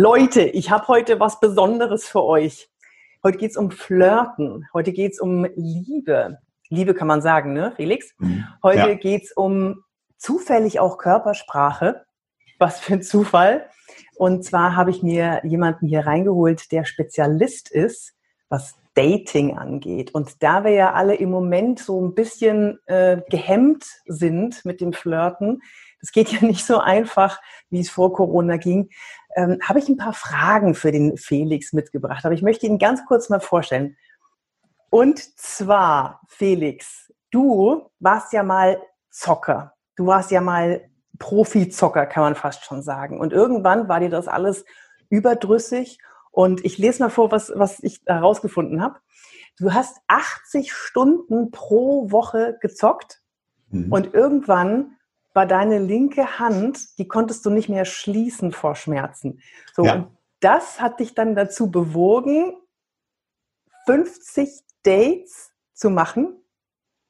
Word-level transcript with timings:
Leute, 0.00 0.42
ich 0.42 0.70
habe 0.70 0.86
heute 0.86 1.18
was 1.18 1.40
Besonderes 1.40 2.06
für 2.06 2.22
euch. 2.22 2.70
Heute 3.24 3.36
geht 3.36 3.50
es 3.50 3.56
um 3.56 3.72
Flirten. 3.72 4.64
Heute 4.72 4.92
geht 4.92 5.14
es 5.14 5.18
um 5.18 5.44
Liebe. 5.56 6.38
Liebe 6.68 6.94
kann 6.94 7.08
man 7.08 7.20
sagen, 7.20 7.52
ne, 7.52 7.72
Felix? 7.74 8.14
Mhm. 8.18 8.44
Heute 8.62 8.90
ja. 8.90 8.94
geht 8.94 9.24
es 9.24 9.32
um 9.32 9.82
zufällig 10.16 10.78
auch 10.78 10.98
Körpersprache. 10.98 12.04
Was 12.60 12.78
für 12.78 12.92
ein 12.92 13.02
Zufall. 13.02 13.68
Und 14.16 14.44
zwar 14.44 14.76
habe 14.76 14.92
ich 14.92 15.02
mir 15.02 15.40
jemanden 15.42 15.88
hier 15.88 16.06
reingeholt, 16.06 16.70
der 16.70 16.84
Spezialist 16.84 17.68
ist, 17.68 18.14
was 18.48 18.76
Dating 18.94 19.58
angeht. 19.58 20.14
Und 20.14 20.44
da 20.44 20.62
wir 20.62 20.70
ja 20.70 20.92
alle 20.92 21.16
im 21.16 21.30
Moment 21.30 21.80
so 21.80 22.00
ein 22.00 22.14
bisschen 22.14 22.78
äh, 22.86 23.20
gehemmt 23.30 23.84
sind 24.06 24.64
mit 24.64 24.80
dem 24.80 24.92
Flirten, 24.92 25.60
das 26.00 26.12
geht 26.12 26.32
ja 26.32 26.46
nicht 26.46 26.64
so 26.64 26.78
einfach, 26.78 27.40
wie 27.70 27.80
es 27.80 27.90
vor 27.90 28.12
Corona 28.12 28.56
ging, 28.56 28.90
ähm, 29.34 29.58
habe 29.62 29.78
ich 29.78 29.88
ein 29.88 29.96
paar 29.96 30.12
Fragen 30.12 30.74
für 30.74 30.92
den 30.92 31.16
Felix 31.16 31.72
mitgebracht. 31.72 32.24
Aber 32.24 32.34
ich 32.34 32.42
möchte 32.42 32.66
ihn 32.66 32.78
ganz 32.78 33.04
kurz 33.06 33.28
mal 33.28 33.40
vorstellen. 33.40 33.96
Und 34.90 35.18
zwar, 35.38 36.22
Felix, 36.28 37.12
du 37.30 37.90
warst 38.00 38.32
ja 38.32 38.42
mal 38.42 38.80
Zocker. 39.10 39.74
Du 39.96 40.06
warst 40.06 40.30
ja 40.30 40.40
mal 40.40 40.88
Profi-Zocker, 41.18 42.06
kann 42.06 42.22
man 42.22 42.34
fast 42.34 42.64
schon 42.64 42.82
sagen. 42.82 43.20
Und 43.20 43.32
irgendwann 43.32 43.88
war 43.88 44.00
dir 44.00 44.10
das 44.10 44.28
alles 44.28 44.64
überdrüssig. 45.10 45.98
Und 46.30 46.64
ich 46.64 46.78
lese 46.78 47.02
mal 47.02 47.10
vor, 47.10 47.32
was, 47.32 47.52
was 47.54 47.82
ich 47.82 48.00
herausgefunden 48.06 48.80
habe. 48.82 49.00
Du 49.58 49.74
hast 49.74 49.98
80 50.06 50.72
Stunden 50.72 51.50
pro 51.50 52.12
Woche 52.12 52.58
gezockt 52.60 53.20
mhm. 53.70 53.92
und 53.92 54.14
irgendwann 54.14 54.97
war 55.38 55.46
deine 55.46 55.78
linke 55.78 56.40
Hand, 56.40 56.98
die 56.98 57.06
konntest 57.06 57.46
du 57.46 57.50
nicht 57.50 57.68
mehr 57.68 57.84
schließen 57.84 58.50
vor 58.50 58.74
Schmerzen. 58.74 59.40
So, 59.72 59.84
ja. 59.84 59.94
und 59.94 60.08
das 60.40 60.80
hat 60.80 60.98
dich 60.98 61.14
dann 61.14 61.36
dazu 61.36 61.70
bewogen, 61.70 62.54
50 63.86 64.50
Dates 64.82 65.52
zu 65.74 65.90
machen, 65.90 66.34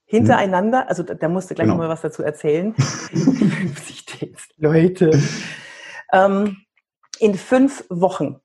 hintereinander. 0.05 0.91
Also 0.91 1.05
da, 1.05 1.14
da 1.14 1.27
musst 1.30 1.50
du 1.50 1.55
gleich 1.55 1.69
genau. 1.69 1.78
mal 1.78 1.89
was 1.89 2.02
dazu 2.02 2.22
erzählen. 2.22 2.75
50 2.77 4.05
Dates, 4.05 4.48
Leute. 4.58 5.19
Ähm, 6.12 6.58
in 7.20 7.33
fünf 7.34 7.86
Wochen. 7.89 8.42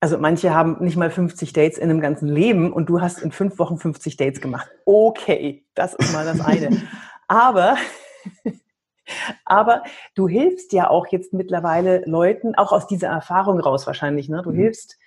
Also 0.00 0.18
manche 0.18 0.52
haben 0.52 0.76
nicht 0.84 0.98
mal 0.98 1.10
50 1.10 1.54
Dates 1.54 1.78
in 1.78 1.88
einem 1.88 2.02
ganzen 2.02 2.28
Leben 2.28 2.70
und 2.70 2.90
du 2.90 3.00
hast 3.00 3.22
in 3.22 3.32
fünf 3.32 3.58
Wochen 3.58 3.78
50 3.78 4.18
Dates 4.18 4.42
gemacht. 4.42 4.70
Okay, 4.84 5.64
das 5.72 5.94
ist 5.94 6.12
mal 6.12 6.26
das 6.26 6.42
eine. 6.42 6.82
Aber 7.28 7.78
aber 9.44 9.82
du 10.14 10.28
hilfst 10.28 10.72
ja 10.72 10.88
auch 10.90 11.06
jetzt 11.08 11.32
mittlerweile 11.32 12.04
Leuten, 12.06 12.54
auch 12.54 12.72
aus 12.72 12.86
dieser 12.86 13.08
Erfahrung 13.08 13.60
raus 13.60 13.86
wahrscheinlich, 13.86 14.28
ne? 14.28 14.42
Du 14.42 14.50
mhm. 14.50 14.56
hilfst 14.56 14.98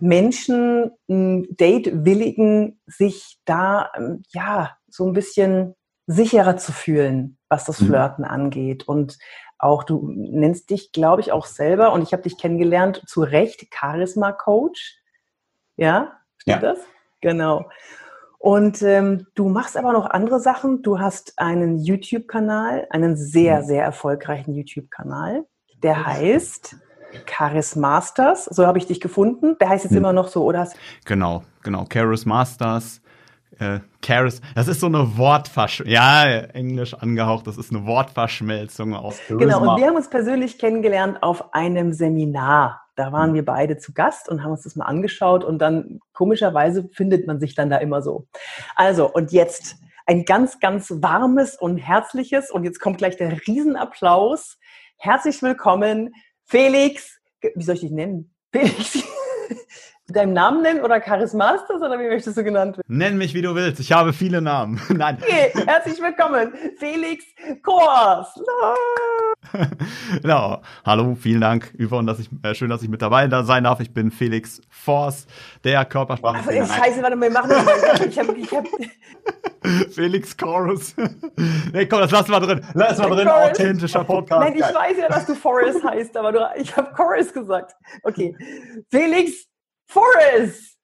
Menschen, 0.00 0.92
Date-Willigen, 1.08 2.80
sich 2.86 3.38
da, 3.44 3.90
ähm, 3.94 4.22
ja, 4.28 4.76
so 4.88 5.06
ein 5.06 5.12
bisschen 5.12 5.74
sicherer 6.06 6.56
zu 6.56 6.72
fühlen, 6.72 7.38
was 7.48 7.64
das 7.66 7.80
mhm. 7.80 7.86
Flirten 7.86 8.24
mhm. 8.24 8.30
angeht. 8.30 8.88
Und 8.88 9.18
auch 9.58 9.84
du 9.84 10.10
nennst 10.10 10.70
dich, 10.70 10.92
glaube 10.92 11.20
ich, 11.20 11.32
auch 11.32 11.46
selber, 11.46 11.92
und 11.92 12.02
ich 12.02 12.12
habe 12.12 12.22
dich 12.22 12.38
kennengelernt, 12.38 13.02
zu 13.06 13.22
Recht 13.22 13.66
Charisma-Coach. 13.72 14.98
Ja, 15.76 16.18
stimmt 16.38 16.62
ja. 16.62 16.72
das? 16.72 16.78
Genau. 17.20 17.68
Und 18.40 18.80
ähm, 18.80 19.26
du 19.34 19.50
machst 19.50 19.76
aber 19.76 19.92
noch 19.92 20.08
andere 20.08 20.40
Sachen. 20.40 20.80
Du 20.80 20.98
hast 20.98 21.38
einen 21.38 21.76
YouTube-Kanal, 21.76 22.86
einen 22.88 23.14
sehr, 23.14 23.60
mhm. 23.60 23.66
sehr 23.66 23.84
erfolgreichen 23.84 24.54
YouTube-Kanal. 24.54 25.44
Der 25.82 26.06
heißt 26.06 26.76
Charis 27.26 27.76
Masters. 27.76 28.46
So 28.46 28.66
habe 28.66 28.78
ich 28.78 28.86
dich 28.86 28.98
gefunden. 28.98 29.56
Der 29.60 29.68
heißt 29.68 29.84
jetzt 29.84 29.92
hm. 29.92 29.98
immer 29.98 30.14
noch 30.14 30.28
so, 30.28 30.44
oder? 30.44 30.66
Genau, 31.04 31.42
genau. 31.62 31.84
Charis 31.92 32.24
Masters. 32.24 32.99
Äh, 33.60 33.80
Charis, 34.02 34.40
das 34.54 34.68
ist 34.68 34.80
so 34.80 34.86
eine 34.86 35.18
Wortverschmelzung. 35.18 35.92
Ja, 35.92 36.24
englisch 36.24 36.94
angehaucht, 36.94 37.46
das 37.46 37.58
ist 37.58 37.70
eine 37.70 37.84
Wortverschmelzung 37.84 38.94
aus 38.94 39.18
Charisma. 39.18 39.38
Genau, 39.38 39.72
und 39.72 39.78
wir 39.78 39.86
haben 39.86 39.96
uns 39.96 40.08
persönlich 40.08 40.58
kennengelernt 40.58 41.22
auf 41.22 41.52
einem 41.52 41.92
Seminar. 41.92 42.80
Da 42.96 43.12
waren 43.12 43.34
wir 43.34 43.44
beide 43.44 43.76
zu 43.76 43.92
Gast 43.92 44.30
und 44.30 44.42
haben 44.42 44.52
uns 44.52 44.62
das 44.62 44.76
mal 44.76 44.86
angeschaut 44.86 45.44
und 45.44 45.58
dann 45.58 46.00
komischerweise 46.14 46.88
findet 46.92 47.26
man 47.26 47.38
sich 47.38 47.54
dann 47.54 47.68
da 47.68 47.76
immer 47.76 48.00
so. 48.00 48.26
Also, 48.76 49.10
und 49.12 49.30
jetzt 49.30 49.76
ein 50.06 50.24
ganz, 50.24 50.58
ganz 50.58 50.90
warmes 50.90 51.54
und 51.54 51.76
herzliches 51.76 52.50
und 52.50 52.64
jetzt 52.64 52.80
kommt 52.80 52.96
gleich 52.96 53.18
der 53.18 53.46
Riesenapplaus. 53.46 54.58
Herzlich 54.96 55.42
willkommen, 55.42 56.14
Felix. 56.46 57.20
Wie 57.54 57.62
soll 57.62 57.74
ich 57.74 57.82
dich 57.82 57.90
nennen? 57.90 58.34
Felix. 58.52 59.04
Deinem 60.12 60.32
Namen 60.32 60.62
nennen 60.62 60.80
oder 60.80 61.00
Charismastas 61.00 61.80
oder 61.80 61.98
wie 61.98 62.08
möchtest 62.08 62.36
du 62.36 62.44
genannt 62.44 62.76
werden? 62.76 62.86
Nenn 62.88 63.18
mich, 63.18 63.34
wie 63.34 63.42
du 63.42 63.54
willst. 63.54 63.80
Ich 63.80 63.92
habe 63.92 64.12
viele 64.12 64.40
Namen. 64.40 64.80
Nein. 64.88 65.18
Okay, 65.20 65.52
herzlich 65.66 66.00
willkommen, 66.00 66.52
Felix 66.78 67.24
Kors. 67.62 68.28
genau. 70.22 70.62
Hallo, 70.84 71.14
vielen 71.14 71.40
Dank, 71.40 71.72
Yvonne, 71.78 72.06
dass 72.06 72.18
ich, 72.18 72.28
äh, 72.42 72.54
schön, 72.54 72.70
dass 72.70 72.82
ich 72.82 72.88
mit 72.88 73.02
dabei 73.02 73.28
sein 73.42 73.64
darf. 73.64 73.80
Ich 73.80 73.92
bin 73.92 74.10
Felix 74.10 74.60
Force, 74.68 75.26
der 75.64 75.84
Körpersprache. 75.84 76.48
Also, 76.48 76.74
scheiße, 76.74 77.02
warte 77.02 77.16
mal, 77.16 77.30
wir 77.30 77.32
machen 77.32 77.50
das. 77.50 78.06
Ich 78.06 78.18
hab, 78.18 78.36
ich 78.36 78.52
hab 78.52 78.66
Felix 79.92 80.36
Chorus. 80.36 80.94
nee, 81.72 81.86
komm, 81.86 82.00
das 82.00 82.10
lassen 82.10 82.30
wir 82.30 82.40
drin. 82.40 82.60
Lass 82.74 82.98
mal 82.98 83.10
drin, 83.10 83.28
Chorus. 83.28 83.50
authentischer 83.50 84.04
Podcast. 84.04 84.40
Nein, 84.40 84.54
ich 84.54 84.62
weiß 84.62 84.96
ja, 84.98 85.08
dass 85.08 85.26
du 85.26 85.34
Forrest 85.34 85.84
heißt, 85.84 86.16
aber 86.16 86.32
du, 86.32 86.40
ich 86.56 86.76
habe 86.76 86.92
Chorus 86.94 87.32
gesagt. 87.32 87.74
Okay. 88.02 88.34
Felix 88.90 89.49
Forrest. 89.90 90.78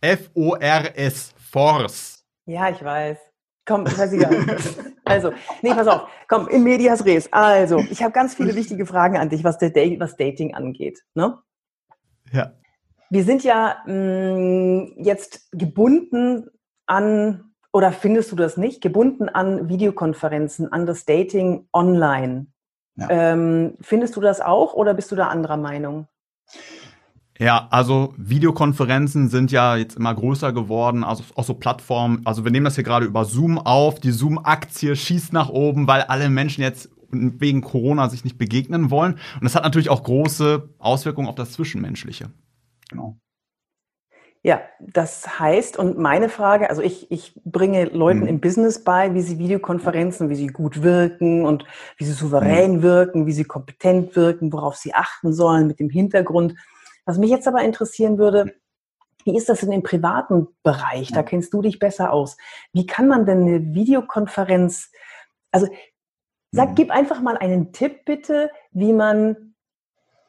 F-O-R-S. 0.00 1.34
Force. 1.36 2.24
Ja, 2.46 2.70
ich 2.70 2.82
weiß. 2.82 3.18
Komm, 3.66 3.86
ich 3.86 3.98
weiß 3.98 4.12
nicht. 4.12 4.26
Also, 5.04 5.32
nee, 5.62 5.74
pass 5.74 5.88
auf. 5.88 6.08
Komm, 6.28 6.46
in 6.46 6.62
medias 6.62 7.04
res. 7.04 7.32
Also, 7.32 7.80
ich 7.90 8.00
habe 8.00 8.12
ganz 8.12 8.36
viele 8.36 8.54
wichtige 8.54 8.86
Fragen 8.86 9.16
an 9.16 9.28
dich, 9.28 9.42
was, 9.42 9.58
der 9.58 9.70
Date, 9.70 9.98
was 9.98 10.16
Dating 10.16 10.54
angeht. 10.54 11.00
Ne? 11.14 11.36
Ja. 12.30 12.52
Wir 13.10 13.24
sind 13.24 13.42
ja 13.42 13.78
mh, 13.86 13.92
mm, 13.92 14.92
jetzt 14.98 15.50
gebunden 15.50 16.48
an, 16.86 17.52
oder 17.72 17.90
findest 17.90 18.30
du 18.30 18.36
das 18.36 18.56
nicht, 18.56 18.82
gebunden 18.82 19.28
an 19.28 19.68
Videokonferenzen, 19.68 20.70
an 20.72 20.86
das 20.86 21.06
Dating 21.06 21.66
online. 21.72 22.46
Ja. 22.94 23.08
Ähm, 23.10 23.76
findest 23.80 24.14
du 24.14 24.20
das 24.20 24.40
auch 24.40 24.74
oder 24.74 24.94
bist 24.94 25.10
du 25.10 25.16
da 25.16 25.26
anderer 25.26 25.56
Meinung? 25.56 26.06
Ja, 27.40 27.68
also 27.70 28.12
Videokonferenzen 28.18 29.30
sind 29.30 29.50
ja 29.50 29.74
jetzt 29.74 29.96
immer 29.96 30.14
größer 30.14 30.52
geworden, 30.52 31.02
also 31.02 31.24
auch 31.36 31.44
so 31.44 31.54
Plattformen. 31.54 32.20
Also 32.26 32.44
wir 32.44 32.50
nehmen 32.50 32.66
das 32.66 32.74
hier 32.74 32.84
gerade 32.84 33.06
über 33.06 33.24
Zoom 33.24 33.58
auf. 33.58 33.98
Die 33.98 34.10
Zoom-Aktie 34.10 34.94
schießt 34.94 35.32
nach 35.32 35.48
oben, 35.48 35.86
weil 35.86 36.02
alle 36.02 36.28
Menschen 36.28 36.60
jetzt 36.60 36.90
wegen 37.10 37.62
Corona 37.62 38.10
sich 38.10 38.24
nicht 38.24 38.36
begegnen 38.36 38.90
wollen. 38.90 39.14
Und 39.14 39.44
das 39.44 39.54
hat 39.54 39.62
natürlich 39.62 39.88
auch 39.88 40.02
große 40.02 40.68
Auswirkungen 40.78 41.28
auf 41.28 41.34
das 41.34 41.52
Zwischenmenschliche. 41.52 42.30
Genau. 42.90 43.16
Ja, 44.42 44.60
das 44.78 45.38
heißt, 45.38 45.78
und 45.78 45.98
meine 45.98 46.28
Frage, 46.28 46.68
also 46.68 46.82
ich, 46.82 47.10
ich 47.10 47.32
bringe 47.44 47.86
Leuten 47.86 48.20
mhm. 48.20 48.26
im 48.26 48.40
Business 48.40 48.84
bei, 48.84 49.14
wie 49.14 49.22
sie 49.22 49.38
Videokonferenzen, 49.38 50.28
wie 50.28 50.34
sie 50.34 50.48
gut 50.48 50.82
wirken 50.82 51.46
und 51.46 51.64
wie 51.96 52.04
sie 52.04 52.12
souverän 52.12 52.76
mhm. 52.76 52.82
wirken, 52.82 53.26
wie 53.26 53.32
sie 53.32 53.44
kompetent 53.44 54.14
wirken, 54.14 54.52
worauf 54.52 54.76
sie 54.76 54.92
achten 54.92 55.32
sollen 55.32 55.66
mit 55.66 55.80
dem 55.80 55.88
Hintergrund. 55.88 56.54
Was 57.10 57.18
mich 57.18 57.30
jetzt 57.30 57.48
aber 57.48 57.62
interessieren 57.62 58.18
würde, 58.18 58.54
wie 59.24 59.36
ist 59.36 59.48
das 59.48 59.64
in 59.64 59.72
dem 59.72 59.82
privaten 59.82 60.46
Bereich? 60.62 61.10
Da 61.10 61.24
kennst 61.24 61.52
du 61.52 61.60
dich 61.60 61.80
besser 61.80 62.12
aus. 62.12 62.36
Wie 62.72 62.86
kann 62.86 63.08
man 63.08 63.26
denn 63.26 63.40
eine 63.40 63.74
Videokonferenz, 63.74 64.92
also 65.50 65.66
sag, 66.52 66.70
mhm. 66.70 66.74
gib 66.76 66.92
einfach 66.92 67.20
mal 67.20 67.36
einen 67.36 67.72
Tipp 67.72 68.04
bitte, 68.04 68.52
wie 68.70 68.92
man 68.92 69.56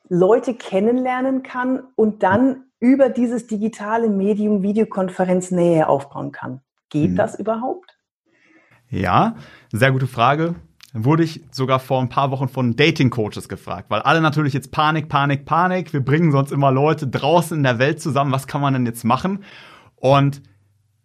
Leute 0.10 0.56
kennenlernen 0.56 1.44
kann 1.44 1.84
und 1.96 2.24
dann 2.24 2.64
über 2.80 3.10
dieses 3.10 3.46
digitale 3.46 4.10
Medium 4.10 4.64
Videokonferenz 4.64 5.52
Nähe 5.52 5.88
aufbauen 5.88 6.32
kann. 6.32 6.62
Geht 6.90 7.12
mhm. 7.12 7.16
das 7.16 7.38
überhaupt? 7.38 7.96
Ja, 8.90 9.36
sehr 9.72 9.92
gute 9.92 10.08
Frage 10.08 10.56
wurde 10.94 11.24
ich 11.24 11.42
sogar 11.52 11.80
vor 11.80 12.02
ein 12.02 12.10
paar 12.10 12.32
Wochen 12.32 12.50
von 12.50 12.76
Dating-Coaches 12.76 13.48
gefragt, 13.48 13.90
weil 13.90 14.02
alle 14.02 14.22
natürlich 14.22 14.54
jetzt 14.54 14.72
Panik, 14.72 15.08
Panik, 15.08 15.46
Panik. 15.46 15.94
Wir 15.94 16.04
bringen 16.04 16.32
sonst 16.32 16.52
immer 16.52 16.72
Leute 16.72 17.08
draußen 17.08 17.58
in 17.58 17.64
der 17.64 17.80
Welt 17.80 18.02
zusammen. 18.02 18.32
Was 18.32 18.48
kann 18.48 18.62
man 18.62 18.74
denn 18.74 18.86
jetzt 18.86 19.06
machen? 19.06 19.44
Und 19.96 20.42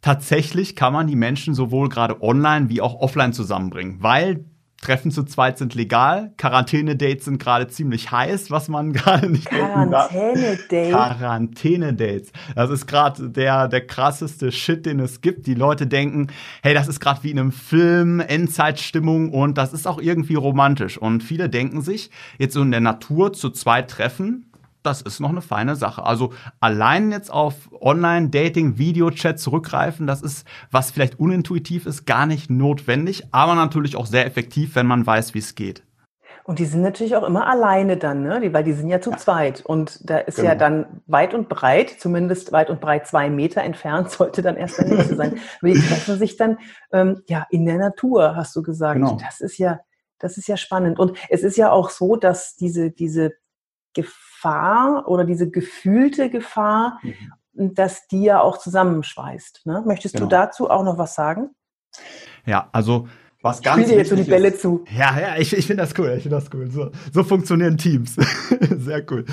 tatsächlich 0.01 0.75
kann 0.75 0.93
man 0.93 1.07
die 1.07 1.17
Menschen 1.17 1.55
sowohl 1.55 1.89
gerade 1.89 2.21
online 2.23 2.69
wie 2.69 2.81
auch 2.81 2.95
offline 3.01 3.33
zusammenbringen, 3.33 4.03
weil 4.03 4.45
Treffen 4.81 5.11
zu 5.11 5.25
zweit 5.25 5.59
sind 5.59 5.75
legal. 5.75 6.33
Quarantäne-Dates 6.37 7.25
sind 7.25 7.39
gerade 7.39 7.67
ziemlich 7.69 8.11
heiß, 8.11 8.51
was 8.51 8.69
man 8.69 8.93
gerade 8.95 9.31
nicht 9.31 9.47
Quarantäne-Dates. 9.47 10.91
Quarantäne-Dates. 10.91 12.33
Das 12.55 12.71
ist 12.71 12.87
gerade 12.87 13.31
der, 13.31 13.69
der 13.69 13.87
krasseste 13.87 14.53
Shit, 14.53 14.87
den 14.87 15.01
es 15.01 15.21
gibt. 15.21 15.47
Die 15.47 15.55
Leute 15.55 15.87
denken, 15.87 16.29
hey, 16.63 16.75
das 16.75 16.89
ist 16.89 17.01
gerade 17.01 17.23
wie 17.23 17.31
in 17.31 17.39
einem 17.39 17.53
Film, 17.53 18.21
Endzeitstimmung 18.21 19.33
und 19.33 19.59
das 19.59 19.73
ist 19.73 19.87
auch 19.87 20.01
irgendwie 20.01 20.35
romantisch. 20.35 20.99
Und 20.99 21.23
viele 21.23 21.49
denken 21.49 21.81
sich, 21.81 22.11
jetzt 22.39 22.55
so 22.55 22.63
in 22.63 22.71
der 22.71 22.81
Natur 22.81 23.33
zu 23.33 23.51
zweit 23.51 23.91
treffen, 23.91 24.47
das 24.87 25.03
ist 25.03 25.21
noch 25.21 25.31
eine 25.31 25.43
feine 25.43 25.77
Sache. 25.77 26.05
Also 26.05 26.33
allein 26.61 27.11
jetzt 27.11 27.31
auf 27.31 27.55
Online-Dating, 27.81 28.79
Video-Chat 28.79 29.39
zurückgreifen, 29.39 30.07
das 30.07 30.23
ist, 30.23 30.47
was 30.71 30.91
vielleicht 30.91 31.19
unintuitiv 31.19 31.87
ist, 31.87 32.07
gar 32.07 32.27
nicht 32.27 32.49
notwendig, 32.51 33.25
aber 33.33 33.55
natürlich 33.55 33.97
auch 33.97 34.07
sehr 34.07 34.27
effektiv, 34.27 34.77
wenn 34.77 34.87
man 34.87 35.07
weiß, 35.07 35.35
wie 35.35 35.41
es 35.41 35.55
geht. 35.55 35.83
Und 36.45 36.61
die 36.61 36.65
sind 36.65 36.83
natürlich 36.83 37.17
auch 37.17 37.25
immer 37.25 37.49
alleine 37.49 37.97
dann, 37.97 38.23
ne? 38.23 38.53
Weil 38.53 38.63
die 38.63 38.73
sind 38.73 38.89
ja 38.89 39.01
zu 39.01 39.11
ja. 39.11 39.17
zweit. 39.17 39.67
Und 39.67 40.09
da 40.09 40.19
ist 40.19 40.37
genau. 40.37 40.51
ja 40.51 40.55
dann 40.55 41.03
weit 41.09 41.35
und 41.35 41.49
breit, 41.49 41.91
zumindest 41.99 42.53
weit 42.53 42.71
und 42.71 42.81
breit 42.81 43.09
zwei 43.09 43.29
Meter 43.31 43.63
entfernt, 43.63 44.11
sollte 44.13 44.43
dann 44.43 44.57
erst 44.57 44.79
der 44.79 44.87
nächste 44.87 45.17
sein. 45.17 45.41
Aber 45.61 45.73
die 45.73 45.81
treffen 45.81 46.17
sich 46.17 46.37
dann 46.37 46.59
ähm, 46.93 47.23
ja 47.27 47.47
in 47.51 47.67
der 47.67 47.79
Natur, 47.79 48.37
hast 48.37 48.55
du 48.55 48.63
gesagt. 48.63 49.01
Genau. 49.01 49.19
Das 49.21 49.41
ist 49.41 49.59
ja, 49.59 49.81
das 50.21 50.39
ist 50.39 50.47
ja 50.47 50.57
spannend. 50.57 51.01
Und 51.01 51.19
es 51.31 51.43
ist 51.43 51.57
ja 51.57 51.73
auch 51.73 51.91
so, 51.91 52.15
dass 52.15 52.55
diese, 52.55 52.93
diese 52.93 53.33
Gefahr 53.93 54.26
oder 54.45 55.25
diese 55.25 55.51
gefühlte 55.51 56.31
Gefahr, 56.31 57.01
mhm. 57.03 57.75
dass 57.75 58.07
die 58.09 58.23
ja 58.23 58.41
auch 58.41 58.59
zusammenschweißt. 58.59 59.63
Ne? 59.67 59.83
Möchtest 59.87 60.15
genau. 60.15 60.27
du 60.27 60.31
dazu 60.31 60.71
auch 60.71 60.85
noch 60.85 60.99
was 60.99 61.15
sagen? 61.15 61.51
Ja, 62.45 62.69
also 62.73 63.09
was 63.43 63.63
ganz 63.63 63.83
Spiel 63.83 63.93
dir 63.93 63.99
jetzt 63.99 64.11
so 64.11 64.17
die 64.17 64.25
Bälle 64.25 64.49
ist. 64.49 64.61
zu. 64.61 64.85
Ja, 64.91 65.19
ja, 65.19 65.37
ich, 65.37 65.57
ich 65.57 65.67
finde 65.67 65.83
das 65.83 65.97
cool. 65.99 66.13
Ich 66.17 66.25
finde 66.25 66.37
das 66.37 66.51
cool. 66.53 66.71
So, 66.71 66.91
so 67.13 67.23
funktionieren 67.23 67.79
Teams. 67.79 68.17
Sehr 68.61 69.05
cool. 69.11 69.25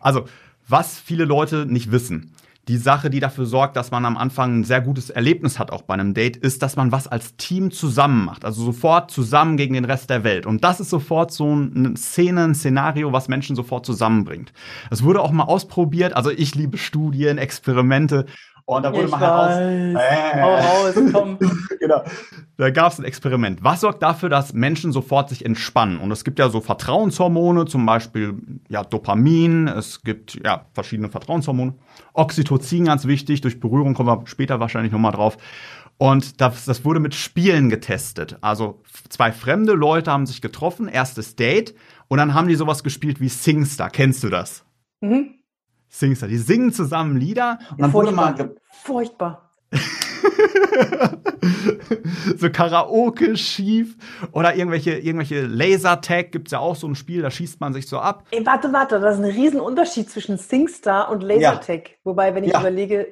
Also, 0.00 0.24
was 0.66 0.98
viele 0.98 1.24
Leute 1.24 1.66
nicht 1.66 1.92
wissen. 1.92 2.34
Die 2.68 2.76
Sache, 2.76 3.08
die 3.08 3.18
dafür 3.18 3.46
sorgt, 3.46 3.76
dass 3.76 3.90
man 3.90 4.04
am 4.04 4.18
Anfang 4.18 4.60
ein 4.60 4.64
sehr 4.64 4.82
gutes 4.82 5.08
Erlebnis 5.08 5.58
hat, 5.58 5.70
auch 5.70 5.82
bei 5.82 5.94
einem 5.94 6.12
Date, 6.12 6.36
ist, 6.36 6.62
dass 6.62 6.76
man 6.76 6.92
was 6.92 7.08
als 7.08 7.34
Team 7.36 7.70
zusammen 7.70 8.26
macht. 8.26 8.44
Also 8.44 8.62
sofort 8.62 9.10
zusammen 9.10 9.56
gegen 9.56 9.72
den 9.72 9.86
Rest 9.86 10.10
der 10.10 10.22
Welt. 10.22 10.44
Und 10.44 10.62
das 10.64 10.78
ist 10.78 10.90
sofort 10.90 11.32
so 11.32 11.50
eine 11.50 11.96
Szene, 11.96 12.44
ein 12.44 12.54
Szenario, 12.54 13.10
was 13.12 13.28
Menschen 13.28 13.56
sofort 13.56 13.86
zusammenbringt. 13.86 14.52
Es 14.90 15.02
wurde 15.02 15.22
auch 15.22 15.32
mal 15.32 15.44
ausprobiert. 15.44 16.14
Also 16.14 16.30
ich 16.30 16.54
liebe 16.54 16.76
Studien, 16.76 17.38
Experimente. 17.38 18.26
Und 18.68 18.82
da 18.82 18.92
wurde 18.92 19.06
ich 19.06 19.10
mal 19.10 19.18
heraus. 19.18 19.50
Äh, 19.54 20.40
raus, 20.42 20.94
komm. 21.10 21.38
genau. 21.80 22.02
Da 22.58 22.68
gab 22.68 22.92
es 22.92 22.98
ein 22.98 23.04
Experiment. 23.06 23.64
Was 23.64 23.80
sorgt 23.80 24.02
dafür, 24.02 24.28
dass 24.28 24.52
Menschen 24.52 24.92
sofort 24.92 25.30
sich 25.30 25.46
entspannen? 25.46 25.96
Und 25.98 26.12
es 26.12 26.22
gibt 26.22 26.38
ja 26.38 26.50
so 26.50 26.60
Vertrauenshormone, 26.60 27.64
zum 27.64 27.86
Beispiel 27.86 28.34
ja, 28.68 28.84
Dopamin, 28.84 29.68
es 29.68 30.02
gibt 30.02 30.38
ja 30.44 30.66
verschiedene 30.74 31.08
Vertrauenshormone. 31.08 31.76
Oxytocin 32.12 32.84
ganz 32.84 33.06
wichtig, 33.06 33.40
durch 33.40 33.58
Berührung 33.58 33.94
kommen 33.94 34.10
wir 34.10 34.26
später 34.26 34.60
wahrscheinlich 34.60 34.92
nochmal 34.92 35.12
drauf. 35.12 35.38
Und 35.96 36.42
das, 36.42 36.66
das 36.66 36.84
wurde 36.84 37.00
mit 37.00 37.14
Spielen 37.14 37.70
getestet. 37.70 38.36
Also 38.42 38.82
zwei 39.08 39.32
fremde 39.32 39.72
Leute 39.72 40.12
haben 40.12 40.26
sich 40.26 40.42
getroffen, 40.42 40.88
erstes 40.88 41.36
Date, 41.36 41.74
und 42.08 42.18
dann 42.18 42.34
haben 42.34 42.48
die 42.48 42.54
sowas 42.54 42.84
gespielt 42.84 43.18
wie 43.18 43.30
Singstar. 43.30 43.88
Kennst 43.88 44.22
du 44.24 44.28
das? 44.28 44.66
Mhm. 45.00 45.37
Singstar. 45.88 46.28
Die 46.28 46.38
singen 46.38 46.72
zusammen 46.72 47.16
Lieder 47.16 47.58
und 47.72 47.80
dann 47.80 47.92
wurde 47.92 48.12
mal 48.12 48.54
furchtbar. 48.70 49.50
so 52.36 52.50
Karaoke 52.50 53.36
schief 53.36 53.96
oder 54.32 54.54
irgendwelche, 54.54 54.98
irgendwelche 54.98 55.46
Lasertag 55.46 56.32
gibt 56.32 56.48
es 56.48 56.52
ja 56.52 56.58
auch 56.58 56.76
so 56.76 56.86
ein 56.86 56.94
Spiel, 56.94 57.22
da 57.22 57.30
schießt 57.30 57.60
man 57.60 57.74
sich 57.74 57.86
so 57.86 57.98
ab. 57.98 58.24
Ey, 58.30 58.46
warte, 58.46 58.72
warte, 58.72 58.98
das 59.00 59.18
ist 59.18 59.24
ein 59.24 59.30
Riesenunterschied 59.30 60.10
zwischen 60.10 60.38
Singstar 60.38 61.10
und 61.10 61.22
Lasertag. 61.22 61.90
Ja. 61.90 61.96
Wobei, 62.04 62.34
wenn 62.34 62.44
ich 62.44 62.52
ja. 62.52 62.60
überlege, 62.60 63.08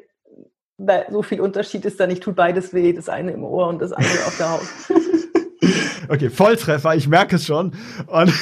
so 1.11 1.23
viel 1.23 1.41
Unterschied 1.41 1.85
ist 1.85 2.01
da 2.01 2.07
nicht, 2.07 2.23
tut 2.23 2.37
beides 2.37 2.73
weh, 2.75 2.93
das 2.93 3.09
eine 3.09 3.33
im 3.33 3.45
Ohr 3.45 3.69
und 3.69 3.81
das 3.81 3.93
andere 3.93 4.27
auf 4.27 4.37
der 4.37 4.51
Haut. 4.51 4.67
Okay, 6.09 6.31
Volltreffer, 6.31 6.95
ich 6.95 7.09
merke 7.09 7.37
es 7.37 7.47
schon. 7.47 7.73
Und 8.07 8.33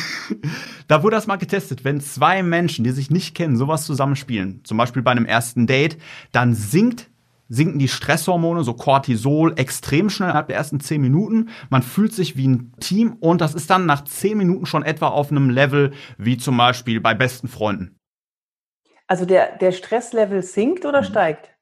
da 0.88 1.02
wurde 1.02 1.16
das 1.16 1.26
mal 1.26 1.36
getestet. 1.36 1.84
Wenn 1.84 2.00
zwei 2.00 2.42
Menschen, 2.42 2.84
die 2.84 2.90
sich 2.90 3.10
nicht 3.10 3.34
kennen, 3.34 3.56
sowas 3.56 3.84
zusammenspielen, 3.84 4.60
zum 4.64 4.76
Beispiel 4.76 5.02
bei 5.02 5.10
einem 5.10 5.26
ersten 5.26 5.66
Date, 5.66 5.98
dann 6.32 6.54
sinkt 6.54 7.10
sinken 7.48 7.78
die 7.78 7.88
Stresshormone, 7.88 8.64
so 8.64 8.74
Cortisol, 8.74 9.52
extrem 9.56 10.08
schnell 10.10 10.30
innerhalb 10.30 10.48
der 10.48 10.56
ersten 10.56 10.80
zehn 10.80 11.00
Minuten. 11.00 11.50
Man 11.68 11.82
fühlt 11.82 12.12
sich 12.12 12.36
wie 12.36 12.48
ein 12.48 12.72
Team 12.80 13.16
und 13.20 13.40
das 13.40 13.54
ist 13.54 13.70
dann 13.70 13.86
nach 13.86 14.04
zehn 14.04 14.38
Minuten 14.38 14.66
schon 14.66 14.82
etwa 14.82 15.08
auf 15.08 15.30
einem 15.30 15.50
Level 15.50 15.92
wie 16.16 16.36
zum 16.38 16.56
Beispiel 16.56 17.00
bei 17.00 17.14
besten 17.14 17.48
Freunden. 17.48 17.96
Also 19.06 19.26
der, 19.26 19.58
der 19.58 19.72
Stresslevel 19.72 20.42
sinkt 20.42 20.86
oder 20.86 21.02
mhm. 21.02 21.06
steigt? 21.06 21.53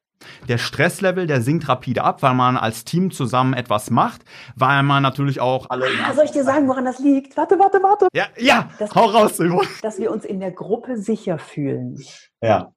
Der 0.47 0.57
Stresslevel, 0.57 1.27
der 1.27 1.41
sinkt 1.41 1.67
rapide 1.67 2.03
ab, 2.03 2.21
weil 2.21 2.33
man 2.33 2.57
als 2.57 2.85
Team 2.85 3.11
zusammen 3.11 3.53
etwas 3.53 3.89
macht, 3.89 4.23
weil 4.55 4.83
man 4.83 5.03
natürlich 5.03 5.39
auch 5.39 5.69
alle. 5.69 5.85
Ah, 6.05 6.13
soll 6.13 6.25
ich 6.25 6.31
dir 6.31 6.43
sagen, 6.43 6.67
woran 6.67 6.85
das 6.85 6.99
liegt? 6.99 7.35
Warte, 7.37 7.59
warte, 7.59 7.81
warte. 7.83 8.07
Ja, 8.13 8.27
ja, 8.37 8.69
das, 8.79 8.93
hau 8.95 9.05
raus, 9.05 9.37
Simon. 9.37 9.65
Dass 9.81 9.99
wir 9.99 10.11
uns 10.11 10.25
in 10.25 10.39
der 10.39 10.51
Gruppe 10.51 10.97
sicher 10.97 11.37
fühlen. 11.37 12.01
Ja. 12.41 12.73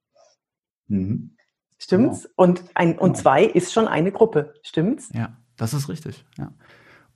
Mhm. 0.89 1.37
Stimmt's? 1.79 2.25
Ja. 2.25 2.31
Und 2.37 2.65
ein 2.75 2.99
und 2.99 3.17
zwei 3.17 3.45
ist 3.45 3.73
schon 3.73 3.87
eine 3.87 4.13
Gruppe. 4.13 4.55
Stimmt's? 4.63 5.11
Ja, 5.13 5.37
das 5.57 5.75
ist 5.75 5.89
richtig. 5.89 6.25
Ja. 6.39 6.53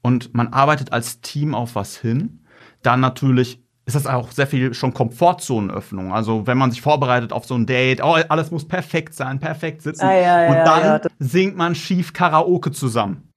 Und 0.03 0.35
man 0.35 0.49
arbeitet 0.49 0.93
als 0.93 1.21
Team 1.21 1.55
auf 1.55 1.75
was 1.75 1.97
hin. 1.97 2.45
Dann 2.83 3.01
natürlich 3.01 3.63
ist 3.95 4.05
das 4.05 4.13
auch 4.13 4.31
sehr 4.31 4.47
viel 4.47 4.73
schon 4.75 4.95
Komfortzonenöffnung. 4.95 6.13
Also 6.13 6.47
wenn 6.47 6.59
man 6.59 6.71
sich 6.71 6.81
vorbereitet 6.81 7.33
auf 7.33 7.45
so 7.45 7.55
ein 7.55 7.67
Date, 7.67 8.03
oh, 8.03 8.17
alles 8.29 8.51
muss 8.51 8.67
perfekt 8.67 9.15
sein, 9.15 9.41
perfekt 9.41 9.83
sitzen. 9.83 10.05
Ah, 10.05 10.15
ja, 10.15 10.49
und 10.49 10.55
dann 10.67 10.83
ja, 10.83 11.01
singt 11.19 11.57
man 11.57 11.75
schief 11.75 12.13
Karaoke 12.13 12.71
zusammen. 12.71 13.33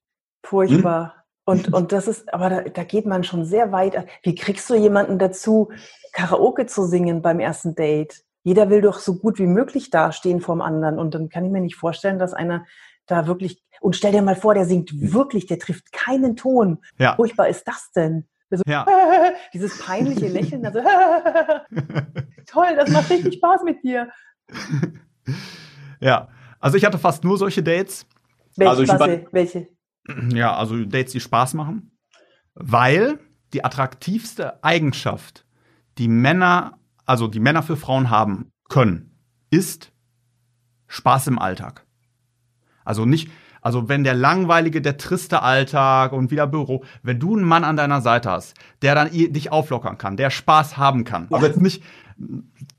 Furchtbar. 0.46 1.04
Hm? 1.06 1.24
Und, 1.46 1.74
und 1.74 1.92
das 1.92 2.08
ist, 2.08 2.34
aber 2.34 2.50
da, 2.50 2.62
da 2.62 2.84
geht 2.84 3.06
man 3.06 3.24
schon 3.24 3.46
sehr 3.46 3.72
weit. 3.72 4.06
Wie 4.22 4.36
kriegst 4.36 4.70
du 4.70 4.76
jemanden 4.76 5.20
dazu, 5.20 5.72
Karaoke 6.14 6.68
zu 6.68 6.86
singen 6.86 7.22
beim 7.22 7.40
ersten 7.40 7.76
Date? 7.76 8.24
Jeder 8.44 8.70
will 8.70 8.82
doch 8.82 9.00
so 9.00 9.16
gut 9.16 9.40
wie 9.40 9.48
möglich 9.48 9.90
dastehen 9.90 10.40
vorm 10.40 10.62
anderen. 10.62 11.00
Und 11.00 11.16
dann 11.16 11.30
kann 11.30 11.46
ich 11.46 11.52
mir 11.52 11.62
nicht 11.62 11.76
vorstellen, 11.76 12.20
dass 12.20 12.34
einer 12.34 12.66
da 13.08 13.28
wirklich, 13.28 13.62
und 13.82 13.96
stell 13.96 14.12
dir 14.14 14.22
mal 14.22 14.36
vor, 14.36 14.54
der 14.54 14.66
singt 14.66 14.92
wirklich, 14.94 15.48
der 15.48 15.60
trifft 15.60 15.92
keinen 15.92 16.36
Ton. 16.36 16.80
Ja. 16.98 17.16
Furchtbar 17.16 17.50
ist 17.50 17.68
das 17.68 17.92
denn? 17.94 18.28
So, 18.58 18.64
ja. 18.68 18.86
dieses 19.54 19.80
peinliche 19.80 20.28
Lächeln, 20.28 20.66
also 20.66 20.80
toll, 22.46 22.76
das 22.76 22.90
macht 22.92 23.10
richtig 23.10 23.36
Spaß 23.36 23.64
mit 23.64 23.84
dir. 23.84 24.10
Ja, 26.00 26.28
also 26.60 26.78
ich 26.78 26.86
hatte 26.86 27.00
fast 27.00 27.24
nur 27.24 27.38
solche 27.38 27.64
Dates. 27.64 28.06
Welche? 28.56 28.70
Also 28.70 28.86
Basse, 28.86 29.26
welche? 29.32 29.68
Ja, 30.30 30.56
also 30.56 30.84
Dates, 30.86 31.14
die 31.14 31.20
Spaß 31.20 31.56
machen, 31.56 31.98
weil 32.54 33.20
die 33.54 33.64
attraktivste 33.64 34.64
Eigenschaft, 34.64 35.46
die 35.98 36.08
Männer, 36.08 36.78
also 37.06 37.28
die 37.28 37.40
Männer 37.40 37.64
für 37.64 37.78
Frauen 37.78 38.10
haben 38.10 38.52
können, 38.70 39.18
ist 39.50 39.92
Spaß 40.88 41.28
im 41.28 41.40
Alltag. 41.40 41.86
Also 42.86 43.06
nicht, 43.06 43.32
also 43.64 43.90
wenn 43.90 44.04
der 44.04 44.14
langweilige, 44.14 44.82
der 44.82 44.98
triste 44.98 45.42
Alltag 45.42 46.12
und 46.12 46.32
wieder 46.32 46.48
Büro, 46.48 46.84
wenn 47.02 47.20
du 47.20 47.36
einen 47.36 47.46
Mann 47.46 47.64
an 47.64 47.78
deiner 47.78 48.02
Seite 48.02 48.30
hast, 48.30 48.56
der 48.82 48.94
dann 48.94 49.10
dich 49.12 49.52
auflockern 49.52 49.98
kann, 49.98 50.18
der 50.18 50.30
Spaß 50.30 50.78
haben 50.78 51.06
kann, 51.06 51.28
ja. 51.30 51.38
aber 51.38 51.48
jetzt 51.48 51.62
nicht, 51.62 51.82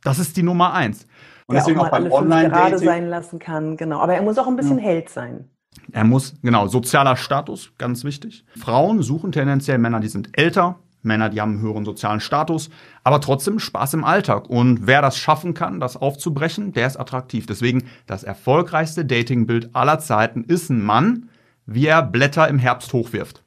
das 0.03 0.19
ist 0.19 0.37
die 0.37 0.43
Nummer 0.43 0.75
eins. 0.75 1.07
Und 1.47 1.57
deswegen 1.57 1.81
auch, 1.81 1.87
auch 1.87 1.91
beim 1.91 2.11
Online 2.11 2.51
gerade 2.51 2.79
sein 2.79 3.09
lassen 3.09 3.39
kann, 3.39 3.77
genau. 3.77 4.01
Aber 4.01 4.15
er 4.15 4.23
muss 4.23 4.39
auch 4.39 4.47
ein 4.47 4.57
bisschen 4.57 4.79
ja. 4.79 4.85
Held 4.85 5.09
sein. 5.09 5.49
Er 5.93 6.05
muss, 6.05 6.37
genau, 6.43 6.69
sozialer 6.69 7.17
Status, 7.17 7.73
ganz 7.79 8.05
wichtig. 8.05 8.45
Frauen 8.57 9.03
suchen 9.03 9.33
tendenziell 9.33 9.79
Männer, 9.79 10.01
die 10.01 10.09
sind 10.09 10.39
älter, 10.39 10.79
Männer, 11.05 11.29
die 11.29 11.41
haben 11.41 11.53
einen 11.53 11.61
höheren 11.61 11.85
sozialen 11.85 12.21
Status, 12.21 12.71
aber 13.03 13.21
trotzdem 13.21 13.59
Spaß 13.59 13.95
im 13.95 14.05
Alltag. 14.05 14.49
Und 14.49 14.87
wer 14.87 15.03
das 15.03 15.17
schaffen 15.17 15.55
kann, 15.55 15.81
das 15.81 15.97
aufzubrechen, 15.97 16.73
der 16.73 16.87
ist 16.87 16.97
attraktiv. 16.97 17.47
Deswegen 17.47 17.85
das 18.07 18.25
erfolgreichste 18.25 19.05
Datingbild 19.05 19.75
aller 19.75 19.99
Zeiten 19.99 20.45
ist 20.45 20.71
ein 20.71 20.83
Mann, 20.83 21.29
wie 21.67 21.87
er 21.87 22.03
Blätter 22.03 22.49
im 22.49 22.59
Herbst 22.59 22.93
hochwirft. 22.93 23.43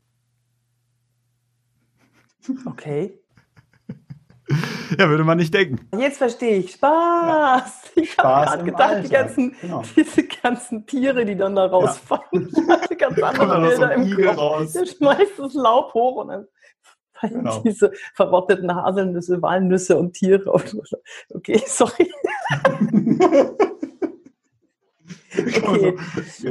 Okay. 2.66 3.20
Ja, 4.98 5.10
würde 5.10 5.26
man 5.26 5.38
nicht 5.38 5.54
denken. 5.54 5.80
Jetzt 6.00 6.20
verstehe 6.20 6.60
ich. 6.60 6.72
Spaß. 6.72 7.82
Ja. 7.96 8.02
Ich 8.02 8.18
habe 8.18 8.46
gerade 8.46 8.64
gedacht, 8.64 9.04
die 9.04 9.10
ganzen, 9.10 9.56
genau. 9.60 9.84
diese 9.96 10.24
ganzen 10.24 10.86
Tiere, 10.86 11.26
die 11.26 11.36
dann 11.36 11.56
da 11.56 11.66
rausfallen. 11.66 12.24
Ja. 12.32 12.40
Ich 12.64 12.70
hatte 12.70 12.96
ganz 12.96 13.22
andere 13.22 13.62
Bilder 13.62 13.94
im 13.94 14.16
Kopf. 14.16 14.38
Raus. 14.38 14.74
Der 14.74 14.86
schmeißt 14.86 15.40
das 15.40 15.54
Laub 15.54 15.94
hoch 15.94 16.18
und 16.18 16.30
dann 16.30 16.48
Genau. 17.22 17.60
Diese 17.66 17.92
verrotteten 18.14 18.74
Haselnüsse, 18.74 19.42
Walnüsse 19.42 19.98
und 19.98 20.14
Tiere. 20.14 20.54
Okay, 21.34 21.62
sorry. 21.68 22.12
okay, 25.64 25.98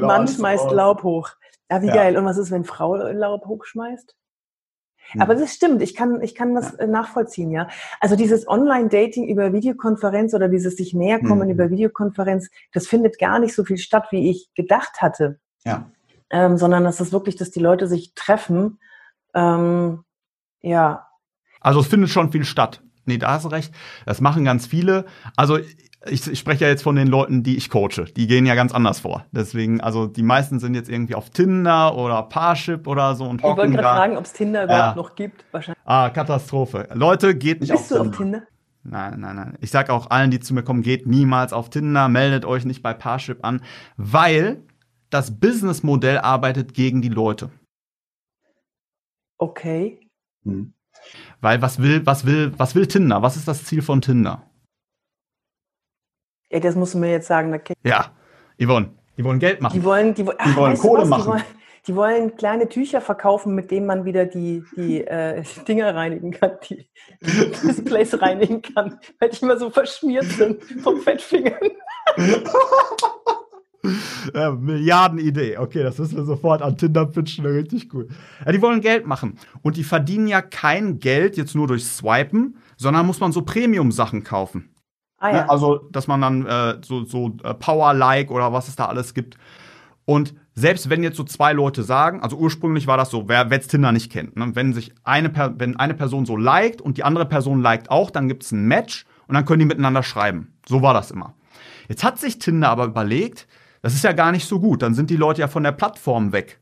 Mann 0.00 0.28
schmeißt 0.28 0.70
Laub 0.70 1.02
hoch. 1.02 1.30
Ja, 1.70 1.82
wie 1.82 1.88
ja. 1.88 1.94
geil. 1.94 2.16
Und 2.16 2.24
was 2.24 2.38
ist, 2.38 2.50
wenn 2.50 2.64
Frau 2.64 2.96
Laub 2.96 3.46
hochschmeißt? 3.46 4.14
Hm. 5.12 5.20
Aber 5.20 5.34
das 5.34 5.52
stimmt, 5.54 5.82
ich 5.82 5.94
kann, 5.94 6.20
ich 6.20 6.34
kann 6.34 6.54
das 6.54 6.76
ja. 6.78 6.86
nachvollziehen, 6.86 7.50
ja. 7.50 7.68
Also 8.00 8.16
dieses 8.16 8.48
Online-Dating 8.48 9.28
über 9.28 9.52
Videokonferenz 9.52 10.34
oder 10.34 10.48
dieses 10.48 10.76
sich 10.76 10.94
näher 10.94 11.20
kommen 11.20 11.42
hm. 11.42 11.50
über 11.50 11.70
Videokonferenz, 11.70 12.50
das 12.72 12.86
findet 12.86 13.18
gar 13.18 13.38
nicht 13.38 13.54
so 13.54 13.64
viel 13.64 13.78
statt, 13.78 14.08
wie 14.10 14.30
ich 14.30 14.52
gedacht 14.54 15.00
hatte. 15.00 15.38
Ja. 15.64 15.90
Ähm, 16.30 16.56
sondern 16.56 16.84
das 16.84 17.00
ist 17.00 17.12
wirklich, 17.12 17.36
dass 17.36 17.52
die 17.52 17.60
Leute 17.60 17.86
sich 17.86 18.14
treffen 18.14 18.80
ähm, 19.34 20.04
ja. 20.66 21.06
Also 21.60 21.80
es 21.80 21.86
findet 21.86 22.10
schon 22.10 22.30
viel 22.30 22.44
statt. 22.44 22.82
nee, 23.06 23.18
da 23.18 23.32
hast 23.32 23.44
du 23.44 23.48
recht. 23.48 23.72
Das 24.04 24.20
machen 24.20 24.44
ganz 24.44 24.66
viele. 24.66 25.04
Also 25.36 25.58
ich, 26.08 26.26
ich 26.26 26.38
spreche 26.38 26.64
ja 26.64 26.70
jetzt 26.70 26.82
von 26.82 26.96
den 26.96 27.08
Leuten, 27.08 27.42
die 27.42 27.56
ich 27.56 27.70
coache. 27.70 28.04
Die 28.16 28.26
gehen 28.26 28.46
ja 28.46 28.54
ganz 28.54 28.72
anders 28.72 29.00
vor. 29.00 29.24
Deswegen, 29.32 29.80
also 29.80 30.06
die 30.06 30.22
meisten 30.22 30.58
sind 30.60 30.74
jetzt 30.74 30.88
irgendwie 30.88 31.14
auf 31.14 31.30
Tinder 31.30 31.96
oder 31.96 32.22
Parship 32.24 32.86
oder 32.86 33.14
so 33.14 33.24
und 33.24 33.40
Ich 33.40 33.44
wollte 33.44 33.70
gerade 33.70 33.82
fragen, 33.82 34.16
ob 34.16 34.24
es 34.24 34.32
Tinder 34.32 34.64
überhaupt 34.64 34.96
noch 34.96 35.14
gibt. 35.14 35.44
Wahrscheinlich. 35.52 35.82
Ah, 35.84 36.10
Katastrophe. 36.10 36.88
Leute, 36.94 37.34
geht 37.34 37.60
nicht 37.60 37.70
Bist 37.70 37.92
auf 37.92 38.00
Tinder. 38.00 38.04
Bist 38.04 38.14
du 38.14 38.24
auf 38.24 38.26
Tinder? 38.26 38.46
Nein, 38.84 39.20
nein, 39.20 39.36
nein. 39.36 39.58
Ich 39.60 39.70
sag 39.70 39.90
auch 39.90 40.10
allen, 40.10 40.30
die 40.30 40.38
zu 40.38 40.54
mir 40.54 40.62
kommen, 40.62 40.82
geht 40.82 41.06
niemals 41.06 41.52
auf 41.52 41.70
Tinder, 41.70 42.08
meldet 42.08 42.44
euch 42.44 42.64
nicht 42.64 42.82
bei 42.82 42.94
Parship 42.94 43.44
an, 43.44 43.62
weil 43.96 44.62
das 45.10 45.40
Businessmodell 45.40 46.18
arbeitet 46.18 46.74
gegen 46.74 47.02
die 47.02 47.08
Leute. 47.08 47.50
Okay. 49.38 50.05
Hm. 50.46 50.72
Weil 51.40 51.60
was 51.62 51.80
will, 51.80 52.04
was 52.04 52.24
will, 52.24 52.52
was 52.56 52.74
will 52.74 52.86
Tinder? 52.86 53.22
Was 53.22 53.36
ist 53.36 53.46
das 53.46 53.64
Ziel 53.64 53.82
von 53.82 54.00
Tinder? 54.00 54.42
Ja, 56.50 56.60
das 56.60 56.74
musst 56.74 56.94
du 56.94 56.98
mir 56.98 57.10
jetzt 57.10 57.26
sagen. 57.26 57.60
Ja, 57.84 58.12
Yvonne, 58.60 58.90
die 59.16 59.24
wollen 59.24 59.38
Geld 59.38 59.60
machen. 59.60 59.74
Die 59.78 59.84
wollen, 59.84 60.14
die, 60.14 60.24
ach, 60.38 60.44
die 60.44 60.56
wollen 60.56 60.78
Kohle 60.78 61.04
machen. 61.04 61.22
Die 61.22 61.28
wollen, 61.28 61.44
die 61.86 61.96
wollen, 61.96 62.36
kleine 62.36 62.68
Tücher 62.68 63.00
verkaufen, 63.00 63.54
mit 63.54 63.70
denen 63.70 63.86
man 63.86 64.04
wieder 64.04 64.26
die, 64.26 64.64
die 64.76 65.02
äh, 65.02 65.42
Dinger 65.68 65.94
reinigen 65.94 66.30
kann, 66.30 66.58
die, 66.68 66.88
die 67.20 67.50
Displays 67.66 68.20
reinigen 68.22 68.62
kann, 68.62 68.98
weil 69.18 69.30
die 69.30 69.42
immer 69.42 69.58
so 69.58 69.70
verschmiert 69.70 70.24
sind 70.24 70.62
vom 70.82 71.00
Fettfingern. 71.00 71.70
Ja, 74.34 74.52
Milliardenidee. 74.52 75.58
Okay, 75.58 75.82
das 75.82 75.98
müssen 75.98 76.16
wir 76.16 76.24
sofort 76.24 76.62
an 76.62 76.76
Tinder 76.76 77.06
pitchen. 77.06 77.46
Richtig 77.46 77.92
cool. 77.94 78.08
Ja, 78.44 78.52
die 78.52 78.62
wollen 78.62 78.80
Geld 78.80 79.06
machen. 79.06 79.38
Und 79.62 79.76
die 79.76 79.84
verdienen 79.84 80.28
ja 80.28 80.42
kein 80.42 80.98
Geld 80.98 81.36
jetzt 81.36 81.54
nur 81.54 81.66
durch 81.66 81.84
Swipen, 81.84 82.56
sondern 82.76 83.06
muss 83.06 83.20
man 83.20 83.32
so 83.32 83.42
Premium-Sachen 83.42 84.24
kaufen. 84.24 84.70
Ah, 85.18 85.28
ja. 85.28 85.34
Ne, 85.34 85.50
also, 85.50 85.78
dass 85.90 86.06
man 86.06 86.20
dann 86.20 86.46
äh, 86.46 86.78
so, 86.84 87.04
so 87.04 87.36
äh, 87.42 87.54
Power-Like 87.54 88.30
oder 88.30 88.52
was 88.52 88.68
es 88.68 88.76
da 88.76 88.86
alles 88.86 89.14
gibt. 89.14 89.36
Und 90.04 90.34
selbst 90.54 90.88
wenn 90.88 91.02
jetzt 91.02 91.16
so 91.16 91.24
zwei 91.24 91.52
Leute 91.52 91.82
sagen, 91.82 92.22
also 92.22 92.36
ursprünglich 92.36 92.86
war 92.86 92.96
das 92.96 93.10
so, 93.10 93.28
wer 93.28 93.46
jetzt 93.50 93.68
Tinder 93.68 93.92
nicht 93.92 94.10
kennt, 94.10 94.36
ne? 94.36 94.52
wenn 94.54 94.72
sich 94.72 94.94
eine, 95.04 95.30
wenn 95.58 95.76
eine 95.76 95.94
Person 95.94 96.24
so 96.24 96.36
liked 96.36 96.80
und 96.80 96.96
die 96.96 97.04
andere 97.04 97.26
Person 97.26 97.60
liked 97.60 97.90
auch, 97.90 98.10
dann 98.10 98.28
gibt 98.28 98.44
es 98.44 98.52
ein 98.52 98.66
Match 98.66 99.04
und 99.26 99.34
dann 99.34 99.44
können 99.44 99.60
die 99.60 99.66
miteinander 99.66 100.02
schreiben. 100.02 100.54
So 100.66 100.80
war 100.80 100.94
das 100.94 101.10
immer. 101.10 101.34
Jetzt 101.88 102.04
hat 102.04 102.18
sich 102.18 102.38
Tinder 102.38 102.70
aber 102.70 102.86
überlegt, 102.86 103.46
das 103.86 103.94
ist 103.94 104.02
ja 104.02 104.10
gar 104.10 104.32
nicht 104.32 104.46
so 104.46 104.58
gut. 104.58 104.82
Dann 104.82 104.94
sind 104.94 105.10
die 105.10 105.16
Leute 105.16 105.42
ja 105.42 105.46
von 105.46 105.62
der 105.62 105.70
Plattform 105.70 106.32
weg. 106.32 106.58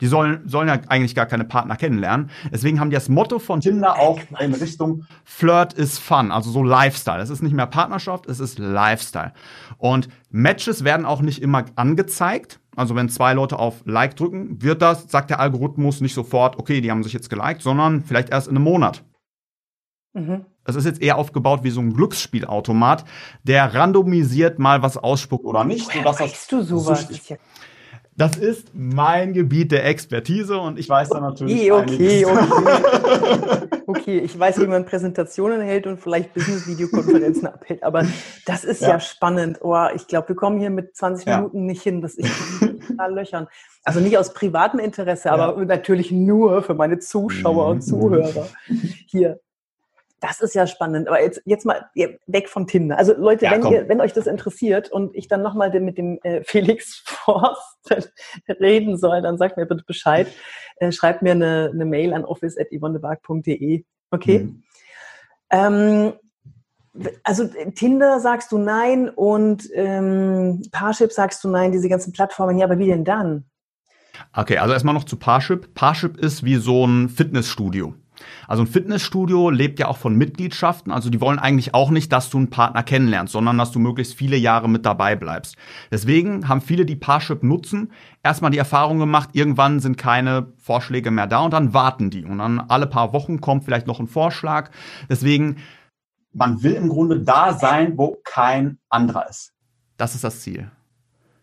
Die 0.00 0.06
sollen, 0.06 0.48
sollen 0.48 0.68
ja 0.68 0.78
eigentlich 0.86 1.16
gar 1.16 1.26
keine 1.26 1.44
Partner 1.44 1.74
kennenlernen. 1.74 2.30
Deswegen 2.52 2.78
haben 2.78 2.90
die 2.90 2.94
das 2.94 3.08
Motto 3.08 3.40
von 3.40 3.60
Tinder 3.60 3.98
auch 3.98 4.20
in 4.38 4.54
Richtung 4.54 5.06
Flirt 5.24 5.72
is 5.72 5.98
Fun, 5.98 6.30
also 6.30 6.52
so 6.52 6.62
Lifestyle. 6.62 7.20
Es 7.20 7.30
ist 7.30 7.42
nicht 7.42 7.52
mehr 7.52 7.66
Partnerschaft, 7.66 8.26
es 8.26 8.38
ist 8.38 8.60
Lifestyle. 8.60 9.32
Und 9.76 10.08
Matches 10.30 10.84
werden 10.84 11.04
auch 11.04 11.20
nicht 11.20 11.42
immer 11.42 11.64
angezeigt. 11.74 12.60
Also 12.76 12.94
wenn 12.94 13.08
zwei 13.08 13.34
Leute 13.34 13.58
auf 13.58 13.82
Like 13.84 14.14
drücken, 14.14 14.62
wird 14.62 14.82
das, 14.82 15.10
sagt 15.10 15.30
der 15.30 15.40
Algorithmus 15.40 16.00
nicht 16.00 16.14
sofort, 16.14 16.60
okay, 16.60 16.80
die 16.80 16.92
haben 16.92 17.02
sich 17.02 17.12
jetzt 17.12 17.28
geliked, 17.28 17.62
sondern 17.62 18.04
vielleicht 18.04 18.30
erst 18.30 18.46
in 18.46 18.54
einem 18.54 18.64
Monat. 18.64 19.02
Mhm. 20.12 20.44
Das 20.64 20.76
ist 20.76 20.84
jetzt 20.84 21.02
eher 21.02 21.18
aufgebaut 21.18 21.60
wie 21.62 21.70
so 21.70 21.80
ein 21.80 21.92
Glücksspielautomat, 21.94 23.04
der 23.42 23.74
randomisiert 23.74 24.58
mal 24.58 24.82
was 24.82 24.96
ausspuckt 24.96 25.44
oder 25.44 25.64
nicht. 25.64 25.88
Woher 25.88 26.18
weißt 26.18 26.52
du 26.52 26.62
sowas? 26.62 27.08
Das 28.16 28.36
ist 28.36 28.68
mein 28.74 29.32
Gebiet 29.32 29.72
der 29.72 29.84
Expertise 29.86 30.56
und 30.56 30.78
ich 30.78 30.88
weiß 30.88 31.08
da 31.08 31.20
natürlich 31.20 31.72
okay, 31.72 32.24
okay, 32.24 32.26
okay. 32.26 33.68
okay, 33.88 34.18
ich 34.20 34.38
weiß, 34.38 34.60
wie 34.60 34.68
man 34.68 34.84
Präsentationen 34.84 35.60
hält 35.60 35.88
und 35.88 36.00
vielleicht 36.00 36.32
Business-Videokonferenzen 36.32 37.48
abhält, 37.48 37.82
aber 37.82 38.06
das 38.46 38.62
ist 38.62 38.82
ja, 38.82 38.90
ja 38.90 39.00
spannend. 39.00 39.58
Oh, 39.62 39.76
ich 39.96 40.06
glaube, 40.06 40.28
wir 40.28 40.36
kommen 40.36 40.60
hier 40.60 40.70
mit 40.70 40.94
20 40.94 41.26
ja. 41.26 41.38
Minuten 41.38 41.66
nicht 41.66 41.82
hin, 41.82 42.02
dass 42.02 42.16
ich 42.18 42.30
total 42.86 43.14
löchern. 43.14 43.48
Also 43.82 43.98
nicht 43.98 44.16
aus 44.16 44.32
privatem 44.32 44.78
Interesse, 44.78 45.28
ja. 45.28 45.34
aber 45.34 45.64
natürlich 45.64 46.12
nur 46.12 46.62
für 46.62 46.74
meine 46.74 47.00
Zuschauer 47.00 47.66
und 47.66 47.78
mhm. 47.78 47.82
Zuhörer 47.82 48.46
hier. 49.06 49.40
Das 50.26 50.40
ist 50.40 50.54
ja 50.54 50.66
spannend. 50.66 51.06
Aber 51.06 51.20
jetzt, 51.20 51.42
jetzt 51.44 51.66
mal 51.66 51.84
weg 52.26 52.48
von 52.48 52.66
Tinder. 52.66 52.96
Also 52.96 53.14
Leute, 53.14 53.44
ja, 53.44 53.50
wenn, 53.50 53.66
ihr, 53.70 53.88
wenn 53.90 54.00
euch 54.00 54.14
das 54.14 54.26
interessiert 54.26 54.90
und 54.90 55.14
ich 55.14 55.28
dann 55.28 55.42
nochmal 55.42 55.78
mit 55.80 55.98
dem 55.98 56.18
äh, 56.22 56.42
Felix 56.46 57.02
Forst 57.04 57.94
reden 58.48 58.96
soll, 58.96 59.20
dann 59.20 59.36
sagt 59.36 59.58
mir 59.58 59.66
bitte 59.66 59.84
Bescheid. 59.86 60.28
Äh, 60.76 60.92
schreibt 60.92 61.20
mir 61.20 61.32
eine, 61.32 61.70
eine 61.74 61.84
Mail 61.84 62.14
an 62.14 62.24
office.yvonnebark.de. 62.24 63.84
Okay? 64.10 64.38
Mhm. 64.38 64.62
Ähm, 65.50 66.12
also 67.22 67.46
Tinder 67.74 68.18
sagst 68.18 68.50
du 68.50 68.56
nein 68.56 69.10
und 69.10 69.68
ähm, 69.74 70.62
Parship 70.72 71.12
sagst 71.12 71.44
du 71.44 71.50
nein, 71.50 71.70
diese 71.70 71.90
ganzen 71.90 72.14
Plattformen. 72.14 72.56
Ja, 72.56 72.64
aber 72.64 72.78
wie 72.78 72.86
denn 72.86 73.04
dann? 73.04 73.44
Okay, 74.32 74.56
also 74.56 74.72
erstmal 74.72 74.94
noch 74.94 75.04
zu 75.04 75.18
Parship. 75.18 75.74
Parship 75.74 76.16
ist 76.16 76.44
wie 76.44 76.56
so 76.56 76.86
ein 76.86 77.10
Fitnessstudio. 77.10 77.94
Also 78.46 78.62
ein 78.62 78.66
Fitnessstudio 78.66 79.50
lebt 79.50 79.78
ja 79.78 79.88
auch 79.88 79.96
von 79.96 80.16
Mitgliedschaften. 80.16 80.92
Also 80.92 81.10
die 81.10 81.20
wollen 81.20 81.38
eigentlich 81.38 81.74
auch 81.74 81.90
nicht, 81.90 82.12
dass 82.12 82.30
du 82.30 82.38
einen 82.38 82.50
Partner 82.50 82.82
kennenlernst, 82.82 83.32
sondern 83.32 83.58
dass 83.58 83.72
du 83.72 83.78
möglichst 83.78 84.14
viele 84.14 84.36
Jahre 84.36 84.68
mit 84.68 84.86
dabei 84.86 85.16
bleibst. 85.16 85.56
Deswegen 85.90 86.48
haben 86.48 86.60
viele, 86.60 86.86
die 86.86 86.96
Parship 86.96 87.42
nutzen, 87.42 87.92
erstmal 88.22 88.50
die 88.50 88.58
Erfahrung 88.58 88.98
gemacht, 88.98 89.30
irgendwann 89.32 89.80
sind 89.80 89.98
keine 89.98 90.52
Vorschläge 90.56 91.10
mehr 91.10 91.26
da 91.26 91.40
und 91.40 91.52
dann 91.52 91.74
warten 91.74 92.10
die. 92.10 92.24
Und 92.24 92.38
dann 92.38 92.60
alle 92.60 92.86
paar 92.86 93.12
Wochen 93.12 93.40
kommt 93.40 93.64
vielleicht 93.64 93.86
noch 93.86 94.00
ein 94.00 94.08
Vorschlag. 94.08 94.70
Deswegen, 95.08 95.56
man 96.32 96.62
will 96.62 96.72
im 96.74 96.88
Grunde 96.88 97.20
da 97.20 97.52
sein, 97.52 97.96
wo 97.96 98.18
kein 98.24 98.78
anderer 98.88 99.28
ist. 99.28 99.52
Das 99.96 100.14
ist 100.14 100.24
das 100.24 100.40
Ziel. 100.40 100.70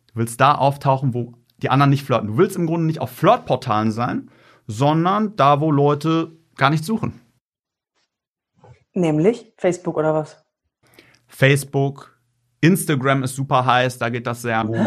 Du 0.08 0.20
willst 0.20 0.42
da 0.42 0.56
auftauchen, 0.56 1.14
wo 1.14 1.34
die 1.62 1.70
anderen 1.70 1.90
nicht 1.90 2.06
flirten. 2.06 2.28
Du 2.28 2.38
willst 2.38 2.58
im 2.58 2.66
Grunde 2.66 2.86
nicht 2.86 3.00
auf 3.00 3.12
Flirtportalen 3.12 3.92
sein, 3.92 4.30
sondern 4.68 5.36
da, 5.36 5.62
wo 5.62 5.72
Leute 5.72 6.32
gar 6.62 6.70
nicht 6.70 6.86
suchen. 6.86 7.20
Nämlich 8.94 9.52
Facebook 9.58 9.98
oder 9.98 10.14
was? 10.14 10.46
Facebook, 11.26 12.16
Instagram 12.62 13.24
ist 13.24 13.36
super 13.36 13.66
heiß, 13.66 13.98
da 13.98 14.10
geht 14.10 14.28
das 14.28 14.44
sehr 14.44 14.64
gut. 14.64 14.78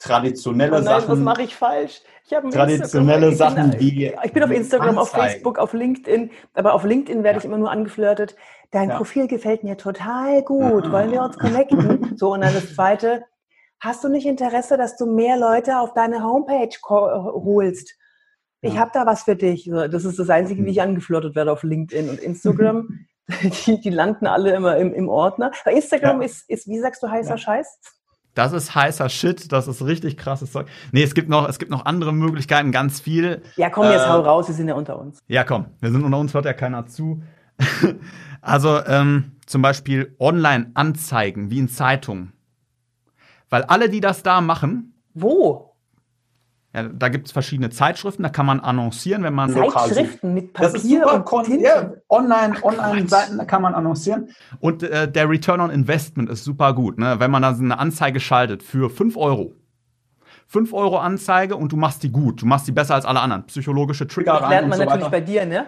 Traditionelle 0.00 0.72
oh 0.72 0.74
nein, 0.80 0.84
Sachen. 0.84 1.08
Was 1.10 1.18
mache 1.20 1.42
ich 1.42 1.54
falsch? 1.54 2.02
Ich 2.26 2.34
habe 2.34 2.50
traditionelle 2.50 3.28
Instagram, 3.28 3.70
Sachen 3.70 3.80
wie. 3.80 4.12
Ich 4.24 4.32
bin 4.32 4.42
auf 4.42 4.50
Instagram, 4.50 4.98
auf 4.98 5.10
Facebook, 5.10 5.60
auf 5.60 5.74
LinkedIn, 5.74 6.32
aber 6.54 6.74
auf 6.74 6.82
LinkedIn 6.82 7.22
werde 7.22 7.36
ja. 7.36 7.38
ich 7.38 7.44
immer 7.44 7.58
nur 7.58 7.70
angeflirtet. 7.70 8.34
Dein 8.72 8.88
ja. 8.88 8.96
Profil 8.96 9.28
gefällt 9.28 9.62
mir 9.62 9.76
total 9.76 10.42
gut. 10.42 10.90
Wollen 10.90 11.12
wir 11.12 11.22
uns 11.22 11.38
connecten? 11.38 12.16
so, 12.16 12.32
und 12.32 12.40
dann 12.40 12.52
das 12.52 12.74
zweite. 12.74 13.24
Hast 13.78 14.02
du 14.02 14.08
nicht 14.08 14.26
Interesse, 14.26 14.76
dass 14.76 14.96
du 14.96 15.06
mehr 15.06 15.36
Leute 15.36 15.78
auf 15.78 15.94
deine 15.94 16.24
Homepage 16.24 16.76
holst? 16.90 17.96
Ich 18.62 18.78
habe 18.78 18.90
da 18.94 19.04
was 19.06 19.24
für 19.24 19.36
dich. 19.36 19.70
Das 19.90 20.04
ist 20.04 20.18
das 20.18 20.30
Einzige, 20.30 20.64
wie 20.64 20.70
ich 20.70 20.76
mhm. 20.76 20.82
angeflirtet 20.82 21.34
werde 21.34 21.52
auf 21.52 21.62
LinkedIn 21.62 22.08
und 22.08 22.20
Instagram. 22.20 23.06
die, 23.66 23.80
die 23.80 23.90
landen 23.90 24.26
alle 24.26 24.54
immer 24.54 24.76
im, 24.76 24.94
im 24.94 25.08
Ordner. 25.08 25.50
Aber 25.64 25.74
Instagram 25.74 26.22
ist, 26.22 26.48
ist, 26.48 26.68
wie 26.68 26.78
sagst 26.78 27.02
du, 27.02 27.10
heißer. 27.10 27.36
Scheiß? 27.36 27.78
Das 28.34 28.52
ist 28.52 28.74
heißer 28.74 29.08
Shit, 29.10 29.52
das 29.52 29.68
ist 29.68 29.84
richtig 29.84 30.16
krasses 30.16 30.52
Zeug. 30.52 30.66
Nee, 30.90 31.02
es 31.02 31.12
gibt 31.12 31.28
noch, 31.28 31.48
es 31.48 31.58
gibt 31.58 31.70
noch 31.70 31.84
andere 31.84 32.14
Möglichkeiten, 32.14 32.72
ganz 32.72 32.98
viel. 32.98 33.42
Ja, 33.56 33.68
komm, 33.68 33.90
jetzt 33.90 34.06
äh, 34.06 34.08
hau 34.08 34.20
raus, 34.20 34.48
wir 34.48 34.54
sind 34.54 34.68
ja 34.68 34.74
unter 34.74 34.98
uns. 34.98 35.18
Ja, 35.28 35.44
komm, 35.44 35.66
wir 35.80 35.90
sind 35.90 36.02
unter 36.02 36.18
uns, 36.18 36.32
hört 36.32 36.46
ja 36.46 36.54
keiner 36.54 36.86
zu. 36.86 37.22
also 38.40 38.82
ähm, 38.86 39.32
zum 39.44 39.60
Beispiel 39.60 40.16
Online-Anzeigen, 40.18 41.50
wie 41.50 41.58
in 41.58 41.68
Zeitungen. 41.68 42.32
Weil 43.50 43.64
alle, 43.64 43.90
die 43.90 44.00
das 44.00 44.22
da 44.22 44.40
machen. 44.40 44.94
Wo? 45.12 45.71
Ja, 46.74 46.84
da 46.84 47.08
gibt 47.08 47.26
es 47.26 47.32
verschiedene 47.32 47.68
Zeitschriften, 47.68 48.22
da 48.22 48.30
kann 48.30 48.46
man 48.46 48.60
annoncieren, 48.60 49.22
wenn 49.22 49.34
man 49.34 49.52
Zeitschriften 49.52 50.32
mit 50.32 50.54
Papier 50.54 51.06
und 51.06 51.44
Tinte. 51.44 51.64
Ja, 51.64 51.92
online, 52.08 52.54
online 52.62 53.08
Seiten, 53.08 53.36
da 53.36 53.44
kann 53.44 53.60
man 53.60 53.74
annoncieren. 53.74 54.30
Und 54.60 54.82
äh, 54.82 55.10
der 55.10 55.28
Return 55.28 55.60
on 55.60 55.70
Investment 55.70 56.30
ist 56.30 56.44
super 56.44 56.72
gut, 56.72 56.98
ne? 56.98 57.16
wenn 57.18 57.30
man 57.30 57.42
dann 57.42 57.58
eine 57.58 57.78
Anzeige 57.78 58.20
schaltet 58.20 58.62
für 58.62 58.88
5 58.88 59.16
Euro. 59.18 59.54
5 60.46 60.72
Euro 60.72 60.98
Anzeige 60.98 61.56
und 61.56 61.72
du 61.72 61.76
machst 61.76 62.02
die 62.02 62.10
gut. 62.10 62.42
Du 62.42 62.46
machst 62.46 62.66
die 62.66 62.72
besser 62.72 62.94
als 62.94 63.04
alle 63.04 63.20
anderen. 63.20 63.44
Psychologische 63.46 64.06
Trigger. 64.06 64.40
Das 64.40 64.48
lernt 64.48 64.68
man 64.68 64.78
so 64.78 64.84
natürlich 64.84 65.06
weiter. 65.06 65.10
bei 65.10 65.20
dir, 65.20 65.46
ne? 65.46 65.66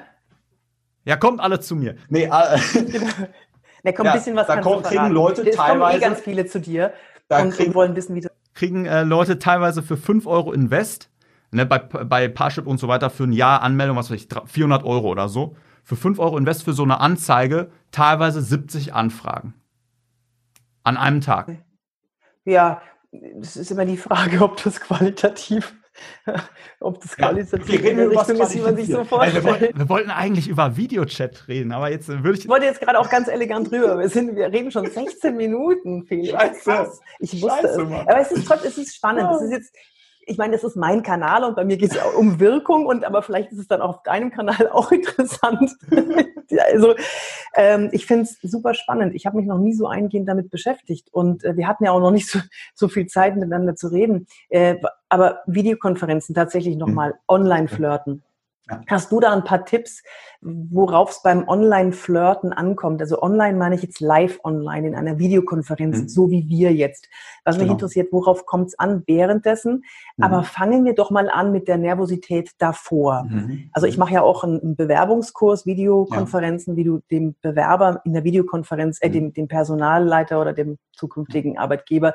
Ja, 1.04 1.16
kommt 1.16 1.40
alle 1.40 1.60
zu 1.60 1.76
mir. 1.76 1.96
Nee, 2.08 2.24
äh, 2.24 2.30
Da 3.84 3.92
kommt 3.92 4.08
ein 4.08 4.16
bisschen 4.16 4.34
was 4.34 4.46
Da 4.46 4.60
kommt, 4.60 4.84
kriegen 4.84 5.10
Leute 5.10 5.42
es 5.42 5.56
teilweise. 5.56 5.78
kommen 5.78 5.96
eh 5.96 5.98
ganz 6.00 6.20
viele 6.20 6.46
zu 6.46 6.58
dir 6.58 6.94
und, 7.28 7.50
kriegen, 7.50 7.68
und 7.68 7.74
wollen 7.74 7.94
wissen, 7.94 8.14
wie 8.14 8.22
das 8.22 8.32
kriegen 8.54 8.86
äh, 8.86 9.02
Leute 9.02 9.38
teilweise 9.38 9.82
für 9.82 9.96
5 9.96 10.26
Euro 10.26 10.52
Invest, 10.52 11.10
ne, 11.50 11.66
bei, 11.66 11.78
bei 11.78 12.28
Parship 12.28 12.66
und 12.66 12.78
so 12.78 12.88
weiter, 12.88 13.10
für 13.10 13.24
ein 13.24 13.32
Jahr 13.32 13.62
Anmeldung, 13.62 13.96
was 13.96 14.10
weiß 14.10 14.16
ich, 14.16 14.28
400 14.46 14.84
Euro 14.84 15.08
oder 15.08 15.28
so. 15.28 15.56
Für 15.82 15.96
5 15.96 16.18
Euro 16.18 16.38
Invest 16.38 16.64
für 16.64 16.72
so 16.72 16.82
eine 16.82 17.00
Anzeige, 17.00 17.70
teilweise 17.90 18.40
70 18.40 18.94
Anfragen. 18.94 19.54
An 20.82 20.96
einem 20.96 21.20
Tag. 21.20 21.58
Ja, 22.44 22.80
es 23.40 23.56
ist 23.56 23.70
immer 23.70 23.84
die 23.84 23.96
Frage, 23.96 24.42
ob 24.42 24.62
das 24.62 24.80
qualitativ 24.80 25.74
ob 26.80 27.00
das 27.00 27.16
qualitativ 27.16 27.84
in 27.84 27.96
der 27.96 28.10
Richtung 28.10 28.40
ist, 28.40 28.54
wie 28.54 28.60
man 28.60 28.76
sich 28.76 28.88
so 28.88 29.04
vorstellt. 29.04 29.46
Also 29.46 29.60
wir, 29.60 29.76
wir, 29.76 29.88
wollten 29.88 30.10
eigentlich 30.10 30.48
über 30.48 30.76
Videochat 30.76 31.48
reden, 31.48 31.72
aber 31.72 31.90
jetzt 31.90 32.08
würde 32.08 32.32
ich... 32.32 32.40
Ich 32.40 32.48
wollte 32.48 32.66
jetzt 32.66 32.80
gerade 32.80 32.98
auch 32.98 33.08
ganz 33.08 33.28
elegant 33.28 33.70
drüber. 33.70 33.98
Wir, 33.98 34.08
sind, 34.08 34.36
wir 34.36 34.52
reden 34.52 34.70
schon 34.70 34.86
16 34.90 35.36
Minuten, 35.36 36.04
Felix. 36.06 36.32
Scheiße. 36.64 37.00
Ich 37.20 37.42
wusste 37.42 37.62
Scheiße, 37.62 37.82
es. 37.82 38.08
Aber 38.08 38.20
es 38.20 38.32
ist 38.32 38.46
trotzdem, 38.46 38.68
es 38.68 38.78
ist 38.78 38.94
spannend. 38.94 39.30
Es 39.34 39.42
ist 39.42 39.50
jetzt 39.50 39.74
ich 40.26 40.38
meine, 40.38 40.52
das 40.52 40.64
ist 40.64 40.76
mein 40.76 41.02
Kanal 41.02 41.44
und 41.44 41.56
bei 41.56 41.64
mir 41.64 41.76
geht 41.76 41.92
es 41.92 41.98
um 42.16 42.40
Wirkung 42.40 42.86
und 42.86 43.04
aber 43.04 43.22
vielleicht 43.22 43.52
ist 43.52 43.58
es 43.58 43.68
dann 43.68 43.80
auf 43.80 44.02
deinem 44.02 44.30
Kanal 44.30 44.68
auch 44.72 44.90
interessant. 44.92 45.76
also 46.70 46.94
ähm, 47.54 47.88
ich 47.92 48.06
finde 48.06 48.24
es 48.24 48.38
super 48.42 48.74
spannend. 48.74 49.14
Ich 49.14 49.26
habe 49.26 49.36
mich 49.36 49.46
noch 49.46 49.58
nie 49.58 49.74
so 49.74 49.86
eingehend 49.86 50.28
damit 50.28 50.50
beschäftigt 50.50 51.08
und 51.12 51.44
äh, 51.44 51.56
wir 51.56 51.68
hatten 51.68 51.84
ja 51.84 51.92
auch 51.92 52.00
noch 52.00 52.10
nicht 52.10 52.28
so, 52.28 52.38
so 52.74 52.88
viel 52.88 53.06
Zeit 53.06 53.34
miteinander 53.34 53.76
zu 53.76 53.88
reden. 53.88 54.26
Äh, 54.48 54.76
aber 55.08 55.40
Videokonferenzen 55.46 56.34
tatsächlich 56.34 56.76
nochmal 56.76 57.10
mhm. 57.10 57.16
online 57.28 57.68
flirten. 57.68 58.22
Ja. 58.68 58.80
Hast 58.86 59.12
du 59.12 59.20
da 59.20 59.32
ein 59.32 59.44
paar 59.44 59.66
Tipps, 59.66 60.02
worauf 60.40 61.10
es 61.10 61.22
beim 61.22 61.46
Online-Flirten 61.46 62.52
ankommt? 62.52 63.02
Also 63.02 63.22
online 63.22 63.58
meine 63.58 63.74
ich 63.74 63.82
jetzt 63.82 64.00
live 64.00 64.40
online 64.42 64.88
in 64.88 64.94
einer 64.94 65.18
Videokonferenz, 65.18 65.98
mhm. 65.98 66.08
so 66.08 66.30
wie 66.30 66.48
wir 66.48 66.72
jetzt. 66.72 67.08
Was 67.44 67.56
genau. 67.56 67.64
mich 67.64 67.72
interessiert, 67.72 68.08
worauf 68.10 68.46
kommt 68.46 68.68
es 68.68 68.78
an 68.78 69.02
währenddessen? 69.06 69.84
Mhm. 70.16 70.24
Aber 70.24 70.42
fangen 70.44 70.84
wir 70.84 70.94
doch 70.94 71.10
mal 71.10 71.28
an 71.28 71.52
mit 71.52 71.68
der 71.68 71.76
Nervosität 71.76 72.52
davor. 72.58 73.24
Mhm. 73.24 73.68
Also 73.72 73.86
ich 73.86 73.98
mache 73.98 74.14
ja 74.14 74.22
auch 74.22 74.44
einen 74.44 74.76
Bewerbungskurs, 74.76 75.66
Videokonferenzen, 75.66 76.74
ja. 76.74 76.76
wie 76.78 76.84
du 76.84 77.00
dem 77.10 77.34
Bewerber 77.42 78.00
in 78.04 78.14
der 78.14 78.24
Videokonferenz, 78.24 78.98
äh, 79.02 79.08
mhm. 79.08 79.12
dem, 79.12 79.32
dem 79.34 79.48
Personalleiter 79.48 80.40
oder 80.40 80.54
dem 80.54 80.78
zukünftigen 80.92 81.58
Arbeitgeber 81.58 82.14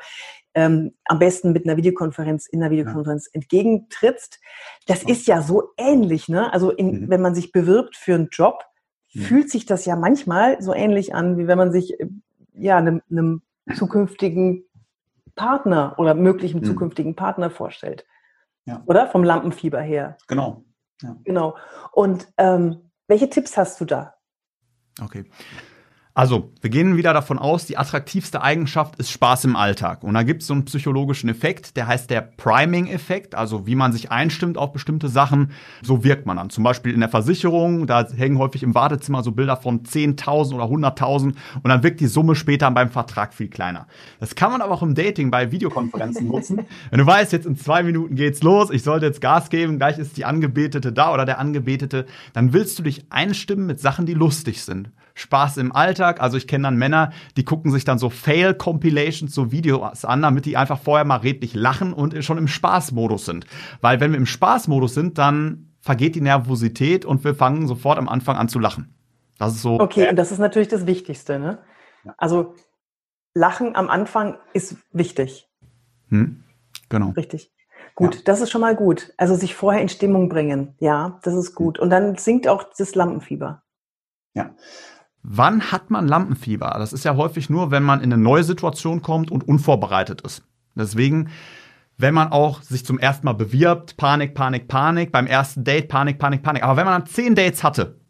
ähm, 0.54 0.94
am 1.04 1.18
besten 1.18 1.52
mit 1.52 1.64
einer 1.64 1.76
Videokonferenz 1.76 2.46
in 2.46 2.62
einer 2.62 2.70
Videokonferenz 2.70 3.26
ja. 3.26 3.30
entgegentrittst. 3.34 4.40
Das 4.86 5.02
ist 5.02 5.26
ja 5.26 5.42
so 5.42 5.70
ähnlich, 5.76 6.28
ne? 6.28 6.52
Also 6.52 6.70
in, 6.70 7.02
mhm. 7.02 7.10
wenn 7.10 7.20
man 7.20 7.34
sich 7.34 7.52
bewirbt 7.52 7.96
für 7.96 8.14
einen 8.14 8.28
Job, 8.30 8.64
mhm. 9.12 9.20
fühlt 9.20 9.50
sich 9.50 9.66
das 9.66 9.84
ja 9.84 9.96
manchmal 9.96 10.60
so 10.60 10.74
ähnlich 10.74 11.14
an, 11.14 11.38
wie 11.38 11.46
wenn 11.46 11.58
man 11.58 11.72
sich 11.72 11.98
äh, 12.00 12.08
ja 12.54 12.76
einem, 12.76 13.02
einem 13.10 13.42
zukünftigen 13.74 14.64
Partner 15.36 15.94
oder 15.98 16.14
möglichen 16.14 16.60
mhm. 16.60 16.64
zukünftigen 16.64 17.14
Partner 17.14 17.50
vorstellt. 17.50 18.04
Ja. 18.64 18.82
Oder? 18.86 19.06
Vom 19.08 19.24
Lampenfieber 19.24 19.80
her. 19.80 20.16
Genau. 20.26 20.64
Ja. 21.02 21.16
Genau. 21.24 21.56
Und 21.92 22.28
ähm, 22.36 22.90
welche 23.08 23.30
Tipps 23.30 23.56
hast 23.56 23.80
du 23.80 23.84
da? 23.84 24.14
Okay. 25.00 25.24
Also, 26.12 26.50
wir 26.60 26.70
gehen 26.70 26.96
wieder 26.96 27.14
davon 27.14 27.38
aus, 27.38 27.66
die 27.66 27.78
attraktivste 27.78 28.42
Eigenschaft 28.42 28.96
ist 28.96 29.12
Spaß 29.12 29.44
im 29.44 29.54
Alltag. 29.54 30.02
Und 30.02 30.14
da 30.14 30.24
gibt 30.24 30.42
es 30.42 30.48
so 30.48 30.54
einen 30.54 30.64
psychologischen 30.64 31.30
Effekt, 31.30 31.76
der 31.76 31.86
heißt 31.86 32.10
der 32.10 32.20
Priming-Effekt, 32.20 33.36
also 33.36 33.64
wie 33.68 33.76
man 33.76 33.92
sich 33.92 34.10
einstimmt 34.10 34.58
auf 34.58 34.72
bestimmte 34.72 35.08
Sachen, 35.08 35.52
so 35.82 36.02
wirkt 36.02 36.26
man 36.26 36.36
dann. 36.36 36.50
Zum 36.50 36.64
Beispiel 36.64 36.92
in 36.92 36.98
der 36.98 37.10
Versicherung, 37.10 37.86
da 37.86 38.08
hängen 38.08 38.38
häufig 38.38 38.64
im 38.64 38.74
Wartezimmer 38.74 39.22
so 39.22 39.30
Bilder 39.30 39.56
von 39.56 39.84
10.000 39.84 40.54
oder 40.54 40.64
100.000 40.64 41.22
und 41.62 41.68
dann 41.68 41.84
wirkt 41.84 42.00
die 42.00 42.08
Summe 42.08 42.34
später 42.34 42.68
beim 42.72 42.90
Vertrag 42.90 43.32
viel 43.32 43.48
kleiner. 43.48 43.86
Das 44.18 44.34
kann 44.34 44.50
man 44.50 44.62
aber 44.62 44.74
auch 44.74 44.82
im 44.82 44.96
Dating 44.96 45.30
bei 45.30 45.52
Videokonferenzen 45.52 46.26
nutzen. 46.26 46.66
Wenn 46.90 46.98
du 46.98 47.06
weißt, 47.06 47.30
jetzt 47.32 47.46
in 47.46 47.56
zwei 47.56 47.84
Minuten 47.84 48.16
geht's 48.16 48.42
los, 48.42 48.70
ich 48.70 48.82
sollte 48.82 49.06
jetzt 49.06 49.20
Gas 49.20 49.48
geben, 49.48 49.78
gleich 49.78 49.98
ist 49.98 50.16
die 50.16 50.24
Angebetete 50.24 50.92
da 50.92 51.14
oder 51.14 51.24
der 51.24 51.38
Angebetete, 51.38 52.06
dann 52.32 52.52
willst 52.52 52.80
du 52.80 52.82
dich 52.82 53.04
einstimmen 53.10 53.66
mit 53.66 53.78
Sachen, 53.78 54.06
die 54.06 54.14
lustig 54.14 54.64
sind. 54.64 54.90
Spaß 55.20 55.58
im 55.58 55.72
Alltag. 55.72 56.20
Also 56.20 56.36
ich 56.36 56.48
kenne 56.48 56.64
dann 56.64 56.76
Männer, 56.76 57.12
die 57.36 57.44
gucken 57.44 57.70
sich 57.70 57.84
dann 57.84 57.98
so 57.98 58.10
Fail-Compilations, 58.10 59.34
so 59.34 59.52
Videos 59.52 60.04
an, 60.04 60.22
damit 60.22 60.46
die 60.46 60.56
einfach 60.56 60.80
vorher 60.80 61.04
mal 61.04 61.16
redlich 61.16 61.54
lachen 61.54 61.92
und 61.92 62.24
schon 62.24 62.38
im 62.38 62.48
Spaßmodus 62.48 63.26
sind. 63.26 63.46
Weil 63.80 64.00
wenn 64.00 64.12
wir 64.12 64.18
im 64.18 64.26
Spaßmodus 64.26 64.94
sind, 64.94 65.18
dann 65.18 65.72
vergeht 65.80 66.14
die 66.14 66.20
Nervosität 66.20 67.04
und 67.04 67.22
wir 67.24 67.34
fangen 67.34 67.66
sofort 67.66 67.98
am 67.98 68.08
Anfang 68.08 68.36
an 68.36 68.48
zu 68.48 68.58
lachen. 68.58 68.94
Das 69.38 69.54
ist 69.54 69.62
so. 69.62 69.78
Okay, 69.78 70.08
und 70.08 70.16
das 70.16 70.32
ist 70.32 70.38
natürlich 70.38 70.68
das 70.68 70.86
Wichtigste, 70.86 71.38
ne? 71.38 71.58
Also 72.16 72.54
Lachen 73.34 73.76
am 73.76 73.88
Anfang 73.88 74.38
ist 74.52 74.76
wichtig. 74.92 75.48
Hm, 76.08 76.44
genau. 76.88 77.10
Richtig. 77.10 77.52
Gut, 77.94 78.16
ja. 78.16 78.20
das 78.24 78.40
ist 78.40 78.50
schon 78.50 78.60
mal 78.60 78.74
gut. 78.74 79.12
Also 79.16 79.34
sich 79.34 79.54
vorher 79.54 79.82
in 79.82 79.88
Stimmung 79.88 80.28
bringen, 80.28 80.74
ja, 80.78 81.18
das 81.22 81.34
ist 81.34 81.54
gut. 81.54 81.78
Und 81.78 81.90
dann 81.90 82.16
sinkt 82.16 82.48
auch 82.48 82.64
das 82.76 82.94
Lampenfieber. 82.94 83.62
Ja. 84.34 84.54
Wann 85.22 85.70
hat 85.70 85.90
man 85.90 86.08
Lampenfieber? 86.08 86.74
Das 86.78 86.92
ist 86.92 87.04
ja 87.04 87.16
häufig 87.16 87.50
nur, 87.50 87.70
wenn 87.70 87.82
man 87.82 88.00
in 88.00 88.12
eine 88.12 88.22
neue 88.22 88.42
Situation 88.42 89.02
kommt 89.02 89.30
und 89.30 89.46
unvorbereitet 89.46 90.22
ist. 90.22 90.42
Deswegen, 90.74 91.28
wenn 91.98 92.14
man 92.14 92.32
auch 92.32 92.62
sich 92.62 92.86
zum 92.86 92.98
ersten 92.98 93.26
Mal 93.26 93.34
bewirbt, 93.34 93.96
Panik, 93.96 94.34
Panik, 94.34 94.68
Panik, 94.68 95.12
beim 95.12 95.26
ersten 95.26 95.64
Date, 95.64 95.88
Panik, 95.88 96.18
Panik, 96.18 96.42
Panik. 96.42 96.62
Aber 96.62 96.76
wenn 96.76 96.86
man 96.86 97.00
dann 97.00 97.10
zehn 97.10 97.34
Dates 97.34 97.62
hatte, 97.62 98.00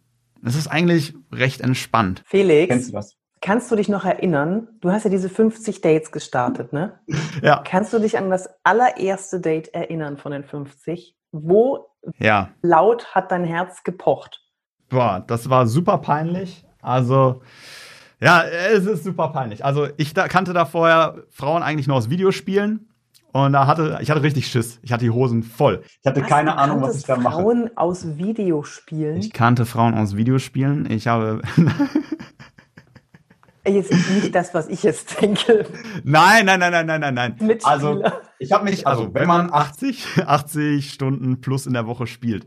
das 0.42 0.54
ist 0.54 0.68
eigentlich 0.68 1.14
recht 1.32 1.60
entspannt. 1.60 2.22
Felix, 2.26 2.68
Kennst 2.68 2.92
du 2.92 3.00
kannst 3.40 3.70
du 3.70 3.76
dich 3.76 3.88
noch 3.88 4.04
erinnern? 4.04 4.68
Du 4.80 4.90
hast 4.90 5.04
ja 5.04 5.10
diese 5.10 5.28
50 5.28 5.80
Dates 5.80 6.12
gestartet, 6.12 6.72
ne? 6.72 7.00
Ja. 7.42 7.62
Kannst 7.64 7.92
du 7.92 7.98
dich 7.98 8.18
an 8.18 8.30
das 8.30 8.48
allererste 8.62 9.40
Date 9.40 9.74
erinnern 9.74 10.16
von 10.16 10.32
den 10.32 10.44
50? 10.44 11.16
Wo 11.32 11.86
ja. 12.18 12.50
laut 12.62 13.14
hat 13.14 13.32
dein 13.32 13.44
Herz 13.44 13.82
gepocht? 13.82 14.42
Boah, 14.88 15.24
das 15.26 15.48
war 15.48 15.66
super 15.66 15.98
peinlich. 15.98 16.66
Also, 16.82 17.42
ja, 18.20 18.42
es 18.42 18.86
ist 18.86 19.04
super 19.04 19.28
peinlich. 19.28 19.64
Also, 19.64 19.88
ich 19.96 20.14
da, 20.14 20.28
kannte 20.28 20.52
da 20.52 20.64
vorher 20.64 21.24
Frauen 21.30 21.62
eigentlich 21.62 21.86
nur 21.86 21.96
aus 21.96 22.10
Videospielen. 22.10 22.86
Und 23.32 23.52
da 23.52 23.66
hatte, 23.66 23.98
ich 24.02 24.10
hatte 24.10 24.22
richtig 24.22 24.48
Schiss. 24.48 24.80
Ich 24.82 24.92
hatte 24.92 25.04
die 25.04 25.10
Hosen 25.10 25.44
voll. 25.44 25.82
Ich 26.00 26.06
hatte 26.06 26.20
was, 26.22 26.28
keine 26.28 26.58
Ahnung, 26.58 26.82
was 26.82 26.96
ich 26.96 27.04
da 27.04 27.16
mache. 27.16 27.36
Frauen 27.36 27.70
aus 27.76 28.18
Videospielen? 28.18 29.18
Ich 29.18 29.32
kannte 29.32 29.66
Frauen 29.66 29.94
aus 29.94 30.16
Videospielen. 30.16 30.90
Ich 30.90 31.06
habe. 31.06 31.40
Jetzt 33.66 33.92
nicht 33.92 34.34
das, 34.34 34.52
was 34.52 34.68
ich 34.68 34.82
jetzt 34.82 35.20
denke. 35.20 35.66
Nein, 36.02 36.46
nein, 36.46 36.58
nein, 36.58 36.72
nein, 36.72 36.86
nein, 36.86 37.00
nein, 37.00 37.14
nein. 37.14 37.36
Mitspieler. 37.40 37.72
Also, 37.72 38.02
ich 38.38 38.50
habe 38.52 38.64
mich, 38.64 38.86
also, 38.86 39.14
wenn 39.14 39.28
man 39.28 39.52
80, 39.52 40.24
80 40.26 40.90
Stunden 40.90 41.40
plus 41.40 41.66
in 41.66 41.74
der 41.74 41.86
Woche 41.86 42.06
spielt, 42.06 42.46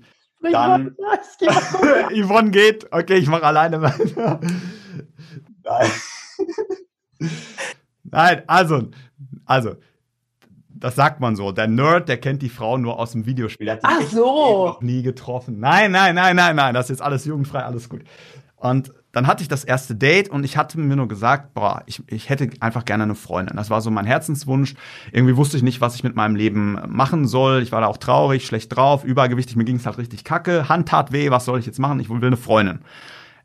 dann 0.52 0.96
Yvonne 2.12 2.52
geht. 2.52 2.92
Okay, 2.92 3.16
ich 3.16 3.28
mache 3.28 3.44
alleine 3.44 3.82
weiter. 3.82 4.40
Nein. 5.64 5.92
Nein, 8.04 8.44
also, 8.48 8.90
also, 9.46 9.76
das 10.70 10.96
sagt 10.96 11.20
man 11.20 11.36
so. 11.36 11.52
Der 11.52 11.68
Nerd, 11.68 12.10
der 12.10 12.18
kennt 12.18 12.42
die 12.42 12.50
Frau 12.50 12.78
nur 12.78 13.00
aus 13.00 13.14
dem 13.14 13.26
Videospiel. 13.26 13.66
Der 13.66 13.76
hat 13.76 13.82
Ach 13.84 14.02
so. 14.02 14.66
noch 14.68 14.82
nie 14.82 15.02
getroffen. 15.02 15.60
Nein, 15.60 15.92
nein, 15.92 16.16
nein, 16.16 16.36
nein, 16.36 16.56
nein. 16.56 16.74
Das 16.74 16.86
ist 16.86 16.90
jetzt 16.90 17.02
alles 17.02 17.26
jugendfrei, 17.26 17.64
alles 17.64 17.88
gut. 17.90 18.04
Und 18.58 18.94
dann 19.14 19.28
hatte 19.28 19.44
ich 19.44 19.48
das 19.48 19.64
erste 19.64 19.96
Date 19.96 20.28
und 20.30 20.44
ich 20.44 20.58
hatte 20.58 20.80
mir 20.80 20.96
nur 20.96 21.08
gesagt, 21.08 21.54
boah, 21.54 21.84
ich, 21.86 22.02
ich 22.08 22.30
hätte 22.30 22.50
einfach 22.60 22.84
gerne 22.84 23.04
eine 23.04 23.16
Freundin. 23.16 23.56
Das 23.56 23.70
war 23.70 23.80
so 23.80 23.92
mein 23.92 24.06
Herzenswunsch. 24.06 24.74
Irgendwie 25.12 25.38
wusste 25.38 25.56
ich 25.56 25.64
nicht, 25.64 25.82
was 25.82 25.94
ich 25.96 26.04
mit 26.04 26.16
meinem 26.16 26.36
Leben 26.36 26.80
machen 26.88 27.28
soll. 27.28 27.62
Ich 27.62 27.72
war 27.72 27.82
da 27.82 27.88
auch 27.88 27.98
traurig, 27.98 28.46
schlecht 28.46 28.76
drauf, 28.76 29.04
übergewichtig, 29.04 29.56
mir 29.56 29.66
ging 29.66 29.76
es 29.76 29.86
halt 29.86 30.00
richtig 30.00 30.24
kacke. 30.24 30.68
Hand 30.68 30.90
tat 30.90 31.12
weh, 31.12 31.30
was 31.30 31.46
soll 31.46 31.60
ich 31.60 31.68
jetzt 31.68 31.80
machen? 31.80 32.00
Ich 32.00 32.10
will 32.10 32.26
eine 32.26 32.38
Freundin. 32.38 32.80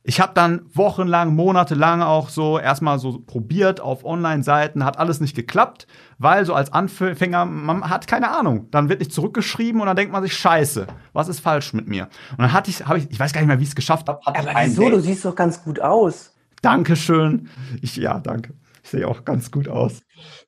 Ich 0.08 0.22
habe 0.22 0.32
dann 0.32 0.62
wochenlang, 0.72 1.34
monatelang 1.34 2.00
auch 2.00 2.30
so 2.30 2.58
erstmal 2.58 2.98
so 2.98 3.18
probiert 3.18 3.82
auf 3.82 4.06
Online-Seiten, 4.06 4.82
hat 4.82 4.98
alles 4.98 5.20
nicht 5.20 5.36
geklappt, 5.36 5.86
weil 6.16 6.46
so 6.46 6.54
als 6.54 6.72
Anfänger, 6.72 7.44
man 7.44 7.90
hat 7.90 8.06
keine 8.06 8.30
Ahnung. 8.30 8.70
Dann 8.70 8.88
wird 8.88 9.00
nicht 9.00 9.12
zurückgeschrieben 9.12 9.82
und 9.82 9.86
dann 9.86 9.96
denkt 9.96 10.10
man 10.10 10.22
sich, 10.22 10.32
scheiße, 10.32 10.86
was 11.12 11.28
ist 11.28 11.40
falsch 11.40 11.74
mit 11.74 11.88
mir? 11.88 12.04
Und 12.30 12.38
dann 12.38 12.54
hatte 12.54 12.70
ich, 12.70 12.86
habe 12.86 12.96
ich, 12.96 13.10
ich 13.10 13.20
weiß 13.20 13.34
gar 13.34 13.42
nicht 13.42 13.48
mehr, 13.48 13.58
wie 13.58 13.64
ich 13.64 13.68
es 13.68 13.74
geschafft 13.74 14.08
habe. 14.08 14.18
Aber 14.24 14.38
wieso? 14.64 14.88
Du 14.88 14.98
siehst 14.98 15.26
doch 15.26 15.34
ganz 15.34 15.62
gut 15.62 15.78
aus. 15.78 16.34
Dankeschön. 16.62 17.50
Ich, 17.82 17.94
ja, 17.96 18.18
danke. 18.18 18.54
Ich 18.82 18.88
sehe 18.88 19.06
auch 19.06 19.26
ganz 19.26 19.50
gut 19.50 19.68
aus. 19.68 20.00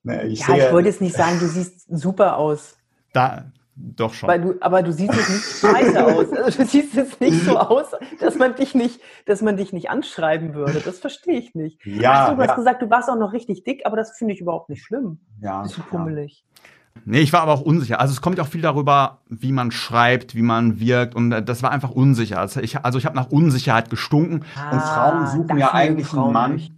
Nee, 0.03 0.23
ich 0.23 0.40
ja, 0.49 0.57
ich 0.57 0.73
wollte 0.73 0.88
jetzt 0.88 1.03
nicht 1.03 1.14
sagen, 1.14 1.38
du 1.38 1.46
siehst 1.46 1.85
super 1.87 2.38
aus. 2.38 2.79
Da, 3.12 3.53
doch 3.97 4.14
schon. 4.14 4.43
Du, 4.43 4.55
aber 4.61 4.83
du 4.83 4.93
siehst 4.93 5.14
jetzt 5.14 5.31
nicht 5.31 5.45
scheiße 5.61 6.07
aus. 6.07 6.33
Also 6.33 6.62
du 6.62 6.69
siehst 6.69 6.95
jetzt 6.95 7.21
nicht 7.21 7.45
so 7.45 7.59
aus, 7.59 7.87
dass 8.21 8.37
man 8.37 8.55
dich 8.55 8.75
nicht, 8.75 9.01
dass 9.27 9.43
man 9.43 9.57
dich 9.57 9.73
nicht 9.73 9.90
anschreiben 9.90 10.55
würde. 10.55 10.81
Das 10.85 10.99
verstehe 10.99 11.38
ich 11.38 11.55
nicht. 11.55 11.85
Ja. 11.85 12.29
Ach, 12.29 12.35
du 12.35 12.43
hast 12.43 12.49
ja. 12.49 12.55
gesagt, 12.57 12.83
du 12.83 12.90
warst 12.90 13.09
auch 13.09 13.19
noch 13.19 13.33
richtig 13.33 13.64
dick, 13.64 13.83
aber 13.85 13.97
das 13.97 14.16
finde 14.16 14.35
ich 14.35 14.40
überhaupt 14.40 14.69
nicht 14.69 14.83
schlimm. 14.83 15.21
Ja. 15.40 15.62
Bist 15.62 15.79
du 15.79 15.83
pummelig. 15.83 16.45
Ja. 16.45 16.62
Nee, 17.05 17.21
ich 17.21 17.33
war 17.33 17.40
aber 17.40 17.53
auch 17.53 17.62
unsicher. 17.62 18.01
Also 18.01 18.12
es 18.12 18.21
kommt 18.21 18.38
ja 18.38 18.45
auch 18.45 18.49
viel 18.49 18.62
darüber, 18.62 19.21
wie 19.29 19.53
man 19.53 19.71
schreibt, 19.71 20.35
wie 20.35 20.43
man 20.43 20.81
wirkt 20.81 21.14
und 21.14 21.33
äh, 21.33 21.43
das 21.43 21.62
war 21.62 21.71
einfach 21.71 21.90
unsicher. 21.90 22.38
Also 22.38 22.61
ich, 22.61 22.85
also 22.85 22.99
ich 22.99 23.07
habe 23.07 23.16
nach 23.16 23.31
Unsicherheit 23.31 23.90
gestunken 23.90 24.45
ah, 24.57 24.71
und 24.71 24.81
Frauen 24.81 25.27
suchen 25.27 25.59
ja 25.59 25.73
eigentlich 25.73 26.09
Frauen 26.09 26.25
einen 26.25 26.33
Mann. 26.33 26.53
Nicht. 26.55 26.75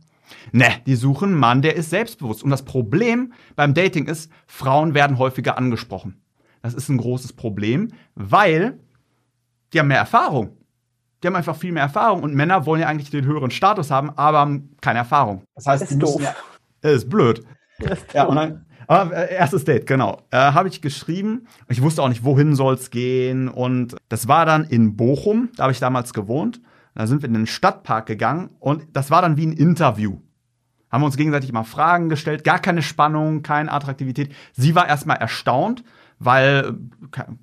Ne, 0.52 0.66
die 0.86 0.96
suchen 0.96 1.30
einen 1.30 1.38
Mann, 1.38 1.62
der 1.62 1.76
ist 1.76 1.90
selbstbewusst. 1.90 2.42
Und 2.42 2.50
das 2.50 2.64
Problem 2.64 3.32
beim 3.56 3.74
Dating 3.74 4.06
ist, 4.06 4.30
Frauen 4.46 4.94
werden 4.94 5.18
häufiger 5.18 5.58
angesprochen. 5.58 6.21
Das 6.62 6.74
ist 6.74 6.88
ein 6.88 6.98
großes 6.98 7.32
Problem, 7.32 7.88
weil 8.14 8.78
die 9.72 9.80
haben 9.80 9.88
mehr 9.88 9.98
Erfahrung. 9.98 10.56
Die 11.22 11.26
haben 11.26 11.36
einfach 11.36 11.56
viel 11.56 11.72
mehr 11.72 11.82
Erfahrung 11.84 12.22
und 12.22 12.34
Männer 12.34 12.66
wollen 12.66 12.80
ja 12.80 12.88
eigentlich 12.88 13.10
den 13.10 13.24
höheren 13.24 13.50
Status 13.50 13.90
haben, 13.90 14.10
aber 14.16 14.38
haben 14.38 14.76
keine 14.80 15.00
Erfahrung. 15.00 15.42
Das 15.54 15.66
heißt, 15.66 15.82
ist 15.84 15.92
die 15.92 15.98
doof. 15.98 16.20
Ja, 16.20 16.90
ist 16.90 17.08
blöd. 17.08 17.44
ist 17.78 18.12
ja, 18.12 18.24
und 18.24 18.36
dann, 18.36 18.66
Ah, 18.88 19.08
äh, 19.10 19.34
erstes 19.34 19.64
Date, 19.64 19.86
genau. 19.86 20.22
Äh, 20.30 20.36
Habe 20.36 20.68
ich 20.68 20.82
geschrieben. 20.82 21.46
Ich 21.68 21.82
wusste 21.82 22.02
auch 22.02 22.08
nicht, 22.08 22.24
wohin 22.24 22.54
soll's 22.54 22.90
gehen. 22.90 23.48
Und 23.48 23.96
das 24.08 24.28
war 24.28 24.44
dann 24.44 24.64
in 24.64 24.96
Bochum. 24.96 25.50
Da 25.56 25.62
habe 25.64 25.72
ich 25.72 25.80
damals 25.80 26.12
gewohnt. 26.12 26.60
Da 26.94 27.06
sind 27.06 27.22
wir 27.22 27.28
in 27.28 27.34
den 27.34 27.46
Stadtpark 27.46 28.06
gegangen 28.06 28.50
und 28.60 28.86
das 28.92 29.10
war 29.10 29.22
dann 29.22 29.36
wie 29.38 29.46
ein 29.46 29.52
Interview. 29.52 30.18
Haben 30.90 31.00
wir 31.02 31.06
uns 31.06 31.16
gegenseitig 31.16 31.48
immer 31.48 31.64
Fragen 31.64 32.10
gestellt, 32.10 32.44
gar 32.44 32.58
keine 32.58 32.82
Spannung, 32.82 33.42
keine 33.42 33.72
Attraktivität. 33.72 34.34
Sie 34.52 34.74
war 34.74 34.86
erstmal 34.86 35.16
erstaunt, 35.16 35.84
weil 36.24 36.74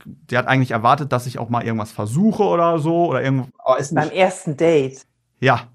die 0.06 0.38
hat 0.38 0.48
eigentlich 0.48 0.72
erwartet, 0.72 1.12
dass 1.12 1.26
ich 1.26 1.40
auch 1.40 1.50
mal 1.50 1.64
irgendwas 1.64 1.92
versuche 1.92 2.44
oder 2.44 2.80
so 2.80 3.08
oder 3.08 3.22
irgendwo. 3.22 3.50
Beim 3.66 4.12
ersten 4.12 4.58
Date. 4.58 5.06
Ja. 5.40 5.68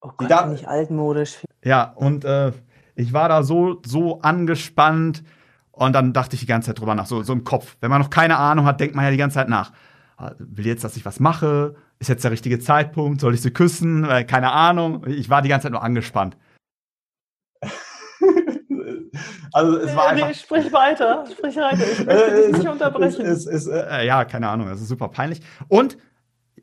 Oh 0.00 0.10
Gott, 0.16 0.30
da, 0.30 0.42
bin 0.42 0.54
ich 0.54 0.68
altmodisch. 0.68 1.38
Ja, 1.64 1.84
und 1.84 2.24
äh, 2.24 2.52
ich 2.94 3.12
war 3.12 3.28
da 3.28 3.42
so, 3.42 3.80
so 3.84 4.20
angespannt 4.20 5.22
und 5.70 5.92
dann 5.94 6.12
dachte 6.12 6.34
ich 6.34 6.40
die 6.40 6.46
ganze 6.46 6.66
Zeit 6.66 6.80
drüber 6.80 6.94
nach, 6.94 7.06
so, 7.06 7.22
so 7.22 7.32
im 7.32 7.44
Kopf. 7.44 7.76
Wenn 7.80 7.90
man 7.90 8.00
noch 8.00 8.10
keine 8.10 8.36
Ahnung 8.36 8.66
hat, 8.66 8.80
denkt 8.80 8.94
man 8.94 9.04
ja 9.04 9.10
die 9.10 9.16
ganze 9.16 9.34
Zeit 9.34 9.48
nach. 9.48 9.72
Ah, 10.16 10.32
will 10.38 10.66
jetzt, 10.66 10.84
dass 10.84 10.96
ich 10.96 11.04
was 11.04 11.20
mache? 11.20 11.76
Ist 11.98 12.08
jetzt 12.08 12.24
der 12.24 12.30
richtige 12.30 12.58
Zeitpunkt? 12.58 13.20
Soll 13.20 13.34
ich 13.34 13.42
sie 13.42 13.52
küssen? 13.52 14.04
Äh, 14.04 14.24
keine 14.24 14.52
Ahnung. 14.52 15.06
Ich 15.06 15.30
war 15.30 15.42
die 15.42 15.48
ganze 15.48 15.64
Zeit 15.64 15.72
nur 15.72 15.82
angespannt. 15.82 16.36
also 19.52 19.78
es 19.78 19.94
war 19.94 20.08
einfach. 20.08 20.28
Nee, 20.28 20.34
sprich 20.34 20.72
weiter, 20.72 21.24
sprich 21.30 21.56
weiter. 21.56 21.82
Ich 21.92 22.04
möchte 22.04 22.24
äh, 22.24 22.46
dich 22.48 22.58
nicht 22.58 22.68
unterbrechen. 22.68 23.26
Es, 23.26 23.46
es, 23.46 23.66
äh, 23.66 24.06
ja, 24.06 24.24
keine 24.24 24.48
Ahnung. 24.48 24.68
Es 24.68 24.80
ist 24.80 24.88
super 24.88 25.08
peinlich. 25.08 25.40
Und 25.68 25.98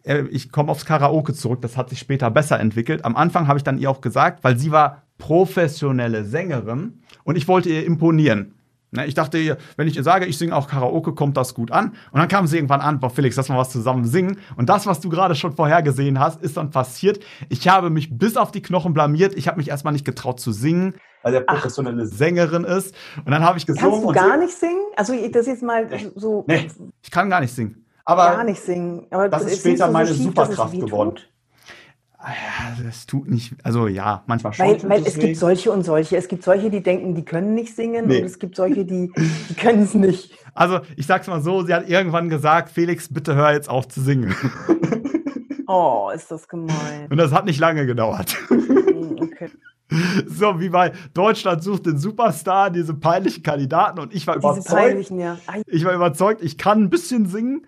äh, 0.03 0.23
ich 0.29 0.51
komme 0.51 0.71
aufs 0.71 0.85
Karaoke 0.85 1.33
zurück. 1.33 1.61
Das 1.61 1.77
hat 1.77 1.89
sich 1.89 1.99
später 1.99 2.31
besser 2.31 2.59
entwickelt. 2.59 3.05
Am 3.05 3.15
Anfang 3.15 3.47
habe 3.47 3.57
ich 3.57 3.63
dann 3.63 3.77
ihr 3.77 3.89
auch 3.89 4.01
gesagt, 4.01 4.43
weil 4.43 4.57
sie 4.57 4.71
war 4.71 5.03
professionelle 5.17 6.23
Sängerin 6.23 7.01
und 7.23 7.35
ich 7.35 7.47
wollte 7.47 7.69
ihr 7.69 7.85
imponieren. 7.85 8.55
Ne, 8.91 9.05
ich 9.05 9.13
dachte, 9.13 9.57
wenn 9.77 9.87
ich 9.87 9.95
ihr 9.97 10.03
sage, 10.03 10.25
ich 10.25 10.39
singe 10.39 10.55
auch 10.55 10.67
Karaoke, 10.67 11.13
kommt 11.13 11.37
das 11.37 11.53
gut 11.53 11.71
an. 11.71 11.89
Und 12.11 12.19
dann 12.19 12.27
kam 12.27 12.47
sie 12.47 12.57
irgendwann 12.57 12.81
an, 12.81 12.99
boah, 12.99 13.11
Felix, 13.11 13.35
lass 13.35 13.47
mal 13.47 13.57
was 13.57 13.69
zusammen 13.69 14.05
singen. 14.05 14.39
Und 14.55 14.67
das, 14.67 14.87
was 14.87 14.99
du 14.99 15.09
gerade 15.09 15.35
schon 15.35 15.53
vorhergesehen 15.53 16.19
hast, 16.19 16.41
ist 16.41 16.57
dann 16.57 16.71
passiert. 16.71 17.19
Ich 17.49 17.67
habe 17.67 17.91
mich 17.91 18.17
bis 18.17 18.35
auf 18.35 18.49
die 18.49 18.63
Knochen 18.63 18.93
blamiert. 18.93 19.35
Ich 19.35 19.47
habe 19.47 19.57
mich 19.57 19.69
erstmal 19.69 19.93
nicht 19.93 20.05
getraut 20.05 20.39
zu 20.39 20.51
singen, 20.51 20.95
weil 21.23 21.33
der 21.33 21.41
professionelle 21.41 22.03
Ach. 22.03 22.15
Sängerin 22.15 22.63
ist. 22.63 22.95
Und 23.23 23.31
dann 23.31 23.43
habe 23.43 23.57
ich 23.57 23.65
gesungen. 23.65 23.91
Kannst 23.91 24.05
du 24.05 24.11
gar 24.11 24.37
nicht 24.37 24.57
singen? 24.57 24.81
Also 24.95 25.13
das 25.31 25.47
jetzt 25.47 25.63
mal 25.63 25.87
so. 26.15 26.45
Nee, 26.47 26.69
ich 27.01 27.11
kann 27.11 27.29
gar 27.29 27.41
nicht 27.41 27.53
singen. 27.53 27.85
Aber 28.05 28.23
gar 28.23 28.43
nicht 28.43 28.61
singen. 28.61 29.05
Aber 29.11 29.29
das 29.29 29.45
ist 29.45 29.59
später 29.59 29.91
meine 29.91 30.09
so 30.09 30.15
schief, 30.15 30.25
Superkraft 30.25 30.73
geworden. 30.73 31.15
Tut? 31.15 31.29
Ah 32.21 32.31
ja, 32.31 32.83
das 32.83 33.05
tut 33.05 33.29
nicht, 33.29 33.55
also 33.63 33.87
ja, 33.87 34.23
manchmal 34.27 34.51
schon. 34.51 34.65
Weil, 34.65 34.89
weil 34.89 35.07
es 35.07 35.17
gibt 35.17 35.37
solche 35.37 35.71
und 35.71 35.83
solche. 35.83 36.17
Es 36.17 36.27
gibt 36.27 36.43
solche, 36.43 36.69
die 36.69 36.83
denken, 36.83 37.15
die 37.15 37.23
können 37.23 37.55
nicht 37.55 37.73
singen 37.73 38.07
nee. 38.07 38.19
und 38.19 38.25
es 38.25 38.39
gibt 38.39 38.57
solche, 38.57 38.83
die, 38.83 39.09
die 39.49 39.53
können 39.53 39.83
es 39.83 39.93
nicht. 39.93 40.33
Also 40.53 40.81
ich 40.97 41.05
sag's 41.07 41.27
mal 41.27 41.41
so, 41.41 41.63
sie 41.63 41.73
hat 41.73 41.87
irgendwann 41.87 42.27
gesagt, 42.27 42.71
Felix, 42.71 43.07
bitte 43.07 43.35
hör 43.35 43.53
jetzt 43.53 43.69
auf 43.69 43.87
zu 43.87 44.01
singen. 44.01 44.35
Oh, 45.71 46.09
ist 46.11 46.31
das 46.31 46.47
gemein. 46.47 47.05
Und 47.11 47.17
das 47.17 47.31
hat 47.31 47.45
nicht 47.45 47.59
lange 47.59 47.85
gedauert. 47.85 48.35
Hm, 48.47 49.19
okay. 49.21 49.51
So 50.27 50.59
wie 50.59 50.69
bei 50.69 50.91
Deutschland 51.13 51.63
sucht 51.63 51.85
den 51.85 51.97
Superstar, 51.97 52.69
diese 52.69 52.93
peinlichen 52.93 53.43
Kandidaten 53.43 53.99
und 53.99 54.13
ich 54.13 54.27
war 54.27 54.35
diese 54.35 54.59
überzeugt. 54.59 55.09
Ja. 55.11 55.37
Ich 55.65 55.83
war 55.83 55.93
überzeugt, 55.93 56.43
ich 56.43 56.57
kann 56.57 56.83
ein 56.83 56.89
bisschen 56.89 57.25
singen 57.25 57.65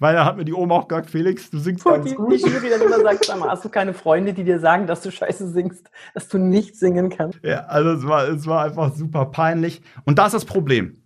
weil 0.00 0.14
da 0.14 0.24
hat 0.24 0.38
mir 0.38 0.46
die 0.46 0.54
Oma 0.54 0.76
auch 0.76 0.88
gesagt, 0.88 1.10
Felix, 1.10 1.50
du 1.50 1.58
singst 1.58 1.84
und 1.84 1.92
ganz 1.92 2.08
die, 2.08 2.14
gut. 2.16 2.32
Die 2.32 2.38
Jury 2.38 2.70
dann 2.70 2.80
immer 2.80 3.00
sagt, 3.00 3.26
sag 3.26 3.38
mal, 3.38 3.50
hast 3.50 3.64
du 3.66 3.68
keine 3.68 3.92
Freunde, 3.92 4.32
die 4.32 4.44
dir 4.44 4.58
sagen, 4.58 4.86
dass 4.86 5.02
du 5.02 5.12
scheiße 5.12 5.48
singst, 5.50 5.90
dass 6.14 6.26
du 6.28 6.38
nicht 6.38 6.74
singen 6.76 7.10
kannst? 7.10 7.38
Ja, 7.44 7.66
also 7.66 7.90
es 7.90 8.06
war, 8.06 8.28
es 8.28 8.46
war 8.46 8.64
einfach 8.64 8.94
super 8.94 9.26
peinlich. 9.26 9.82
Und 10.04 10.18
da 10.18 10.26
ist 10.26 10.32
das 10.32 10.46
Problem. 10.46 10.96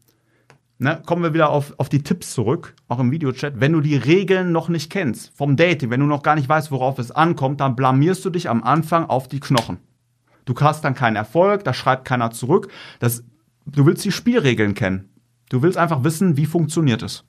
Ne, 0.79 1.01
kommen 1.07 1.23
wir 1.23 1.35
wieder 1.35 1.51
auf, 1.51 1.75
auf 1.79 1.89
die 1.89 2.03
Tipps 2.03 2.33
zurück, 2.35 2.75
auch 2.89 2.99
im 2.99 3.11
Videochat. 3.11 3.61
Wenn 3.61 3.73
du 3.73 3.81
die 3.81 3.97
Regeln 3.97 4.53
noch 4.53 4.69
nicht 4.69 4.91
kennst 4.91 5.37
vom 5.37 5.57
Dating, 5.57 5.91
wenn 5.91 6.01
du 6.01 6.07
noch 6.07 6.23
gar 6.23 6.37
nicht 6.37 6.49
weißt, 6.49 6.71
worauf 6.71 6.99
es 6.99 7.11
ankommt, 7.11 7.61
dann 7.61 7.77
blamierst 7.77 8.25
du 8.25 8.31
dich 8.31 8.49
am 8.49 8.63
Anfang 8.63 9.07
auf 9.07 9.29
die 9.29 9.41
Knochen. 9.41 9.79
Du 10.45 10.55
hast 10.61 10.85
dann 10.85 10.95
keinen 10.95 11.17
Erfolg, 11.17 11.65
da 11.65 11.73
schreibt 11.73 12.05
keiner 12.05 12.31
zurück. 12.31 12.71
Das, 12.99 13.25
du 13.67 13.87
willst 13.87 14.05
die 14.05 14.13
Spielregeln 14.13 14.75
kennen. 14.75 15.11
Du 15.49 15.63
willst 15.63 15.79
einfach 15.79 16.05
wissen, 16.05 16.37
wie 16.37 16.47
funktioniert 16.47 17.03
es. 17.03 17.25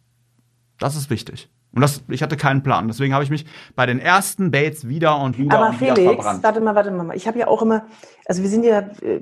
Das 0.79 0.95
ist 0.95 1.09
wichtig. 1.09 1.49
Und 1.75 1.81
das, 1.81 2.01
ich 2.07 2.23
hatte 2.23 2.37
keinen 2.37 2.63
Plan. 2.63 2.87
Deswegen 2.87 3.13
habe 3.13 3.25
ich 3.25 3.29
mich 3.29 3.45
bei 3.75 3.85
den 3.85 3.99
ersten 3.99 4.49
Dates 4.49 4.87
wieder 4.87 5.19
und 5.19 5.37
wieder 5.37 5.57
Aber 5.57 5.69
und 5.69 5.75
Felix, 5.75 5.99
wieder 5.99 6.13
verbrannt. 6.13 6.41
warte 6.43 6.61
mal, 6.61 6.73
warte 6.73 6.91
mal. 6.91 7.15
Ich 7.17 7.27
habe 7.27 7.37
ja 7.37 7.47
auch 7.47 7.61
immer, 7.61 7.85
also 8.25 8.41
wir 8.41 8.49
sind 8.49 8.63
ja 8.63 8.79
äh, 9.01 9.21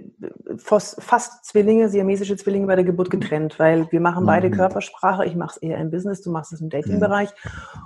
fast 0.57 1.45
Zwillinge, 1.45 1.89
siamesische 1.89 2.37
Zwillinge 2.37 2.67
bei 2.67 2.75
der 2.75 2.85
Geburt 2.85 3.09
getrennt, 3.09 3.57
weil 3.57 3.91
wir 3.91 3.99
machen 3.99 4.27
beide 4.27 4.49
mhm. 4.49 4.53
Körpersprache. 4.53 5.25
Ich 5.25 5.35
mache 5.35 5.55
es 5.55 5.57
eher 5.57 5.79
im 5.79 5.89
Business, 5.89 6.21
du 6.21 6.29
machst 6.29 6.53
es 6.53 6.61
im 6.61 6.69
Dating-Bereich. 6.69 7.29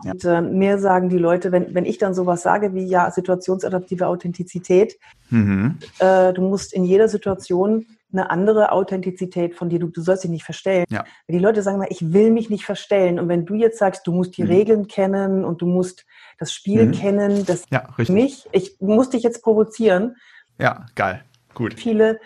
Mhm. 0.03 0.11
Und 0.11 0.25
äh, 0.25 0.41
mir 0.41 0.79
sagen 0.79 1.07
die 1.07 1.17
Leute, 1.17 1.53
wenn, 1.53 1.73
wenn 1.73 1.85
ich 1.85 1.97
dann 1.97 2.13
sowas 2.13 2.41
sage 2.41 2.73
wie 2.73 2.85
ja, 2.85 3.09
situationsadaptive 3.09 4.05
Authentizität, 4.05 4.97
mhm. 5.29 5.77
äh, 5.99 6.33
du 6.33 6.41
musst 6.41 6.73
in 6.73 6.83
jeder 6.83 7.07
Situation 7.07 7.85
eine 8.11 8.29
andere 8.29 8.71
Authentizität 8.71 9.55
von 9.55 9.69
dir. 9.69 9.79
Du, 9.79 9.87
du 9.87 10.01
sollst 10.01 10.23
dich 10.23 10.31
nicht 10.31 10.43
verstellen. 10.43 10.85
Ja. 10.89 11.03
Die 11.27 11.39
Leute 11.39 11.61
sagen 11.61 11.77
mal, 11.77 11.87
ich 11.89 12.13
will 12.13 12.31
mich 12.31 12.49
nicht 12.49 12.65
verstellen. 12.65 13.19
Und 13.19 13.27
wenn 13.27 13.45
du 13.45 13.55
jetzt 13.55 13.77
sagst, 13.77 14.07
du 14.07 14.11
musst 14.13 14.37
die 14.37 14.43
mhm. 14.43 14.49
Regeln 14.49 14.87
kennen 14.87 15.43
und 15.43 15.61
du 15.61 15.65
musst 15.65 16.05
das 16.37 16.53
Spiel 16.53 16.85
mhm. 16.85 16.91
kennen, 16.93 17.45
das 17.45 17.65
ja, 17.69 17.79
richtig. 17.97 18.09
mich, 18.09 18.47
ich 18.51 18.77
muss 18.79 19.09
dich 19.09 19.23
jetzt 19.23 19.43
provozieren. 19.43 20.15
Ja, 20.59 20.85
geil. 20.95 21.23
Gut. 21.53 21.73
Viele, 21.73 22.19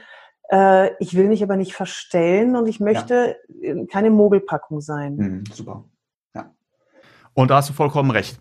äh, 0.51 0.91
ich 0.99 1.15
will 1.15 1.27
mich 1.27 1.41
aber 1.41 1.55
nicht 1.55 1.73
verstellen 1.73 2.55
und 2.55 2.67
ich 2.67 2.79
möchte 2.79 3.37
ja. 3.61 3.75
keine 3.91 4.11
Mogelpackung 4.11 4.81
sein. 4.81 5.15
Mhm, 5.15 5.43
super. 5.51 5.85
Ja. 6.35 6.53
Und 7.33 7.49
da 7.49 7.55
hast 7.57 7.69
du 7.69 7.73
vollkommen 7.73 8.11
recht. 8.11 8.39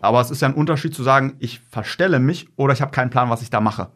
Aber 0.00 0.20
es 0.20 0.30
ist 0.30 0.40
ja 0.40 0.48
ein 0.48 0.54
Unterschied 0.54 0.94
zu 0.94 1.02
sagen, 1.02 1.36
ich 1.40 1.60
verstelle 1.60 2.20
mich 2.20 2.48
oder 2.56 2.72
ich 2.72 2.80
habe 2.80 2.90
keinen 2.90 3.10
Plan, 3.10 3.28
was 3.28 3.42
ich 3.42 3.50
da 3.50 3.60
mache. 3.60 3.90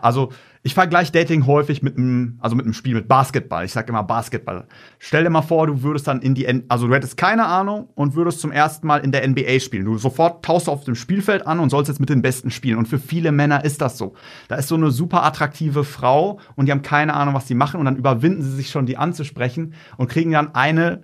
Also 0.00 0.30
ich 0.62 0.74
vergleiche 0.74 1.12
Dating 1.12 1.46
häufig 1.46 1.82
mit 1.82 1.96
einem, 1.96 2.38
also 2.40 2.56
mit 2.56 2.64
einem 2.64 2.74
Spiel 2.74 2.94
mit 2.94 3.08
Basketball. 3.08 3.64
Ich 3.64 3.72
sage 3.72 3.88
immer 3.88 4.02
Basketball. 4.02 4.66
Stell 4.98 5.24
dir 5.24 5.30
mal 5.30 5.42
vor, 5.42 5.66
du 5.66 5.82
würdest 5.82 6.08
dann 6.08 6.20
in 6.20 6.34
die, 6.34 6.46
N 6.46 6.64
also 6.68 6.88
du 6.88 6.94
hättest 6.94 7.16
keine 7.16 7.46
Ahnung 7.46 7.88
und 7.94 8.14
würdest 8.14 8.40
zum 8.40 8.50
ersten 8.50 8.86
Mal 8.86 8.98
in 8.98 9.12
der 9.12 9.26
NBA 9.26 9.60
spielen. 9.60 9.84
Du 9.84 9.96
sofort 9.98 10.44
tauchst 10.44 10.68
auf 10.68 10.84
dem 10.84 10.94
Spielfeld 10.94 11.46
an 11.46 11.60
und 11.60 11.70
sollst 11.70 11.88
jetzt 11.88 12.00
mit 12.00 12.08
den 12.08 12.22
Besten 12.22 12.50
spielen. 12.50 12.78
Und 12.78 12.88
für 12.88 12.98
viele 12.98 13.32
Männer 13.32 13.64
ist 13.64 13.80
das 13.80 13.98
so. 13.98 14.14
Da 14.48 14.56
ist 14.56 14.68
so 14.68 14.74
eine 14.74 14.90
super 14.90 15.24
attraktive 15.24 15.84
Frau 15.84 16.40
und 16.56 16.66
die 16.66 16.72
haben 16.72 16.82
keine 16.82 17.14
Ahnung, 17.14 17.34
was 17.34 17.46
sie 17.46 17.54
machen 17.54 17.78
und 17.78 17.86
dann 17.86 17.96
überwinden 17.96 18.42
sie 18.42 18.52
sich 18.52 18.70
schon, 18.70 18.86
die 18.86 18.96
anzusprechen 18.96 19.74
und 19.96 20.08
kriegen 20.08 20.32
dann 20.32 20.54
eine 20.54 21.02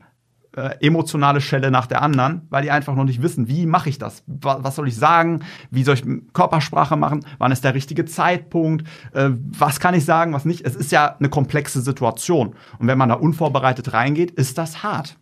äh, 0.57 0.77
emotionale 0.81 1.41
Schelle 1.41 1.71
nach 1.71 1.87
der 1.87 2.03
anderen, 2.03 2.43
weil 2.51 2.63
die 2.63 2.71
einfach 2.71 2.95
noch 2.95 3.05
nicht 3.05 3.23
wissen, 3.23 3.49
wie 3.49 3.67
mache 3.67 3.89
ich 3.89 3.99
das? 3.99 4.23
Was, 4.27 4.63
was, 4.63 4.77
soll 4.77 4.89
ich 4.89 4.97
sagen? 4.97 5.41
Wie 5.71 5.83
soll 5.83 5.95
ich 5.95 6.05
Körpersprache 6.33 6.97
machen? 6.97 7.25
Wann 7.39 7.53
ist 7.53 7.65
der 7.65 7.75
richtige 7.75 8.05
Zeitpunkt? 8.05 8.87
Äh, 9.13 9.31
was 9.33 9.81
kann 9.81 9.95
ich 9.95 10.05
sagen, 10.05 10.33
was 10.33 10.45
nicht? 10.45 10.65
Es 10.65 10.77
ist 10.77 10.93
ja 10.93 11.17
eine 11.19 11.29
komplexe 11.29 11.81
Situation. 11.81 12.55
Und 12.79 12.87
wenn 12.87 12.99
man 12.99 13.09
da 13.09 13.17
unvorbereitet 13.17 13.93
reingeht, 13.93 14.31
ist 14.31 14.57
das 14.59 14.83
hart. 14.83 15.17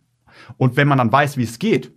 Und 0.57 0.77
wenn 0.77 0.87
man 0.87 0.99
dann 0.99 1.11
weiß, 1.11 1.37
wie 1.37 1.43
es 1.43 1.57
geht, 1.57 1.91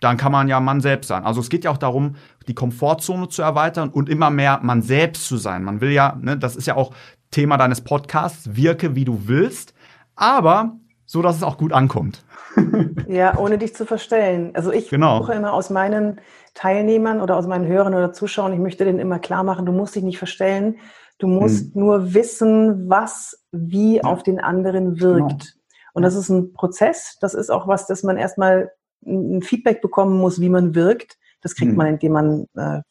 dann 0.00 0.16
kann 0.16 0.32
man 0.32 0.48
ja 0.48 0.60
man 0.60 0.80
selbst 0.80 1.08
sein. 1.08 1.24
Also 1.24 1.40
es 1.40 1.50
geht 1.50 1.64
ja 1.64 1.70
auch 1.70 1.78
darum, 1.78 2.16
die 2.46 2.54
Komfortzone 2.54 3.28
zu 3.28 3.42
erweitern 3.42 3.90
und 3.90 4.08
immer 4.08 4.30
mehr 4.30 4.60
man 4.62 4.80
selbst 4.82 5.26
zu 5.26 5.36
sein. 5.36 5.64
Man 5.64 5.80
will 5.80 5.90
ja, 5.90 6.16
ne, 6.20 6.38
das 6.38 6.56
ist 6.56 6.66
ja 6.66 6.76
auch 6.76 6.94
Thema 7.30 7.56
deines 7.56 7.82
Podcasts, 7.82 8.56
wirke 8.56 8.94
wie 8.94 9.04
du 9.04 9.26
willst, 9.26 9.74
aber 10.14 10.76
so, 11.08 11.22
dass 11.22 11.36
es 11.36 11.42
auch 11.42 11.56
gut 11.56 11.72
ankommt. 11.72 12.22
ja, 13.08 13.38
ohne 13.38 13.56
dich 13.56 13.74
zu 13.74 13.86
verstellen. 13.86 14.50
Also 14.54 14.70
ich 14.70 14.90
genau. 14.90 15.18
suche 15.18 15.32
immer 15.32 15.54
aus 15.54 15.70
meinen 15.70 16.20
Teilnehmern 16.52 17.22
oder 17.22 17.36
aus 17.36 17.46
meinen 17.46 17.66
Hörern 17.66 17.94
oder 17.94 18.12
Zuschauern, 18.12 18.52
ich 18.52 18.58
möchte 18.58 18.84
denen 18.84 18.98
immer 18.98 19.18
klar 19.18 19.42
machen, 19.42 19.64
du 19.64 19.72
musst 19.72 19.94
dich 19.94 20.02
nicht 20.04 20.18
verstellen. 20.18 20.76
Du 21.18 21.26
musst 21.26 21.74
hm. 21.74 21.80
nur 21.80 22.14
wissen, 22.14 22.88
was 22.90 23.42
wie 23.50 23.96
ja. 23.96 24.02
auf 24.04 24.22
den 24.22 24.38
anderen 24.38 25.00
wirkt. 25.00 25.40
Genau. 25.40 25.92
Und 25.94 26.02
das 26.02 26.14
ist 26.14 26.28
ein 26.28 26.52
Prozess. 26.52 27.16
Das 27.20 27.34
ist 27.34 27.50
auch 27.50 27.66
was, 27.66 27.86
dass 27.86 28.02
man 28.02 28.18
erstmal 28.18 28.70
ein 29.04 29.42
Feedback 29.42 29.80
bekommen 29.80 30.18
muss, 30.18 30.40
wie 30.40 30.50
man 30.50 30.74
wirkt. 30.74 31.16
Das 31.40 31.56
kriegt 31.56 31.70
hm. 31.70 31.76
man, 31.76 31.86
indem 31.86 32.12
man 32.12 32.46
äh, 32.54 32.82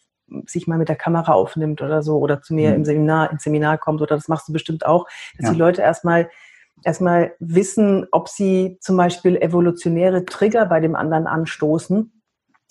sich 0.47 0.67
mal 0.67 0.79
mit 0.79 0.89
der 0.89 0.95
Kamera 0.95 1.33
aufnimmt 1.33 1.81
oder 1.81 2.01
so 2.01 2.17
oder 2.17 2.41
zu 2.41 2.55
mir 2.55 2.69
hm. 2.69 2.77
im 2.77 2.85
Seminar, 2.85 3.31
ins 3.31 3.43
Seminar 3.43 3.77
kommt 3.77 4.01
oder 4.01 4.15
das 4.15 4.27
machst 4.27 4.47
du 4.49 4.53
bestimmt 4.53 4.85
auch, 4.87 5.05
dass 5.37 5.45
ja. 5.45 5.53
die 5.53 5.59
Leute 5.59 5.83
erstmal 5.83 6.29
erstmal 6.83 7.33
wissen, 7.39 8.07
ob 8.11 8.29
sie 8.29 8.77
zum 8.81 8.97
Beispiel 8.97 9.37
evolutionäre 9.37 10.25
Trigger 10.25 10.65
bei 10.65 10.79
dem 10.79 10.95
anderen 10.95 11.27
anstoßen. 11.27 12.11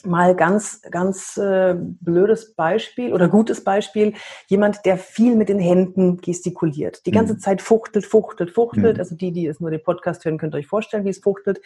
Mal 0.05 0.37
ganz, 0.37 0.83
ganz 0.91 1.37
äh, 1.37 1.75
blödes 1.77 2.55
Beispiel 2.55 3.13
oder 3.13 3.29
gutes 3.29 3.65
Beispiel. 3.65 4.13
Jemand, 4.47 4.85
der 4.85 4.99
viel 4.99 5.35
mit 5.35 5.49
den 5.49 5.59
Händen 5.59 6.19
gestikuliert. 6.19 7.05
Die 7.07 7.11
ganze 7.11 7.35
mhm. 7.35 7.39
Zeit 7.41 7.63
fuchtelt, 7.63 8.07
fuchtelt, 8.07 8.51
fuchtelt. 8.51 8.97
Mhm. 8.97 9.01
Also 9.01 9.17
die, 9.17 9.33
die 9.33 9.47
es 9.47 9.59
nur 9.59 9.71
den 9.71 9.83
Podcast 9.83 10.25
hören, 10.25 10.39
könnt 10.39 10.55
ihr 10.55 10.59
euch 10.59 10.67
vorstellen, 10.67 11.05
wie 11.05 11.11
es 11.11 11.19
fuchtelt. 11.19 11.61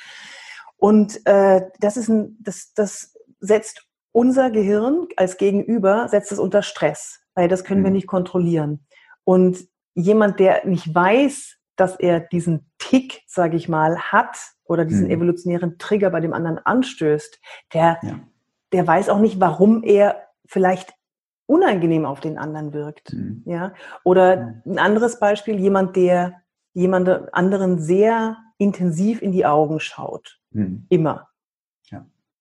Und 0.76 1.20
äh, 1.26 1.62
das 1.80 1.96
ist 1.96 2.08
ein, 2.08 2.38
das, 2.40 2.72
das 2.74 3.14
setzt 3.40 3.86
unser 4.12 4.50
Gehirn 4.50 5.06
als 5.16 5.36
Gegenüber, 5.36 6.08
setzt 6.08 6.32
es 6.32 6.38
unter 6.38 6.62
Stress, 6.62 7.20
weil 7.34 7.48
das 7.48 7.64
können 7.64 7.80
mhm. 7.80 7.84
wir 7.84 7.90
nicht 7.92 8.06
kontrollieren. 8.06 8.86
Und 9.24 9.58
jemand, 9.94 10.40
der 10.40 10.66
nicht 10.66 10.94
weiß, 10.94 11.59
dass 11.80 11.96
er 11.96 12.20
diesen 12.20 12.70
Tick, 12.78 13.22
sage 13.26 13.56
ich 13.56 13.68
mal, 13.68 13.98
hat 13.98 14.36
oder 14.64 14.84
diesen 14.84 15.06
mhm. 15.06 15.12
evolutionären 15.12 15.78
Trigger 15.78 16.10
bei 16.10 16.20
dem 16.20 16.32
anderen 16.32 16.58
anstößt, 16.58 17.40
der, 17.72 17.98
ja. 18.02 18.20
der 18.72 18.86
weiß 18.86 19.08
auch 19.08 19.18
nicht, 19.18 19.40
warum 19.40 19.82
er 19.82 20.28
vielleicht 20.44 20.92
unangenehm 21.46 22.04
auf 22.04 22.20
den 22.20 22.38
anderen 22.38 22.72
wirkt. 22.72 23.12
Mhm. 23.12 23.42
Ja? 23.46 23.72
Oder 24.04 24.62
ein 24.66 24.78
anderes 24.78 25.18
Beispiel, 25.18 25.58
jemand, 25.58 25.96
der 25.96 26.42
jemand 26.74 27.34
anderen 27.34 27.80
sehr 27.80 28.36
intensiv 28.58 29.22
in 29.22 29.32
die 29.32 29.46
Augen 29.46 29.80
schaut. 29.80 30.38
Mhm. 30.52 30.86
Immer. 30.90 31.29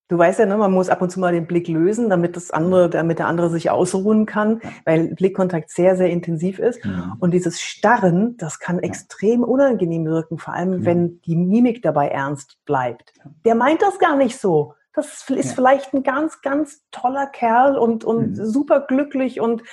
Ja. 0.10 0.16
Du 0.16 0.18
weißt 0.18 0.40
ja, 0.40 0.46
ne, 0.46 0.58
man 0.58 0.72
muss 0.72 0.90
ab 0.90 1.02
und 1.02 1.10
zu 1.10 1.20
mal 1.20 1.32
den 1.32 1.48
Blick 1.48 1.68
lösen, 1.68 2.10
damit 2.10 2.36
das 2.36 2.52
andere, 2.52 2.90
damit 2.90 3.20
der 3.20 3.28
andere 3.28 3.50
sich 3.50 3.70
ausruhen 3.70 4.26
kann, 4.26 4.60
ja. 4.64 4.70
weil 4.86 5.16
Blickkontakt 5.16 5.70
sehr, 5.70 5.96
sehr 5.96 6.10
intensiv 6.10 6.60
ist. 6.60 6.84
Mhm. 6.84 7.14
Und 7.20 7.32
dieses 7.32 7.62
Starren, 7.62 8.36
das 8.38 8.60
kann 8.60 8.78
ja. 8.78 8.84
extrem 8.84 9.44
unangenehm 9.44 10.06
wirken, 10.06 10.38
vor 10.38 10.54
allem 10.54 10.86
wenn 10.86 11.22
die 11.22 11.36
Mimik 11.36 11.82
dabei 11.82 12.10
ernst 12.10 12.58
bleibt. 12.66 13.14
Der 13.46 13.56
meint 13.56 13.82
das 13.82 14.00
gar 14.00 14.16
nicht 14.16 14.38
so. 14.38 14.74
Das 14.94 15.30
ist 15.30 15.54
vielleicht 15.54 15.94
ein 15.94 16.04
ganz, 16.04 16.42
ganz 16.42 16.82
toller 16.92 17.28
Kerl 17.28 17.78
und, 17.78 18.04
und 18.04 18.38
mhm. 18.38 18.46
super 18.46 18.82
glücklich 18.82 19.40
und 19.40 19.64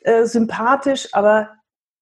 äh, 0.00 0.24
sympathisch, 0.24 1.08
aber 1.12 1.50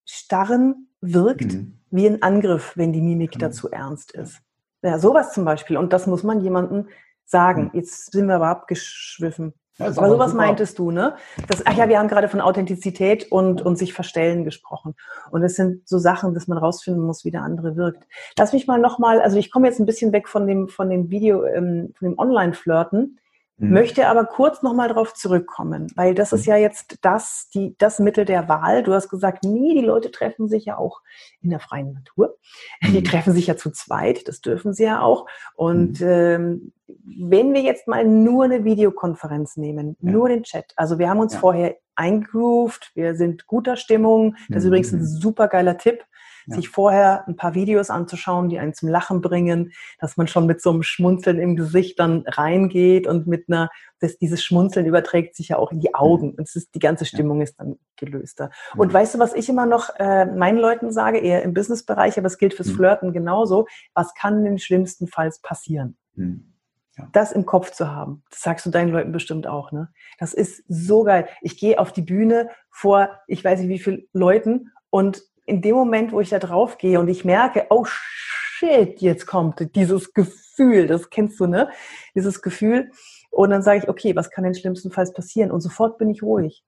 Starren 0.05 0.87
wirkt 1.01 1.53
mhm 1.53 1.79
wie 1.93 2.07
ein 2.07 2.23
Angriff, 2.23 2.73
wenn 2.75 2.91
die 2.91 3.01
Mimik 3.01 3.33
genau. 3.33 3.45
dazu 3.45 3.69
ernst 3.69 4.13
ist. 4.13 4.41
Ja, 4.81 4.97
sowas 4.97 5.31
zum 5.31 5.45
Beispiel. 5.45 5.77
Und 5.77 5.93
das 5.93 6.07
muss 6.07 6.23
man 6.23 6.41
jemandem 6.41 6.87
sagen. 7.33 7.63
Hm. 7.63 7.71
Jetzt 7.73 8.13
sind 8.13 8.27
wir 8.27 8.35
aber 8.35 8.47
abgeschwiffen. 8.47 9.53
Ja, 9.79 9.87
aber 9.87 10.07
sowas 10.07 10.31
super. 10.31 10.43
meintest 10.43 10.77
du, 10.77 10.91
ne? 10.91 11.15
Das, 11.47 11.65
ach 11.65 11.75
ja, 11.75 11.89
wir 11.89 11.97
haben 11.97 12.07
gerade 12.07 12.29
von 12.29 12.41
Authentizität 12.41 13.31
und, 13.31 13.63
und 13.63 13.75
sich 13.75 13.91
verstellen 13.93 14.43
gesprochen. 14.43 14.93
Und 15.31 15.41
es 15.43 15.55
sind 15.55 15.87
so 15.89 15.97
Sachen, 15.97 16.35
dass 16.35 16.47
man 16.47 16.59
rausfinden 16.59 17.03
muss, 17.03 17.25
wie 17.25 17.31
der 17.31 17.41
andere 17.41 17.75
wirkt. 17.75 18.07
Lass 18.37 18.53
mich 18.53 18.67
mal 18.67 18.79
nochmal, 18.79 19.19
also 19.19 19.37
ich 19.37 19.51
komme 19.51 19.67
jetzt 19.67 19.79
ein 19.79 19.87
bisschen 19.87 20.13
weg 20.13 20.29
von 20.29 20.45
dem, 20.45 20.67
von 20.67 20.91
dem 20.91 21.09
Video, 21.09 21.43
ähm, 21.45 21.91
von 21.97 22.09
dem 22.09 22.19
Online-Flirten. 22.19 23.17
Mhm. 23.57 23.71
Möchte 23.71 24.07
aber 24.07 24.25
kurz 24.25 24.63
nochmal 24.63 24.87
darauf 24.87 25.13
zurückkommen, 25.13 25.87
weil 25.95 26.15
das 26.15 26.33
ist 26.33 26.47
mhm. 26.47 26.53
ja 26.53 26.57
jetzt 26.57 26.97
das, 27.01 27.49
die, 27.53 27.75
das 27.77 27.99
Mittel 27.99 28.25
der 28.25 28.49
Wahl. 28.49 28.81
Du 28.81 28.93
hast 28.93 29.09
gesagt, 29.09 29.43
nee, 29.43 29.73
die 29.73 29.85
Leute 29.85 30.09
treffen 30.11 30.47
sich 30.47 30.65
ja 30.65 30.77
auch 30.77 31.01
in 31.41 31.51
der 31.51 31.59
freien 31.59 31.93
Natur. 31.93 32.37
Die 32.83 32.99
mhm. 32.99 33.03
treffen 33.03 33.33
sich 33.33 33.47
ja 33.47 33.55
zu 33.55 33.71
zweit, 33.71 34.27
das 34.27 34.41
dürfen 34.41 34.73
sie 34.73 34.83
ja 34.83 35.01
auch. 35.01 35.27
Und 35.55 36.01
mhm. 36.01 36.07
ähm, 36.07 36.73
wenn 36.87 37.53
wir 37.53 37.61
jetzt 37.61 37.87
mal 37.87 38.05
nur 38.05 38.43
eine 38.43 38.65
Videokonferenz 38.65 39.57
nehmen, 39.57 39.95
ja. 40.01 40.11
nur 40.11 40.29
den 40.29 40.43
Chat, 40.43 40.73
also 40.75 40.99
wir 40.99 41.09
haben 41.09 41.19
uns 41.19 41.33
ja. 41.33 41.39
vorher 41.39 41.77
eingrooved, 41.95 42.91
wir 42.95 43.15
sind 43.15 43.47
guter 43.47 43.75
Stimmung, 43.77 44.35
das 44.49 44.63
ist 44.63 44.67
übrigens 44.67 44.91
ein 44.91 44.99
mhm. 44.99 45.05
super 45.05 45.47
geiler 45.47 45.77
Tipp 45.77 46.03
ja. 46.47 46.55
sich 46.55 46.69
vorher 46.69 47.27
ein 47.27 47.35
paar 47.35 47.53
Videos 47.53 47.89
anzuschauen, 47.89 48.49
die 48.49 48.59
einen 48.59 48.73
zum 48.73 48.89
Lachen 48.89 49.21
bringen, 49.21 49.71
dass 49.99 50.17
man 50.17 50.27
schon 50.27 50.45
mit 50.45 50.61
so 50.61 50.71
einem 50.71 50.83
Schmunzeln 50.83 51.39
im 51.39 51.55
Gesicht 51.55 51.99
dann 51.99 52.23
reingeht 52.27 53.07
und 53.07 53.27
mit 53.27 53.49
einer, 53.49 53.69
das, 53.99 54.17
dieses 54.17 54.43
Schmunzeln 54.43 54.85
überträgt 54.85 55.35
sich 55.35 55.49
ja 55.49 55.57
auch 55.57 55.71
in 55.71 55.79
die 55.79 55.93
Augen 55.95 56.33
und 56.33 56.47
es 56.47 56.55
ist, 56.55 56.75
die 56.75 56.79
ganze 56.79 57.05
Stimmung 57.05 57.41
ist 57.41 57.59
dann 57.59 57.77
gelöster. 57.97 58.49
Und 58.75 58.89
mhm. 58.89 58.93
weißt 58.93 59.15
du, 59.15 59.19
was 59.19 59.33
ich 59.33 59.49
immer 59.49 59.65
noch 59.65 59.89
äh, 59.97 60.25
meinen 60.25 60.57
Leuten 60.57 60.91
sage, 60.91 61.19
eher 61.19 61.43
im 61.43 61.53
Businessbereich, 61.53 62.17
aber 62.17 62.27
es 62.27 62.37
gilt 62.37 62.53
fürs 62.53 62.69
mhm. 62.69 62.75
Flirten 62.75 63.13
genauso, 63.13 63.67
was 63.93 64.13
kann 64.13 64.43
denn 64.43 64.59
schlimmstenfalls 64.59 65.39
passieren? 65.39 65.97
Mhm. 66.15 66.53
Ja. 66.97 67.09
Das 67.11 67.31
im 67.31 67.45
Kopf 67.45 67.71
zu 67.71 67.91
haben, 67.91 68.23
das 68.29 68.41
sagst 68.41 68.65
du 68.67 68.69
deinen 68.69 68.91
Leuten 68.91 69.11
bestimmt 69.11 69.47
auch, 69.47 69.71
ne? 69.71 69.91
Das 70.19 70.35
ist 70.35 70.63
so 70.67 71.03
geil. 71.03 71.27
Ich 71.41 71.57
gehe 71.57 71.79
auf 71.79 71.91
die 71.91 72.03
Bühne 72.03 72.49
vor, 72.69 73.09
ich 73.27 73.43
weiß 73.43 73.61
nicht 73.61 73.69
wie 73.69 73.79
viele 73.79 74.03
Leuten 74.13 74.71
und 74.91 75.23
in 75.45 75.61
dem 75.61 75.75
Moment, 75.75 76.11
wo 76.11 76.19
ich 76.19 76.29
da 76.29 76.39
drauf 76.39 76.77
gehe 76.77 76.99
und 76.99 77.07
ich 77.07 77.25
merke, 77.25 77.67
oh 77.69 77.85
shit, 77.85 79.01
jetzt 79.01 79.25
kommt 79.25 79.75
dieses 79.75 80.13
Gefühl, 80.13 80.87
das 80.87 81.09
kennst 81.09 81.39
du, 81.39 81.47
ne? 81.47 81.69
Dieses 82.15 82.41
Gefühl. 82.41 82.91
Und 83.29 83.49
dann 83.49 83.63
sage 83.63 83.79
ich, 83.79 83.89
okay, 83.89 84.15
was 84.15 84.29
kann 84.29 84.43
denn 84.43 84.55
schlimmstenfalls 84.55 85.13
passieren? 85.13 85.51
Und 85.51 85.61
sofort 85.61 85.97
bin 85.97 86.09
ich 86.09 86.21
ruhig. 86.21 86.63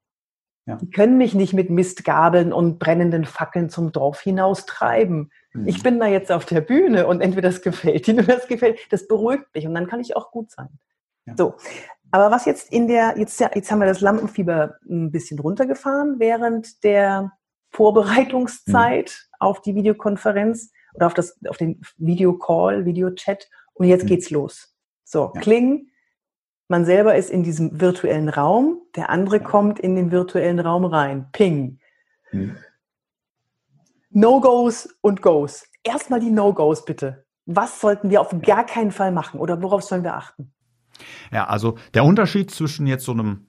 Ja. 0.65 0.77
Die 0.77 0.89
können 0.89 1.17
mich 1.17 1.35
nicht 1.35 1.53
mit 1.53 1.69
Mistgabeln 1.69 2.51
und 2.51 2.79
brennenden 2.79 3.25
Fackeln 3.25 3.69
zum 3.69 3.91
Dorf 3.91 4.21
hinaus 4.21 4.65
treiben. 4.65 5.29
Mhm. 5.53 5.67
Ich 5.67 5.83
bin 5.83 5.99
da 5.99 6.07
jetzt 6.07 6.31
auf 6.31 6.43
der 6.43 6.61
Bühne 6.61 7.05
und 7.05 7.21
entweder 7.21 7.49
das 7.49 7.61
gefällt 7.61 8.07
ihnen 8.07 8.25
oder 8.25 8.37
das 8.37 8.47
gefällt, 8.47 8.79
das 8.89 9.07
beruhigt 9.07 9.45
mich 9.53 9.67
und 9.67 9.75
dann 9.75 9.87
kann 9.87 9.99
ich 9.99 10.15
auch 10.15 10.31
gut 10.31 10.49
sein. 10.49 10.69
Ja. 11.27 11.35
So. 11.37 11.55
Aber 12.11 12.31
was 12.31 12.45
jetzt 12.45 12.71
in 12.71 12.87
der, 12.87 13.15
jetzt, 13.17 13.39
jetzt 13.39 13.71
haben 13.71 13.79
wir 13.79 13.87
das 13.87 14.01
Lampenfieber 14.01 14.77
ein 14.89 15.11
bisschen 15.11 15.37
runtergefahren 15.37 16.15
während 16.17 16.83
der 16.83 17.31
Vorbereitungszeit 17.75 19.09
mhm. 19.09 19.35
auf 19.39 19.61
die 19.61 19.75
Videokonferenz 19.75 20.71
oder 20.93 21.07
auf, 21.07 21.13
das, 21.13 21.37
auf 21.47 21.57
den 21.57 21.81
Videocall, 21.97 22.85
Videochat 22.85 23.49
und 23.73 23.87
jetzt 23.87 24.03
mhm. 24.03 24.07
geht's 24.07 24.29
los. 24.29 24.75
So, 25.03 25.31
ja. 25.35 25.41
Kling, 25.41 25.89
man 26.67 26.85
selber 26.85 27.15
ist 27.15 27.29
in 27.29 27.43
diesem 27.43 27.79
virtuellen 27.79 28.29
Raum, 28.29 28.81
der 28.95 29.09
andere 29.09 29.39
kommt 29.39 29.79
in 29.79 29.95
den 29.95 30.11
virtuellen 30.11 30.59
Raum 30.59 30.85
rein. 30.85 31.27
Ping. 31.31 31.79
Mhm. 32.31 32.57
No-Gos 34.09 34.97
und 35.01 35.21
Goes. 35.21 35.67
Erstmal 35.83 36.21
die 36.21 36.31
No-Gos 36.31 36.85
bitte. 36.85 37.25
Was 37.45 37.81
sollten 37.81 38.09
wir 38.09 38.21
auf 38.21 38.33
gar 38.41 38.65
keinen 38.65 38.91
Fall 38.91 39.11
machen 39.11 39.39
oder 39.39 39.61
worauf 39.61 39.83
sollen 39.83 40.03
wir 40.03 40.15
achten? 40.15 40.53
Ja, 41.31 41.45
also 41.45 41.77
der 41.93 42.05
Unterschied 42.05 42.49
zwischen 42.49 42.87
jetzt 42.87 43.03
so 43.03 43.11
einem 43.11 43.47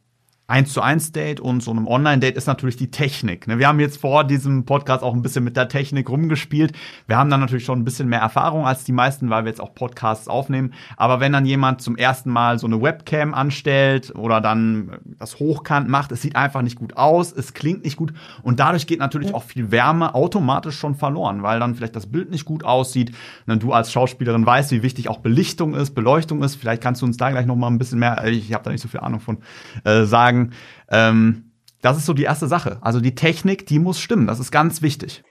1 0.48 0.72
zu 0.72 0.80
1 0.80 1.10
Date 1.10 1.40
und 1.40 1.60
so 1.60 1.72
einem 1.72 1.88
Online-Date 1.88 2.36
ist 2.36 2.46
natürlich 2.46 2.76
die 2.76 2.90
Technik. 2.92 3.48
Ne? 3.48 3.58
Wir 3.58 3.66
haben 3.66 3.80
jetzt 3.80 4.00
vor 4.00 4.22
diesem 4.22 4.64
Podcast 4.64 5.02
auch 5.02 5.12
ein 5.12 5.22
bisschen 5.22 5.42
mit 5.42 5.56
der 5.56 5.68
Technik 5.68 6.08
rumgespielt. 6.08 6.72
Wir 7.08 7.16
haben 7.16 7.30
dann 7.30 7.40
natürlich 7.40 7.64
schon 7.64 7.80
ein 7.80 7.84
bisschen 7.84 8.08
mehr 8.08 8.20
Erfahrung 8.20 8.64
als 8.64 8.84
die 8.84 8.92
meisten, 8.92 9.28
weil 9.28 9.44
wir 9.44 9.50
jetzt 9.50 9.60
auch 9.60 9.74
Podcasts 9.74 10.28
aufnehmen. 10.28 10.72
Aber 10.96 11.18
wenn 11.18 11.32
dann 11.32 11.46
jemand 11.46 11.82
zum 11.82 11.96
ersten 11.96 12.30
Mal 12.30 12.60
so 12.60 12.68
eine 12.68 12.80
Webcam 12.80 13.34
anstellt 13.34 14.14
oder 14.14 14.40
dann 14.40 14.98
das 15.18 15.40
hochkant 15.40 15.88
macht, 15.88 16.12
es 16.12 16.22
sieht 16.22 16.36
einfach 16.36 16.62
nicht 16.62 16.78
gut 16.78 16.96
aus, 16.96 17.32
es 17.32 17.52
klingt 17.52 17.82
nicht 17.82 17.96
gut 17.96 18.12
und 18.42 18.60
dadurch 18.60 18.86
geht 18.86 19.00
natürlich 19.00 19.34
auch 19.34 19.42
viel 19.42 19.72
Wärme 19.72 20.14
automatisch 20.14 20.78
schon 20.78 20.94
verloren, 20.94 21.42
weil 21.42 21.58
dann 21.58 21.74
vielleicht 21.74 21.96
das 21.96 22.06
Bild 22.06 22.30
nicht 22.30 22.44
gut 22.44 22.62
aussieht. 22.62 23.10
Und 23.48 23.64
du 23.64 23.72
als 23.72 23.90
Schauspielerin 23.90 24.46
weißt, 24.46 24.70
wie 24.70 24.84
wichtig 24.84 25.08
auch 25.08 25.18
Belichtung 25.18 25.74
ist, 25.74 25.94
Beleuchtung 25.96 26.44
ist. 26.44 26.54
Vielleicht 26.54 26.82
kannst 26.82 27.02
du 27.02 27.06
uns 27.06 27.16
da 27.16 27.30
gleich 27.30 27.46
noch 27.46 27.56
mal 27.56 27.66
ein 27.66 27.78
bisschen 27.78 27.98
mehr, 27.98 28.24
ich 28.26 28.54
habe 28.54 28.62
da 28.62 28.70
nicht 28.70 28.82
so 28.82 28.86
viel 28.86 29.00
Ahnung 29.00 29.18
von, 29.18 29.38
äh, 29.82 30.04
sagen 30.04 30.35
sagen, 30.36 30.52
ähm, 30.90 31.52
das 31.82 31.96
ist 31.96 32.06
so 32.06 32.14
die 32.14 32.24
erste 32.24 32.48
Sache. 32.48 32.78
Also 32.80 33.00
die 33.00 33.14
Technik, 33.14 33.66
die 33.66 33.78
muss 33.78 34.00
stimmen. 34.00 34.26
Das 34.26 34.40
ist 34.40 34.50
ganz 34.50 34.82
wichtig. 34.82 35.22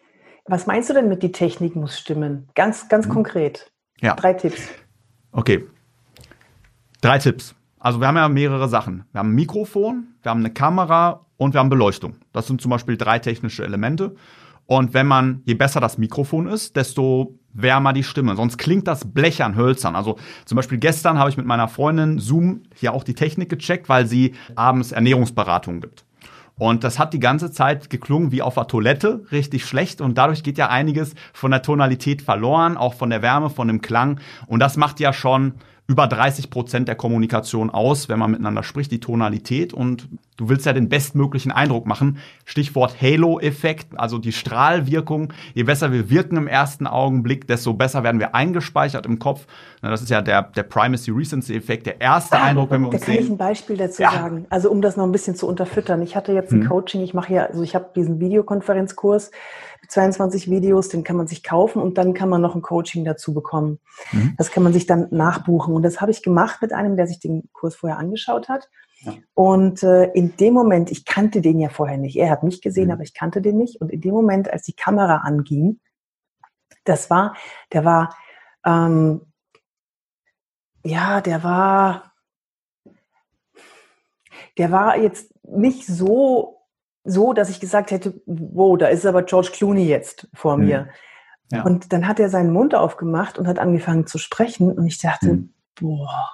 Was 0.48 0.68
meinst 0.68 0.90
du 0.90 0.94
denn 0.94 1.10
mit 1.10 1.24
die 1.24 1.32
Technik 1.32 1.76
muss 1.76 2.00
stimmen? 2.00 2.48
Ganz, 2.56 2.88
ganz 2.88 3.08
mhm. 3.08 3.12
konkret. 3.12 3.72
Ja. 4.02 4.16
Drei 4.16 4.34
Tipps. 4.34 4.62
Okay. 5.32 5.66
Drei 7.02 7.18
Tipps. 7.18 7.56
Also 7.80 8.00
wir 8.00 8.08
haben 8.08 8.16
ja 8.16 8.30
mehrere 8.30 8.70
Sachen. 8.70 9.06
Wir 9.12 9.20
haben 9.20 9.32
ein 9.32 9.36
Mikrofon, 9.36 10.08
wir 10.22 10.32
haben 10.32 10.40
eine 10.40 10.52
Kamera 10.52 11.26
und 11.38 11.54
wir 11.54 11.60
haben 11.60 11.70
Beleuchtung. 11.70 12.16
Das 12.32 12.48
sind 12.48 12.62
zum 12.62 12.72
Beispiel 12.72 12.98
drei 12.98 13.20
technische 13.20 13.64
Elemente. 13.64 14.16
Und 14.68 14.94
wenn 14.94 15.08
man, 15.08 15.42
je 15.46 15.54
besser 15.54 15.80
das 15.80 15.98
Mikrofon 15.98 16.48
ist, 16.48 16.76
desto 16.76 17.38
wärmer 17.54 17.94
die 17.94 18.04
Stimme. 18.04 18.36
Sonst 18.36 18.58
klingt 18.58 18.88
das 18.88 19.14
blechern, 19.14 19.56
hölzern. 19.56 19.96
Also 19.96 20.18
zum 20.46 20.56
Beispiel 20.58 20.78
gestern 20.78 21.18
habe 21.18 21.30
ich 21.30 21.38
mit 21.38 21.46
meiner 21.46 21.68
Freundin 21.68 22.20
Zoom 22.20 22.64
hier 22.76 22.94
auch 22.94 23.04
die 23.04 23.14
Technik 23.14 23.50
gecheckt, 23.50 23.90
weil 23.90 24.06
sie 24.06 24.36
abends 24.56 24.92
Ernährungsberatungen 24.92 25.82
gibt. 25.82 26.06
Und 26.58 26.86
das 26.86 27.00
hat 27.00 27.14
die 27.14 27.20
ganze 27.20 27.52
Zeit 27.52 27.90
geklungen 27.90 28.32
wie 28.32 28.42
auf 28.42 28.56
der 28.56 28.68
Toilette, 28.68 29.26
richtig 29.32 29.66
schlecht. 29.66 30.00
Und 30.00 30.18
dadurch 30.18 30.42
geht 30.42 30.58
ja 30.58 30.70
einiges 30.70 31.14
von 31.34 31.52
der 31.52 31.62
Tonalität 31.62 32.22
verloren, 32.22 32.78
auch 32.78 32.94
von 32.94 33.10
der 33.10 33.22
Wärme, 33.22 33.50
von 33.50 33.68
dem 33.68 33.82
Klang. 33.82 34.20
Und 34.48 34.62
das 34.62 34.78
macht 34.78 35.00
ja 35.00 35.12
schon 35.12 35.56
über 35.88 36.08
30 36.08 36.50
Prozent 36.50 36.88
der 36.88 36.96
Kommunikation 36.96 37.70
aus, 37.70 38.10
wenn 38.10 38.18
man 38.18 38.32
miteinander 38.32 38.64
spricht, 38.64 38.92
die 38.92 39.00
Tonalität. 39.00 39.72
Und 39.72 40.08
du 40.36 40.50
willst 40.50 40.66
ja 40.66 40.74
den 40.74 40.90
bestmöglichen 40.90 41.52
Eindruck 41.52 41.86
machen. 41.86 42.18
Stichwort 42.44 43.00
Halo-Effekt, 43.00 43.88
also 43.96 44.18
die 44.18 44.32
Strahlwirkung. 44.32 45.32
Je 45.54 45.62
besser 45.62 45.92
wir 45.92 46.10
wirken 46.10 46.38
im 46.38 46.48
ersten 46.48 46.88
Augenblick, 46.88 47.48
desto 47.48 47.74
besser 47.74 48.04
werden 48.04 48.20
wir 48.20 48.34
eingespeichert 48.34 49.06
im 49.06 49.20
Kopf. 49.20 49.46
Das 49.84 50.02
ist 50.02 50.10
ja 50.10 50.24
der, 50.24 50.42
der 50.42 50.64
Primacy-Recency-Effekt, 50.64 51.86
der 51.86 52.02
erste 52.02 52.38
ah, 52.38 52.46
Eindruck, 52.46 52.72
wenn 52.72 52.82
wir 52.82 52.90
uns 52.90 53.06
sehen. 53.06 53.06
Da 53.06 53.14
kann 53.14 53.24
ich 53.24 53.32
ein 53.32 53.38
Beispiel 53.38 53.78
dazu 53.78 54.02
ja. 54.02 54.12
sagen. 54.12 54.46
Also 54.50 54.72
um 54.72 54.82
das 54.82 54.98
noch 54.98 55.06
ein 55.06 55.12
bisschen 55.12 55.36
zu 55.36 55.48
unterfüttern. 55.48 56.02
Ich 56.02 56.16
hatte 56.16 56.32
jetzt 56.34 56.52
ein 56.52 56.62
hm. 56.62 56.70
Coaching, 56.70 57.02
ich 57.02 57.14
mache 57.14 57.32
ja, 57.32 57.46
also 57.46 57.62
ich 57.62 57.76
habe 57.76 57.92
diesen 57.96 58.20
Videokonferenzkurs 58.20 59.30
22 59.88 60.50
Videos, 60.50 60.90
den 60.90 61.04
kann 61.04 61.16
man 61.16 61.28
sich 61.28 61.44
kaufen 61.44 61.82
und 61.82 61.98
dann 61.98 62.14
kann 62.14 62.30
man 62.30 62.42
noch 62.42 62.56
ein 62.56 62.62
Coaching 62.62 63.06
dazu 63.06 63.34
bekommen. 63.34 63.80
Mhm. 64.12 64.36
Das 64.38 64.52
kann 64.52 64.64
man 64.64 64.74
sich 64.74 64.86
dann 64.86 65.08
nachbuchen. 65.12 65.74
Und 65.74 65.84
das 65.84 66.02
habe 66.02 66.12
ich 66.12 66.24
gemacht 66.24 66.62
mit 66.62 66.74
einem, 66.74 66.98
der 66.98 67.08
sich 67.08 67.20
den 67.20 67.50
Kurs 67.54 67.76
vorher 67.76 67.98
angeschaut 67.98 68.50
hat. 68.50 68.70
Ja. 69.02 69.14
Und 69.34 69.84
äh, 69.84 70.06
in 70.14 70.36
dem 70.38 70.54
Moment, 70.54 70.92
ich 70.92 71.06
kannte 71.06 71.42
den 71.42 71.60
ja 71.60 71.70
vorher 71.70 71.98
nicht. 71.98 72.18
Er 72.18 72.30
hat 72.30 72.44
mich 72.44 72.62
gesehen, 72.62 72.86
mhm. 72.86 72.92
aber 72.92 73.04
ich 73.04 73.14
kannte 73.14 73.42
den 73.42 73.58
nicht. 73.58 73.82
Und 73.82 73.92
in 73.92 74.02
dem 74.02 74.14
Moment, 74.14 74.52
als 74.52 74.64
die 74.64 74.76
Kamera 74.76 75.18
anging, 75.18 75.80
das 76.84 77.10
war, 77.10 77.36
der 77.74 77.86
war, 77.86 78.16
ähm, 78.66 79.22
ja, 80.84 81.22
der 81.22 81.44
war, 81.44 82.14
der 84.58 84.72
war 84.72 84.98
jetzt 84.98 85.34
nicht 85.44 85.86
so 85.86 86.55
so, 87.06 87.34
dass 87.34 87.50
ich 87.50 87.60
gesagt 87.60 87.92
hätte, 87.92 88.22
wow, 88.26 88.78
da 88.78 88.88
ist 88.88 89.06
aber 89.06 89.24
George 89.24 89.52
Clooney 89.54 89.86
jetzt 89.86 90.28
vor 90.34 90.58
mir. 90.58 90.90
Ja. 91.52 91.64
Und 91.64 91.94
dann 91.94 92.08
hat 92.08 92.20
er 92.20 92.30
seinen 92.30 92.52
Mund 92.52 92.76
aufgemacht 92.76 93.38
und 93.38 93.48
hat 93.48 93.60
angefangen 93.60 94.08
zu 94.08 94.18
sprechen. 94.18 94.72
Und 94.72 94.88
ich 94.88 94.98
dachte, 94.98 95.34
mhm. 95.34 95.54
boah, 95.80 96.32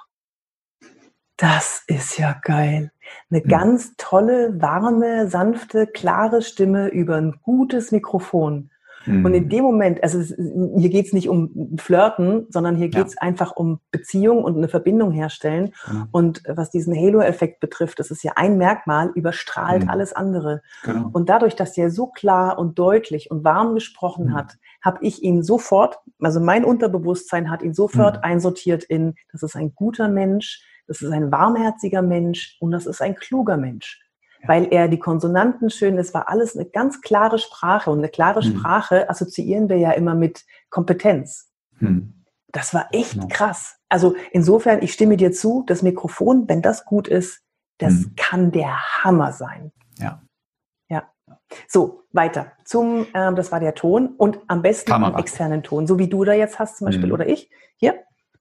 das 1.36 1.84
ist 1.86 2.18
ja 2.18 2.34
geil. 2.42 2.90
Eine 3.30 3.42
mhm. 3.44 3.48
ganz 3.48 3.94
tolle, 3.96 4.60
warme, 4.60 5.28
sanfte, 5.28 5.86
klare 5.86 6.42
Stimme 6.42 6.88
über 6.88 7.16
ein 7.16 7.38
gutes 7.42 7.92
Mikrofon. 7.92 8.70
Mhm. 9.06 9.24
Und 9.24 9.34
in 9.34 9.48
dem 9.48 9.64
Moment, 9.64 10.02
also 10.02 10.20
hier 10.20 10.90
geht 10.90 11.06
es 11.06 11.12
nicht 11.12 11.28
um 11.28 11.76
Flirten, 11.78 12.46
sondern 12.50 12.76
hier 12.76 12.88
geht 12.88 13.06
es 13.06 13.14
ja. 13.14 13.22
einfach 13.22 13.52
um 13.52 13.80
Beziehung 13.90 14.44
und 14.44 14.56
eine 14.56 14.68
Verbindung 14.68 15.10
herstellen. 15.10 15.72
Genau. 15.86 16.04
Und 16.12 16.42
was 16.46 16.70
diesen 16.70 16.94
Halo-Effekt 16.94 17.60
betrifft, 17.60 17.98
das 17.98 18.10
ist 18.10 18.22
ja 18.22 18.32
ein 18.36 18.58
Merkmal, 18.58 19.10
überstrahlt 19.14 19.84
mhm. 19.84 19.90
alles 19.90 20.12
andere. 20.12 20.62
Genau. 20.84 21.10
Und 21.12 21.28
dadurch, 21.28 21.56
dass 21.56 21.72
der 21.72 21.90
so 21.90 22.06
klar 22.06 22.58
und 22.58 22.78
deutlich 22.78 23.30
und 23.30 23.44
warm 23.44 23.74
gesprochen 23.74 24.26
mhm. 24.26 24.34
hat, 24.34 24.56
habe 24.82 24.98
ich 25.02 25.22
ihn 25.22 25.42
sofort, 25.42 25.98
also 26.20 26.40
mein 26.40 26.64
Unterbewusstsein 26.64 27.50
hat 27.50 27.62
ihn 27.62 27.74
sofort 27.74 28.16
mhm. 28.16 28.22
einsortiert 28.24 28.84
in, 28.84 29.14
das 29.30 29.42
ist 29.42 29.56
ein 29.56 29.74
guter 29.74 30.08
Mensch, 30.08 30.64
das 30.86 31.00
ist 31.00 31.12
ein 31.12 31.30
warmherziger 31.30 32.02
Mensch 32.02 32.56
und 32.60 32.72
das 32.72 32.86
ist 32.86 33.00
ein 33.00 33.14
kluger 33.14 33.56
Mensch 33.56 34.00
weil 34.46 34.72
er 34.72 34.88
die 34.88 34.98
Konsonanten 34.98 35.70
schön, 35.70 35.98
es 35.98 36.14
war 36.14 36.28
alles 36.28 36.56
eine 36.56 36.66
ganz 36.66 37.00
klare 37.00 37.38
Sprache 37.38 37.90
und 37.90 37.98
eine 37.98 38.08
klare 38.08 38.42
hm. 38.42 38.58
Sprache 38.58 39.08
assoziieren 39.08 39.68
wir 39.68 39.76
ja 39.78 39.92
immer 39.92 40.14
mit 40.14 40.44
Kompetenz. 40.70 41.50
Hm. 41.78 42.24
Das 42.48 42.74
war 42.74 42.88
echt 42.92 43.14
genau. 43.14 43.28
krass. 43.28 43.76
Also 43.88 44.14
insofern, 44.30 44.82
ich 44.82 44.92
stimme 44.92 45.16
dir 45.16 45.32
zu, 45.32 45.64
das 45.66 45.82
Mikrofon, 45.82 46.48
wenn 46.48 46.62
das 46.62 46.84
gut 46.84 47.08
ist, 47.08 47.42
das 47.78 47.92
hm. 47.92 48.12
kann 48.16 48.52
der 48.52 48.78
Hammer 49.02 49.32
sein. 49.32 49.72
Ja. 49.98 50.22
Ja. 50.88 51.08
So, 51.68 52.02
weiter. 52.12 52.52
Zum, 52.64 53.06
ähm, 53.14 53.36
das 53.36 53.52
war 53.52 53.60
der 53.60 53.74
Ton 53.74 54.14
und 54.16 54.38
am 54.48 54.62
besten 54.62 54.90
Kamera. 54.90 55.12
einen 55.12 55.18
externen 55.20 55.62
Ton, 55.62 55.86
so 55.86 55.98
wie 55.98 56.08
du 56.08 56.24
da 56.24 56.32
jetzt 56.32 56.58
hast 56.58 56.78
zum 56.78 56.86
Beispiel 56.86 57.06
hm. 57.06 57.12
oder 57.12 57.26
ich. 57.26 57.50
Hier, 57.76 57.94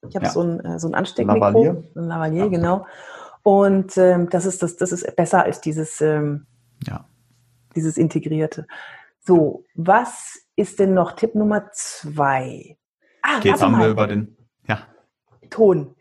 ich 0.07 0.15
habe 0.15 0.25
ja. 0.25 0.31
so 0.31 0.41
ein, 0.41 0.59
äh, 0.65 0.79
so 0.79 0.87
ein 0.87 0.95
Ansteckmikro. 0.95 1.39
Lavalier. 1.39 1.83
Ein 1.95 2.03
Lavalier, 2.07 2.43
ja. 2.43 2.49
genau. 2.49 2.85
Und 3.43 3.97
ähm, 3.97 4.29
das 4.29 4.45
ist 4.45 4.61
das, 4.61 4.77
das 4.77 4.91
ist 4.91 5.15
besser 5.15 5.43
als 5.43 5.61
dieses, 5.61 6.01
ähm, 6.01 6.45
ja. 6.85 7.05
dieses 7.75 7.97
Integrierte. 7.97 8.67
So, 9.19 9.65
was 9.75 10.47
ist 10.55 10.79
denn 10.79 10.93
noch 10.93 11.13
Tipp 11.13 11.35
Nummer 11.35 11.69
zwei? 11.73 12.77
Ah, 13.21 13.37
okay, 13.37 13.49
jetzt 13.49 13.61
haben 13.61 13.73
mal. 13.73 13.81
wir 13.81 13.89
über 13.89 14.07
den 14.07 14.35
ja. 14.67 14.87
Ton. 15.49 15.95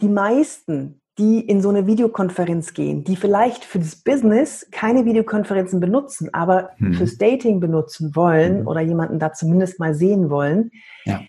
Die 0.00 0.08
meisten, 0.08 1.00
die 1.18 1.40
in 1.40 1.62
so 1.62 1.70
eine 1.70 1.86
Videokonferenz 1.86 2.74
gehen, 2.74 3.04
die 3.04 3.16
vielleicht 3.16 3.64
für 3.64 3.78
das 3.78 3.96
Business 3.96 4.68
keine 4.70 5.04
Videokonferenzen 5.04 5.80
benutzen, 5.80 6.32
aber 6.34 6.70
hm. 6.76 6.94
fürs 6.94 7.16
Dating 7.18 7.60
benutzen 7.60 8.14
wollen 8.14 8.60
hm. 8.60 8.66
oder 8.66 8.80
jemanden 8.80 9.18
da 9.18 9.32
zumindest 9.32 9.80
mal 9.80 9.94
sehen 9.94 10.28
wollen. 10.28 10.70
Ja. 11.04 11.22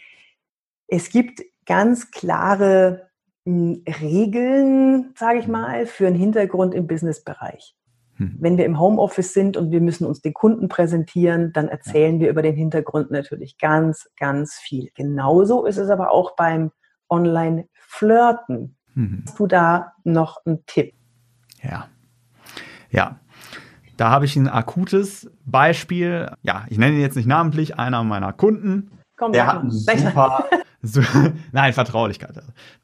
Es 0.87 1.09
gibt 1.09 1.41
ganz 1.65 2.11
klare 2.11 3.06
Regeln, 3.47 5.13
sage 5.15 5.39
ich 5.39 5.47
mal, 5.47 5.85
für 5.85 6.07
einen 6.07 6.15
Hintergrund 6.15 6.73
im 6.73 6.85
Businessbereich. 6.87 7.75
Hm. 8.15 8.35
Wenn 8.39 8.57
wir 8.57 8.65
im 8.65 8.79
Homeoffice 8.79 9.33
sind 9.33 9.57
und 9.57 9.71
wir 9.71 9.79
müssen 9.79 10.05
uns 10.05 10.21
den 10.21 10.33
Kunden 10.33 10.67
präsentieren, 10.67 11.53
dann 11.53 11.67
erzählen 11.67 12.19
wir 12.19 12.29
über 12.29 12.41
den 12.41 12.55
Hintergrund 12.55 13.11
natürlich 13.11 13.57
ganz, 13.57 14.09
ganz 14.19 14.55
viel. 14.55 14.89
Genauso 14.95 15.65
ist 15.65 15.77
es 15.77 15.89
aber 15.89 16.11
auch 16.11 16.35
beim 16.35 16.71
Online-Flirten. 17.09 18.75
Mhm. 18.95 19.23
Hast 19.25 19.39
du 19.39 19.47
da 19.47 19.93
noch 20.03 20.45
einen 20.45 20.65
Tipp? 20.65 20.93
Ja. 21.61 21.87
Ja. 22.89 23.19
Da 23.95 24.09
habe 24.11 24.25
ich 24.25 24.35
ein 24.35 24.47
akutes 24.47 25.31
Beispiel. 25.45 26.31
Ja, 26.41 26.65
ich 26.69 26.77
nenne 26.77 26.95
ihn 26.95 27.01
jetzt 27.01 27.15
nicht 27.15 27.27
namentlich, 27.27 27.79
einer 27.79 28.03
meiner 28.03 28.33
Kunden. 28.33 28.91
Komm, 29.15 29.31
der 29.31 29.47
hat 29.47 29.61
einen 29.61 29.71
super, 29.71 30.45
so, 30.81 31.01
nein, 31.51 31.73
Vertraulichkeit. 31.73 32.35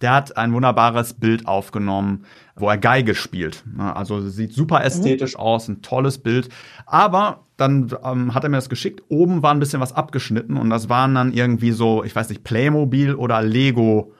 Der 0.01 0.13
hat 0.13 0.37
ein 0.37 0.53
wunderbares 0.53 1.13
Bild 1.13 1.47
aufgenommen, 1.47 2.25
wo 2.55 2.69
er 2.69 2.77
Geige 2.77 3.15
spielt. 3.15 3.63
Also 3.77 4.21
sieht 4.21 4.53
super 4.53 4.79
mhm. 4.79 4.85
ästhetisch 4.85 5.35
mhm. 5.35 5.39
aus, 5.39 5.67
ein 5.67 5.81
tolles 5.81 6.17
Bild. 6.17 6.49
Aber 6.85 7.45
dann 7.57 7.95
ähm, 8.03 8.33
hat 8.33 8.43
er 8.43 8.49
mir 8.49 8.57
das 8.57 8.69
geschickt. 8.69 9.03
Oben 9.09 9.43
war 9.43 9.53
ein 9.53 9.59
bisschen 9.59 9.81
was 9.81 9.93
abgeschnitten 9.93 10.57
und 10.57 10.69
das 10.69 10.89
waren 10.89 11.15
dann 11.15 11.33
irgendwie 11.33 11.71
so, 11.71 12.03
ich 12.03 12.15
weiß 12.15 12.29
nicht, 12.29 12.43
Playmobil 12.43 13.15
oder 13.15 13.41
Lego 13.41 14.13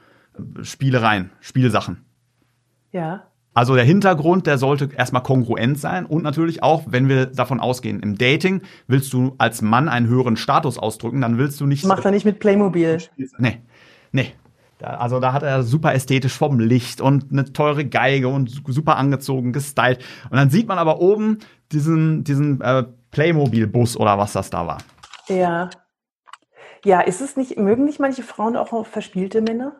Spielereien, 0.62 1.32
Spielsachen. 1.40 2.06
Ja. 2.92 3.28
Also 3.54 3.76
der 3.76 3.84
Hintergrund, 3.84 4.48
der 4.48 4.58
sollte 4.58 4.89
erstmal 4.96 5.22
kongruent 5.22 5.80
sein 5.80 6.06
und 6.06 6.24
natürlich 6.24 6.63
auch, 6.63 6.84
wenn 6.88 7.08
wir 7.08 7.28
davon 7.28 7.60
ausgehen, 7.60 8.00
im 8.00 8.18
Dating 8.18 8.62
willst 8.88 9.13
du 9.13 9.36
als 9.38 9.62
Mann 9.62 9.89
einen 9.89 10.08
höheren 10.08 10.38
Status 10.38 10.80
ausdrücken, 10.80 11.22
dann 11.22 11.38
willst 11.38 11.62
du 11.62 11.68
nicht. 11.68 11.86
Macht 11.86 12.06
er 12.06 12.12
nicht 12.12 12.26
mit 12.26 12.39
Playmobil. 12.39 12.98
Nee, 13.38 13.62
nee. 14.12 14.34
also 14.80 15.20
da 15.20 15.34
hat 15.34 15.44
er 15.44 15.62
super 15.62 15.94
ästhetisch 15.94 16.34
vom 16.36 16.60
Licht 16.60 17.00
und 17.00 17.32
eine 17.32 17.54
teure 17.54 17.86
Geige 17.86 18.28
und 18.28 18.63
super 18.68 18.98
angezogen, 18.98 19.54
gestylt. 19.54 20.04
Und 20.32 20.38
dann 20.38 20.50
sieht 20.50 20.68
man 20.68 20.80
aber 20.80 21.00
oben 21.00 21.38
diesen, 21.72 22.24
diesen 22.24 22.60
äh, 22.62 22.84
Playmobil-Bus 23.12 23.98
oder 23.98 24.18
was 24.18 24.34
das 24.34 24.50
da 24.50 24.66
war. 24.66 24.80
Ja. 25.28 25.70
Ja, 26.86 27.02
ist 27.02 27.22
es 27.22 27.38
nicht, 27.38 27.58
mögen 27.58 27.86
nicht 27.86 28.00
manche 28.00 28.24
Frauen 28.24 28.58
auch 28.58 28.86
verspielte 28.86 29.42
Männer? 29.42 29.80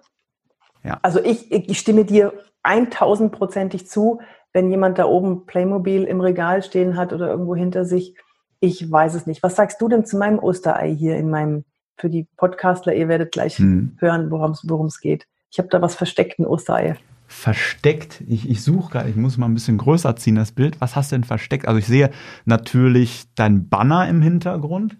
Ja. 0.84 1.00
Also 1.02 1.20
ich, 1.24 1.52
ich 1.52 1.80
stimme 1.80 2.06
dir 2.06 2.34
1000-prozentig 2.64 3.88
zu, 3.88 4.22
wenn 4.54 4.70
jemand 4.70 5.00
da 5.00 5.06
oben 5.06 5.46
Playmobil 5.46 6.04
im 6.04 6.22
Regal 6.22 6.64
stehen 6.64 6.96
hat 6.96 7.12
oder 7.12 7.30
irgendwo 7.30 7.56
hinter 7.56 7.86
sich. 7.86 8.16
Ich 8.60 8.90
weiß 8.90 9.16
es 9.16 9.26
nicht. 9.26 9.44
Was 9.44 9.56
sagst 9.56 9.82
du 9.82 9.90
denn 9.90 10.06
zu 10.06 10.18
meinem 10.18 10.40
Osterei 10.40 10.94
hier 10.94 11.18
in 11.18 11.30
meinem, 11.30 11.66
für 11.98 12.10
die 12.10 12.28
Podcastler, 12.38 12.94
ihr 12.94 13.08
werdet 13.08 13.32
gleich 13.32 13.58
hm. 13.58 13.98
hören, 14.00 14.32
worum 14.32 14.86
es 14.86 15.00
geht. 15.02 15.28
Ich 15.52 15.60
habe 15.60 15.70
da 15.70 15.82
was 15.82 15.96
versteckt, 15.96 16.40
ein 16.40 16.46
Osterei. 16.46 16.96
Versteckt? 17.28 18.22
Ich, 18.28 18.50
ich 18.50 18.64
suche 18.64 18.92
gerade, 18.92 19.10
ich 19.10 19.16
muss 19.16 19.38
mal 19.38 19.48
ein 19.48 19.54
bisschen 19.54 19.78
größer 19.78 20.16
ziehen, 20.16 20.36
das 20.36 20.52
Bild. 20.52 20.80
Was 20.82 20.96
hast 20.96 21.12
du 21.12 21.16
denn 21.16 21.24
versteckt? 21.24 21.68
Also 21.68 21.80
ich 21.80 21.88
sehe 21.88 22.12
natürlich 22.46 23.26
dein 23.36 23.70
Banner 23.70 24.08
im 24.08 24.22
Hintergrund 24.22 24.98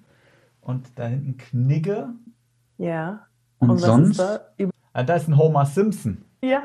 und 0.62 0.88
da 0.96 1.08
hinten 1.08 1.38
Knigge. 1.38 2.10
Ja. 2.78 3.28
Und, 3.60 3.70
und 3.70 3.78
sonst? 3.78 4.20
Da? 4.20 4.42
Ah, 4.94 5.04
da 5.04 5.16
ist 5.16 5.28
ein 5.28 5.38
Homer 5.38 5.66
Simpson. 5.66 6.26
Ja 6.42 6.64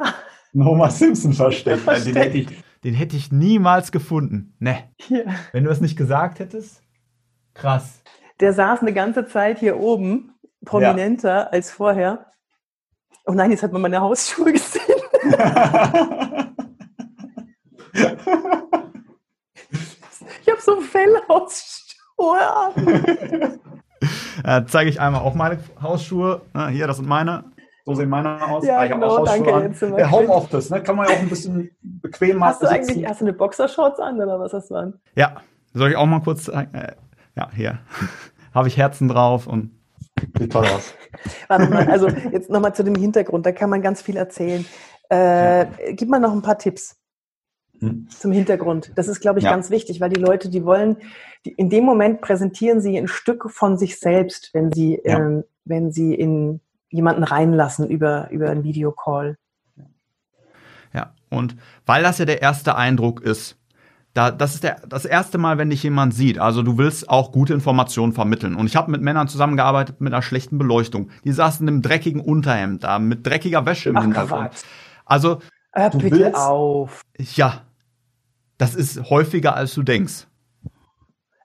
Homer 0.55 0.91
Simpson 0.91 1.33
versteckt. 1.33 1.81
versteckt. 1.85 2.17
Den, 2.17 2.23
hätte 2.23 2.39
ich, 2.39 2.49
den 2.85 2.95
hätte 2.95 3.17
ich 3.17 3.33
niemals 3.33 3.93
gefunden. 3.93 4.55
Ne. 4.59 4.85
Ja. 5.09 5.23
Wenn 5.53 5.65
du 5.65 5.71
es 5.71 5.81
nicht 5.81 5.97
gesagt 5.97 6.39
hättest, 6.39 6.83
krass. 7.55 8.03
Der 8.41 8.53
saß 8.53 8.81
eine 8.81 8.93
ganze 8.93 9.27
Zeit 9.27 9.59
hier 9.59 9.79
oben, 9.79 10.33
prominenter 10.65 11.35
ja. 11.35 11.47
als 11.49 11.71
vorher. 11.71 12.27
Oh 13.27 13.33
nein, 13.33 13.51
jetzt 13.51 13.63
hat 13.63 13.73
man 13.73 13.83
meine 13.83 14.01
Hausschuhe 14.01 14.53
gesehen. 14.55 14.83
ich 20.43 20.49
habe 20.49 20.61
so 20.61 20.81
Fellhausschuhe 20.81 22.41
an. 24.45 24.69
zeige 24.69 24.89
ich 24.89 25.01
einmal 25.01 25.23
auch 25.23 25.35
meine 25.35 25.59
Hausschuhe. 25.83 26.43
Hier, 26.71 26.87
das 26.87 26.99
sind 26.99 27.09
meine. 27.09 27.45
So 27.89 27.95
sehen 27.95 28.11
meine 28.11 28.47
aus. 28.47 28.67
Ja, 28.67 28.81
ah, 28.81 28.87
genau, 28.87 29.25
danke. 29.25 29.71
Der 29.81 30.11
Homeoffice, 30.11 30.69
ne? 30.69 30.83
kann 30.83 30.95
man 30.95 31.09
ja 31.09 31.15
auch 31.15 31.21
ein 31.21 31.31
bisschen 31.31 31.71
bequem 31.81 32.37
machen. 32.37 32.51
Hast 32.51 32.63
du 32.63 32.67
eigentlich 32.67 33.09
hast 33.09 33.23
du 33.23 33.25
eine 33.25 33.33
Boxershorts 33.33 33.99
an 33.99 34.17
oder 34.17 34.39
was 34.39 34.53
hast 34.53 34.71
du 34.71 34.75
an? 34.75 35.01
Ja, 35.17 35.37
soll 35.73 35.89
ich 35.89 35.97
auch 35.97 36.05
mal 36.05 36.21
kurz 36.21 36.45
zeigen? 36.45 36.75
Äh, 36.75 36.97
ja, 37.35 37.49
hier 37.51 37.79
habe 38.55 38.69
ich 38.69 38.77
Herzen 38.77 39.09
drauf 39.09 39.47
und 39.47 39.71
sieht 40.39 40.53
toll 40.53 40.67
aus. 40.67 40.93
Warte 41.49 41.71
mal, 41.71 41.89
also 41.89 42.09
jetzt 42.09 42.51
nochmal 42.51 42.75
zu 42.75 42.85
dem 42.85 42.95
Hintergrund, 42.95 43.47
da 43.47 43.53
kann 43.53 43.71
man 43.71 43.81
ganz 43.81 44.03
viel 44.03 44.19
erzählen. 44.19 44.67
Äh, 45.11 45.61
ja. 45.61 45.69
Gib 45.93 46.11
mal 46.11 46.21
noch 46.21 46.33
ein 46.33 46.43
paar 46.43 46.59
Tipps 46.59 46.99
hm. 47.79 48.07
zum 48.11 48.33
Hintergrund. 48.33 48.93
Das 48.97 49.09
ist, 49.09 49.21
glaube 49.21 49.39
ich, 49.39 49.47
ja. 49.47 49.51
ganz 49.51 49.71
wichtig, 49.71 50.03
weil 50.03 50.11
die 50.11 50.21
Leute, 50.21 50.51
die 50.51 50.67
wollen, 50.67 50.99
die, 51.47 51.53
in 51.53 51.71
dem 51.71 51.85
Moment 51.85 52.21
präsentieren 52.21 52.83
sie 52.83 52.99
ein 52.99 53.09
Stück 53.09 53.51
von 53.51 53.79
sich 53.79 53.99
selbst, 53.99 54.51
wenn 54.53 54.71
sie, 54.73 55.01
ja. 55.03 55.17
ähm, 55.17 55.45
wenn 55.65 55.91
sie 55.91 56.13
in 56.13 56.61
jemanden 56.91 57.25
reinlassen 57.25 57.89
über, 57.89 58.31
über 58.31 58.51
einen 58.51 58.65
Videocall. 58.65 59.37
Ja, 60.93 61.15
und 61.31 61.57
weil 61.87 62.03
das 62.03 62.19
ja 62.19 62.25
der 62.25 62.43
erste 62.43 62.77
Eindruck 62.77 63.21
ist, 63.21 63.57
da, 64.15 64.31
das 64.31 64.55
ist 64.55 64.65
der, 64.65 64.81
das 64.89 65.05
erste 65.05 65.39
Mal, 65.39 65.59
wenn 65.59 65.71
dich 65.71 65.83
jemand 65.83 66.15
sieht. 66.15 66.39
Also 66.39 66.63
du 66.63 66.79
willst 66.79 67.09
auch 67.09 67.31
gute 67.31 67.55
Informationen 67.55 68.13
vermitteln. 68.13 68.57
Und 68.57 68.67
ich 68.67 68.75
habe 68.75 68.91
mit 68.91 69.03
Männern 69.03 69.29
zusammengearbeitet 69.29 70.01
mit 70.01 70.13
einer 70.13 70.23
schlechten 70.23 70.59
Beleuchtung. 70.59 71.11
Die 71.25 71.33
saßen 71.33 71.69
im 71.69 71.83
dreckigen 71.83 72.21
Unterhemd 72.21 72.85
da, 72.85 72.99
mit 72.99 73.27
dreckiger 73.27 73.65
Wäsche 73.67 73.91
im 73.91 73.97
Ach, 73.97 74.03
Hintergrund. 74.03 74.51
Quatsch. 74.51 74.65
Also 75.05 75.39
Hör 75.73 75.91
bitte 75.91 76.19
willst, 76.19 76.37
auf. 76.37 77.03
Ja, 77.17 77.63
das 78.57 78.75
ist 78.75 79.09
häufiger, 79.11 79.55
als 79.55 79.75
du 79.75 79.83
denkst. 79.83 80.27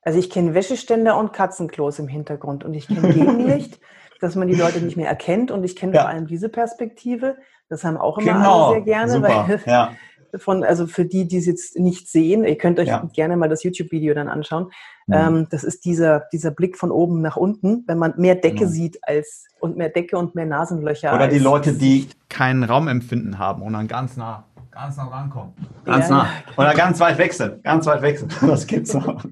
Also 0.01 0.20
ich 0.20 0.30
kenne 0.30 0.53
Wäscheständer 0.53 1.18
und 1.18 1.32
Katzenklos 1.32 1.99
im 1.99 2.07
Hintergrund 2.07 2.63
und 2.63 2.74
ich 2.74 2.88
kenne 2.88 3.13
Gegenlicht 3.13 3.80
dass 4.24 4.36
man 4.36 4.47
die 4.47 4.55
Leute 4.55 4.80
nicht 4.80 4.97
mehr 4.97 5.07
erkennt. 5.07 5.51
Und 5.51 5.63
ich 5.63 5.76
kenne 5.76 5.93
ja. 5.93 6.01
vor 6.01 6.09
allem 6.09 6.28
diese 6.28 6.49
Perspektive. 6.49 7.38
Das 7.69 7.84
haben 7.84 7.97
auch 7.97 8.17
immer 8.17 8.34
genau. 8.34 8.65
alle 8.65 8.76
sehr 8.76 8.82
gerne. 8.82 9.11
Super. 9.11 9.45
Weil, 9.47 9.59
ja. 9.65 9.91
von, 10.36 10.63
also 10.63 10.88
für 10.88 11.05
die, 11.05 11.28
die 11.28 11.38
es 11.38 11.45
jetzt 11.45 11.78
nicht 11.78 12.07
sehen, 12.07 12.45
ihr 12.45 12.57
könnt 12.57 12.80
euch 12.80 12.88
ja. 12.88 13.07
gerne 13.13 13.38
mal 13.38 13.49
das 13.49 13.63
YouTube-Video 13.63 14.13
dann 14.13 14.30
anschauen. 14.30 14.71
Mhm. 15.07 15.13
Ähm, 15.13 15.47
das 15.51 15.63
ist 15.63 15.86
dieser, 15.86 16.24
dieser 16.32 16.51
Blick 16.51 16.78
von 16.78 16.91
oben 16.91 17.21
nach 17.21 17.36
unten, 17.36 17.84
wenn 17.88 17.97
man 17.97 18.13
mehr 18.17 18.36
Decke 18.36 18.59
genau. 18.59 18.71
sieht 18.71 18.99
als 19.01 19.45
und 19.59 19.78
mehr 19.78 19.89
Decke 19.89 20.17
und 20.17 20.36
mehr 20.36 20.45
Nasenlöcher. 20.45 21.13
Oder 21.13 21.28
die 21.28 21.39
Leute, 21.39 21.74
die 21.74 22.07
kein 22.30 22.63
Raumempfinden 22.63 23.38
haben 23.38 23.61
und 23.61 23.74
dann 23.74 23.88
ganz 23.88 24.15
nah, 24.17 24.45
ganz 24.71 24.97
nah 24.97 25.05
rankommen. 25.05 25.53
Ganz 25.86 26.09
ja, 26.09 26.15
nah. 26.15 26.28
Oder 26.57 26.74
ganz 26.74 26.99
weit 26.99 27.34
sind. 27.34 27.63
Ganz 27.63 27.86
weit 27.86 28.17
sind. 28.17 28.41
Das 28.47 28.65
gibt's 28.65 28.95
auch. 28.95 29.24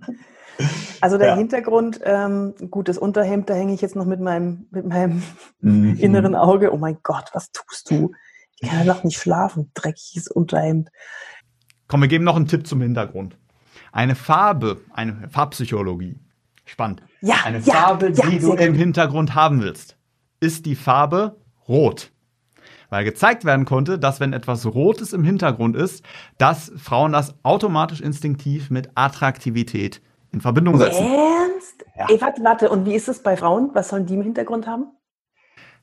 Also 1.01 1.17
der 1.17 1.29
ja. 1.29 1.35
Hintergrund, 1.35 1.99
ähm, 2.03 2.53
gut, 2.69 2.89
das 2.89 2.97
Unterhemd, 2.97 3.49
da 3.49 3.53
hänge 3.53 3.73
ich 3.73 3.81
jetzt 3.81 3.95
noch 3.95 4.05
mit 4.05 4.19
meinem, 4.19 4.67
mit 4.71 4.85
meinem 4.85 5.23
mhm. 5.59 5.95
inneren 5.97 6.35
Auge. 6.35 6.73
Oh 6.73 6.77
mein 6.77 6.97
Gott, 7.03 7.29
was 7.33 7.51
tust 7.51 7.89
du? 7.89 8.11
Ich 8.59 8.69
kann 8.69 8.85
ja 8.85 8.93
noch 8.93 9.03
nicht 9.03 9.17
schlafen. 9.17 9.71
Dreckiges 9.73 10.27
Unterhemd. 10.27 10.89
Komm, 11.87 12.01
wir 12.01 12.07
geben 12.07 12.23
noch 12.23 12.35
einen 12.35 12.47
Tipp 12.47 12.67
zum 12.67 12.81
Hintergrund. 12.81 13.37
Eine 13.91 14.15
Farbe, 14.15 14.81
eine 14.93 15.29
Farbpsychologie. 15.29 16.19
Spannend. 16.65 17.01
Ja, 17.21 17.35
eine 17.43 17.59
ja, 17.59 17.73
Farbe, 17.73 18.11
ja, 18.11 18.29
die 18.29 18.39
du 18.39 18.53
im 18.53 18.73
Hintergrund 18.75 19.35
haben 19.35 19.61
willst, 19.61 19.97
ist 20.39 20.65
die 20.65 20.75
Farbe 20.75 21.41
Rot. 21.67 22.11
Weil 22.89 23.05
gezeigt 23.05 23.45
werden 23.45 23.65
konnte, 23.65 23.97
dass 23.97 24.19
wenn 24.19 24.33
etwas 24.33 24.65
Rotes 24.65 25.13
im 25.13 25.23
Hintergrund 25.23 25.75
ist, 25.75 26.03
dass 26.37 26.71
Frauen 26.75 27.13
das 27.13 27.35
automatisch 27.43 28.01
instinktiv 28.01 28.69
mit 28.69 28.89
Attraktivität 28.95 30.01
in 30.31 30.41
Verbindung 30.41 30.77
setzen. 30.77 31.05
Ernst? 31.05 31.85
Ja. 31.97 32.07
Ey, 32.09 32.21
warte, 32.21 32.43
warte. 32.43 32.69
Und 32.69 32.85
wie 32.85 32.95
ist 32.95 33.07
es 33.07 33.21
bei 33.21 33.35
Frauen? 33.37 33.71
Was 33.73 33.89
sollen 33.89 34.05
die 34.05 34.15
im 34.15 34.21
Hintergrund 34.21 34.67
haben? 34.67 34.87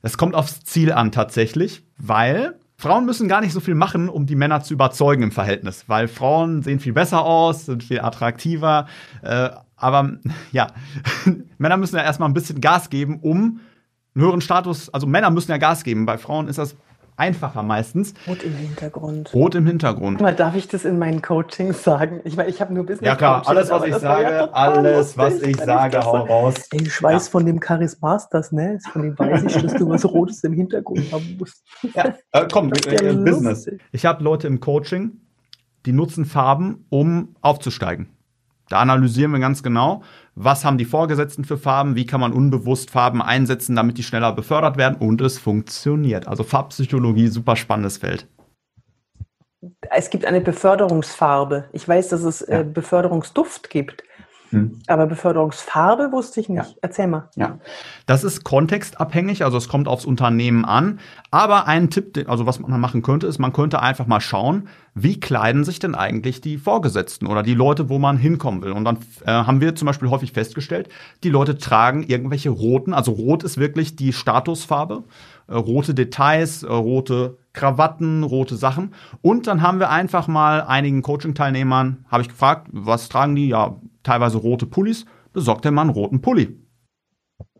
Das 0.01 0.17
kommt 0.17 0.35
aufs 0.35 0.63
Ziel 0.63 0.91
an 0.91 1.11
tatsächlich, 1.11 1.85
weil 1.97 2.57
Frauen 2.77 3.05
müssen 3.05 3.27
gar 3.27 3.41
nicht 3.41 3.51
so 3.51 3.59
viel 3.59 3.75
machen, 3.75 4.07
um 4.07 4.25
die 4.25 4.37
Männer 4.37 4.61
zu 4.61 4.73
überzeugen 4.73 5.23
im 5.23 5.31
Verhältnis, 5.31 5.89
weil 5.89 6.07
Frauen 6.07 6.63
sehen 6.63 6.79
viel 6.79 6.93
besser 6.93 7.25
aus, 7.25 7.65
sind 7.65 7.83
viel 7.83 7.99
attraktiver. 7.99 8.87
Äh, 9.21 9.49
aber 9.75 10.13
ja, 10.51 10.67
Männer 11.57 11.77
müssen 11.77 11.97
ja 11.97 12.03
erstmal 12.03 12.29
ein 12.29 12.33
bisschen 12.33 12.61
Gas 12.61 12.89
geben, 12.89 13.19
um 13.21 13.59
einen 14.15 14.23
höheren 14.23 14.41
Status, 14.41 14.89
also 14.93 15.07
Männer 15.07 15.29
müssen 15.29 15.51
ja 15.51 15.57
Gas 15.57 15.83
geben. 15.83 16.05
Bei 16.05 16.17
Frauen 16.17 16.47
ist 16.47 16.57
das 16.57 16.77
einfacher 17.19 17.63
meistens. 17.63 18.13
Rot 18.27 18.43
im 18.43 18.55
Hintergrund. 18.55 19.33
Rot 19.33 19.55
im 19.55 19.67
Hintergrund. 19.67 20.21
Mal, 20.21 20.33
darf 20.33 20.55
ich 20.55 20.67
das 20.67 20.85
in 20.85 20.97
meinen 20.97 21.21
Coachings 21.21 21.83
sagen? 21.83 22.21
Ich 22.23 22.37
meine, 22.37 22.49
ich 22.49 22.61
habe 22.61 22.73
nur 22.73 22.85
Business. 22.85 23.05
Ja 23.05 23.15
klar, 23.15 23.43
alles 23.45 23.69
was 23.69 23.83
ich 23.83 23.95
sage, 23.95 24.23
ja 24.23 24.49
alles 24.51 25.17
was 25.17 25.41
ich 25.41 25.57
sage, 25.57 25.99
hau 25.99 26.17
raus. 26.17 26.55
Ey, 26.71 26.81
ich 26.81 27.03
weiß 27.03 27.25
ja. 27.27 27.31
von 27.31 27.45
dem 27.45 27.59
Charis 27.61 27.99
Masters, 28.01 28.51
ne? 28.51 28.79
Von 28.91 29.03
dem 29.03 29.19
weiß 29.19 29.43
ich, 29.43 29.61
dass 29.61 29.73
du 29.73 29.89
was 29.89 30.05
Rotes 30.05 30.43
im 30.43 30.53
Hintergrund 30.53 31.11
haben 31.11 31.37
musst. 31.37 31.63
Ja, 31.93 32.15
äh, 32.31 32.47
komm, 32.51 32.71
äh, 32.71 33.13
Business. 33.13 33.69
Ich 33.91 34.05
habe 34.05 34.23
Leute 34.23 34.47
im 34.47 34.59
Coaching, 34.59 35.19
die 35.85 35.91
nutzen 35.91 36.25
Farben, 36.25 36.85
um 36.89 37.35
aufzusteigen. 37.41 38.09
Da 38.69 38.79
analysieren 38.79 39.31
wir 39.31 39.39
ganz 39.39 39.63
genau, 39.63 40.03
was 40.41 40.63
haben 40.63 40.77
die 40.77 40.85
Vorgesetzten 40.85 41.43
für 41.43 41.57
Farben, 41.57 41.97
wie 41.97 42.05
kann 42.05 42.21
man 42.21 42.31
unbewusst 42.31 42.91
Farben 42.91 43.21
einsetzen, 43.21 43.75
damit 43.75 43.97
die 43.97 44.03
schneller 44.03 44.31
befördert 44.31 44.77
werden 44.77 44.95
und 44.97 45.19
es 45.19 45.37
funktioniert. 45.37 46.29
Also 46.29 46.43
Farbpsychologie, 46.43 47.27
super 47.27 47.57
spannendes 47.57 47.97
Feld. 47.97 48.25
Es 49.91 50.09
gibt 50.09 50.23
eine 50.23 50.39
Beförderungsfarbe. 50.39 51.65
Ich 51.73 51.85
weiß, 51.85 52.07
dass 52.07 52.23
es 52.23 52.39
ja. 52.47 52.61
äh, 52.61 52.63
Beförderungsduft 52.63 53.69
gibt. 53.69 54.03
Hm. 54.51 54.79
Aber 54.87 55.05
Beförderungsfarbe 55.05 56.11
wusste 56.11 56.39
ich 56.39 56.49
nicht. 56.49 56.57
Ja. 56.57 56.75
Erzähl 56.81 57.07
mal. 57.07 57.29
Ja, 57.35 57.59
das 58.05 58.23
ist 58.23 58.43
kontextabhängig, 58.43 59.43
also 59.43 59.57
es 59.57 59.67
kommt 59.67 59.87
aufs 59.87 60.05
Unternehmen 60.05 60.65
an. 60.65 60.99
Aber 61.31 61.67
ein 61.67 61.89
Tipp, 61.89 62.25
also 62.27 62.45
was 62.45 62.59
man 62.59 62.79
machen 62.79 63.01
könnte, 63.01 63.27
ist, 63.27 63.39
man 63.39 63.53
könnte 63.53 63.81
einfach 63.81 64.07
mal 64.07 64.21
schauen, 64.21 64.67
wie 64.95 65.19
kleiden 65.19 65.63
sich 65.63 65.79
denn 65.79 65.95
eigentlich 65.95 66.41
die 66.41 66.57
Vorgesetzten 66.57 67.27
oder 67.27 67.43
die 67.43 67.53
Leute, 67.53 67.89
wo 67.89 67.99
man 67.99 68.17
hinkommen 68.17 68.61
will. 68.61 68.71
Und 68.71 68.85
dann 68.85 68.97
äh, 69.25 69.31
haben 69.31 69.61
wir 69.61 69.75
zum 69.75 69.85
Beispiel 69.85 70.09
häufig 70.09 70.31
festgestellt, 70.31 70.89
die 71.23 71.29
Leute 71.29 71.57
tragen 71.57 72.03
irgendwelche 72.03 72.49
roten, 72.49 72.93
also 72.93 73.11
rot 73.11 73.43
ist 73.43 73.57
wirklich 73.57 73.95
die 73.95 74.13
Statusfarbe, 74.13 75.03
äh, 75.47 75.55
rote 75.55 75.93
Details, 75.93 76.63
äh, 76.63 76.67
rote 76.67 77.37
Krawatten, 77.53 78.23
rote 78.23 78.55
Sachen. 78.55 78.93
Und 79.21 79.47
dann 79.47 79.61
haben 79.61 79.79
wir 79.79 79.89
einfach 79.89 80.27
mal 80.27 80.61
einigen 80.61 81.01
Coaching-Teilnehmern, 81.01 82.05
habe 82.09 82.23
ich 82.23 82.29
gefragt, 82.29 82.67
was 82.71 83.09
tragen 83.09 83.35
die? 83.35 83.49
Ja, 83.49 83.75
teilweise 84.09 84.39
rote 84.39 84.65
Pullis. 84.65 85.05
Besorgt 85.33 85.65
der 85.65 85.71
Mann 85.71 85.89
roten 85.89 86.21
Pulli. 86.21 86.57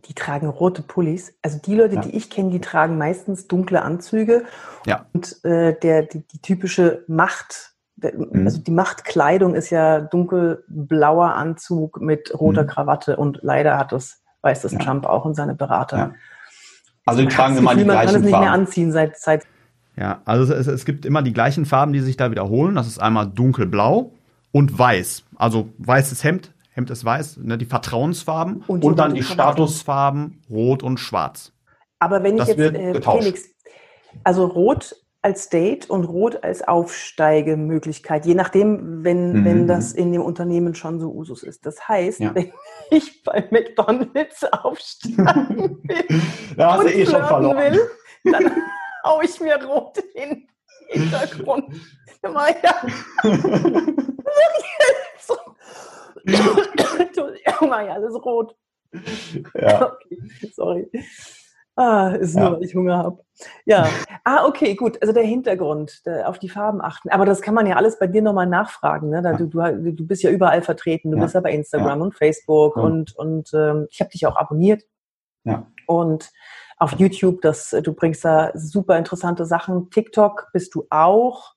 Die 0.06 0.14
tragen 0.14 0.48
rote 0.48 0.82
Pullis. 0.82 1.34
Also 1.44 1.60
die 1.60 1.76
Leute, 1.76 1.96
ja. 1.96 2.02
die 2.02 2.16
ich 2.16 2.30
kenne, 2.30 2.50
die 2.50 2.62
tragen 2.62 2.98
meistens 2.98 3.48
dunkle 3.48 3.84
Anzüge. 3.84 4.46
Ja. 4.86 5.06
Und 5.14 5.44
äh, 5.46 5.78
der, 5.80 6.04
die, 6.04 6.26
die, 6.26 6.42
typische 6.42 7.04
Macht, 7.08 7.74
der, 7.96 8.16
mhm. 8.16 8.46
also 8.46 8.60
die 8.60 8.72
Machtkleidung 8.72 9.54
ist 9.54 9.70
ja 9.70 10.00
dunkelblauer 10.00 11.36
Anzug 11.36 12.02
mit 12.02 12.34
roter 12.34 12.64
mhm. 12.64 12.68
Krawatte. 12.68 13.18
Und 13.18 13.40
leider 13.44 13.78
hat 13.78 13.92
das, 13.92 14.22
weiß 14.42 14.62
das 14.62 14.72
ja. 14.72 14.80
Trump 14.80 15.06
auch 15.06 15.26
und 15.26 15.36
seine 15.36 15.54
Berater. 15.54 15.98
Ja. 15.98 16.14
Also 17.06 17.22
die 17.22 17.28
tragen 17.28 17.58
immer 17.58 17.76
die 17.76 17.84
gleichen 17.84 17.88
Farben. 17.88 17.96
Man 17.96 18.06
kann 18.06 18.16
es 18.16 18.22
nicht 18.32 18.40
mehr 18.40 18.52
anziehen 18.52 18.92
seit, 18.92 19.18
seit 19.18 19.48
ja, 19.96 20.22
also 20.26 20.54
es, 20.54 20.66
es, 20.68 20.86
gibt 20.86 21.06
immer 21.06 21.22
die 21.22 21.34
gleichen 21.34 21.66
Farben, 21.66 21.92
die 21.92 22.00
sich 22.00 22.16
da 22.16 22.32
wiederholen. 22.32 22.76
Das 22.76 22.88
ist 22.88 23.00
einmal 23.00 23.28
dunkelblau 23.28 24.14
und 24.52 24.78
weiß. 24.78 25.24
Also 25.36 25.70
weißes 25.78 26.24
Hemd, 26.24 26.54
Hemd 26.72 26.90
ist 26.90 27.06
weiß, 27.06 27.38
ne, 27.38 27.58
die 27.58 27.66
Vertrauensfarben 27.66 28.64
und, 28.68 28.84
und 28.84 29.00
dann 29.00 29.14
die 29.14 29.24
Statusfarben 29.24 30.42
rot 30.50 30.84
und 30.84 31.00
schwarz. 31.00 31.54
Aber 32.00 32.24
wenn 32.24 32.36
ich 32.36 32.46
das 32.46 32.50
jetzt, 32.50 32.76
äh, 32.76 33.02
Felix, 33.02 33.50
also 34.24 34.46
rot 34.46 34.96
als 35.22 35.50
Date 35.50 35.90
und 35.90 36.06
rot 36.06 36.44
als 36.44 36.66
Aufsteigemöglichkeit, 36.66 38.26
je 38.26 38.36
nachdem, 38.36 39.04
wenn, 39.04 39.34
mhm. 39.34 39.46
wenn 39.46 39.68
das 39.68 39.92
in 39.92 40.14
dem 40.14 40.22
Unternehmen 40.22 40.76
schon 40.76 41.00
so 41.00 41.12
Usus 41.12 41.44
ist. 41.44 41.66
Das 41.66 41.88
heißt, 41.88 42.22
ja. 42.22 42.34
wenn 42.34 42.54
ich 42.90 43.24
bei 43.24 43.48
McDonalds 43.52 44.46
aufsteigen 44.46 45.78
will 45.84 46.22
da 46.56 46.74
hast 46.74 46.84
du 46.84 46.94
eh 46.94 47.06
schon 47.06 47.26
verloren. 47.26 47.58
Will, 47.58 47.82
dann 48.32 48.52
hau 49.04 49.22
ich 49.22 49.40
mir 49.42 49.62
rot 49.64 49.98
in 50.16 50.30
den 50.30 50.48
Hintergrund. 50.88 51.66
Immer 52.22 52.50
ja. 52.64 52.76
Immer 57.62 57.82
ja, 57.82 57.94
alles 57.94 58.14
rot. 58.26 58.56
Ja. 59.56 59.92
Okay, 60.06 60.20
sorry. 60.54 60.92
Ah, 61.76 62.10
ist 62.10 62.36
nur, 62.36 62.44
ja. 62.44 62.54
weil 62.54 62.64
ich 62.64 62.76
Hunger 62.76 62.98
habe. 62.98 63.24
Ja. 63.66 63.88
Ah, 64.26 64.46
okay, 64.46 64.76
gut. 64.76 65.02
Also 65.02 65.14
der 65.14 65.24
Hintergrund, 65.24 66.06
der, 66.06 66.28
auf 66.28 66.38
die 66.38 66.50
Farben 66.50 66.82
achten. 66.82 67.10
Aber 67.10 67.26
das 67.26 67.42
kann 67.42 67.54
man 67.54 67.68
ja 67.68 67.78
alles 67.78 67.98
bei 67.98 68.08
dir 68.08 68.22
nochmal 68.22 68.48
nachfragen. 68.48 69.10
Ne? 69.10 69.22
Da, 69.22 69.34
du, 69.34 69.46
du, 69.46 69.94
du 69.94 70.08
bist 70.08 70.24
ja 70.24 70.30
überall 70.30 70.62
vertreten. 70.62 71.12
Du 71.12 71.18
ja. 71.18 71.24
bist 71.24 71.36
ja 71.36 71.42
bei 71.42 71.54
Instagram 71.54 72.00
ja. 72.00 72.06
und 72.06 72.16
Facebook 72.16 72.76
und, 72.76 73.16
und 73.16 73.52
ähm, 73.54 73.88
ich 73.92 74.02
habe 74.02 74.10
dich 74.10 74.26
auch 74.26 74.36
abonniert. 74.36 74.84
Ja. 75.46 75.68
Und 75.88 76.32
auf 76.78 77.00
YouTube, 77.00 77.42
das, 77.42 77.70
du 77.70 77.94
bringst 77.94 78.26
da 78.26 78.52
super 78.56 78.98
interessante 78.98 79.46
Sachen. 79.46 79.90
TikTok 79.90 80.50
bist 80.52 80.76
du 80.76 80.86
auch. 80.90 81.54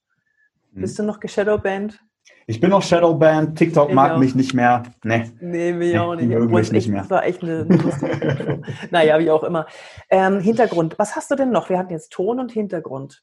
Bist 0.74 0.98
du 0.98 1.02
noch 1.02 1.20
geshadowband? 1.20 2.00
Ich 2.46 2.60
bin 2.60 2.70
noch 2.70 2.82
Shadowband, 2.82 3.56
TikTok 3.56 3.88
ich 3.88 3.94
mag 3.94 4.12
auch. 4.12 4.18
mich 4.18 4.34
nicht 4.34 4.52
mehr. 4.54 4.82
Nee. 5.04 5.30
Nee, 5.40 5.72
mich 5.72 5.92
nee, 5.92 5.98
auch 5.98 6.14
nicht. 6.14 6.34
Obwohl 6.36 6.60
es 6.60 6.72
echt, 6.72 6.88
nicht 6.88 7.10
war 7.10 7.24
echt 7.24 7.42
eine, 7.42 7.60
eine 7.60 7.76
lustige 7.76 8.62
Naja, 8.90 9.18
wie 9.20 9.30
auch 9.30 9.44
immer. 9.44 9.66
Ähm, 10.10 10.40
Hintergrund, 10.40 10.98
was 10.98 11.14
hast 11.14 11.30
du 11.30 11.36
denn 11.36 11.50
noch? 11.50 11.68
Wir 11.68 11.78
hatten 11.78 11.92
jetzt 11.92 12.10
Ton 12.12 12.40
und 12.40 12.52
Hintergrund. 12.52 13.22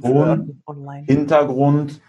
Ton, 0.00 0.62
online. 0.66 1.04
Hintergrund, 1.06 2.00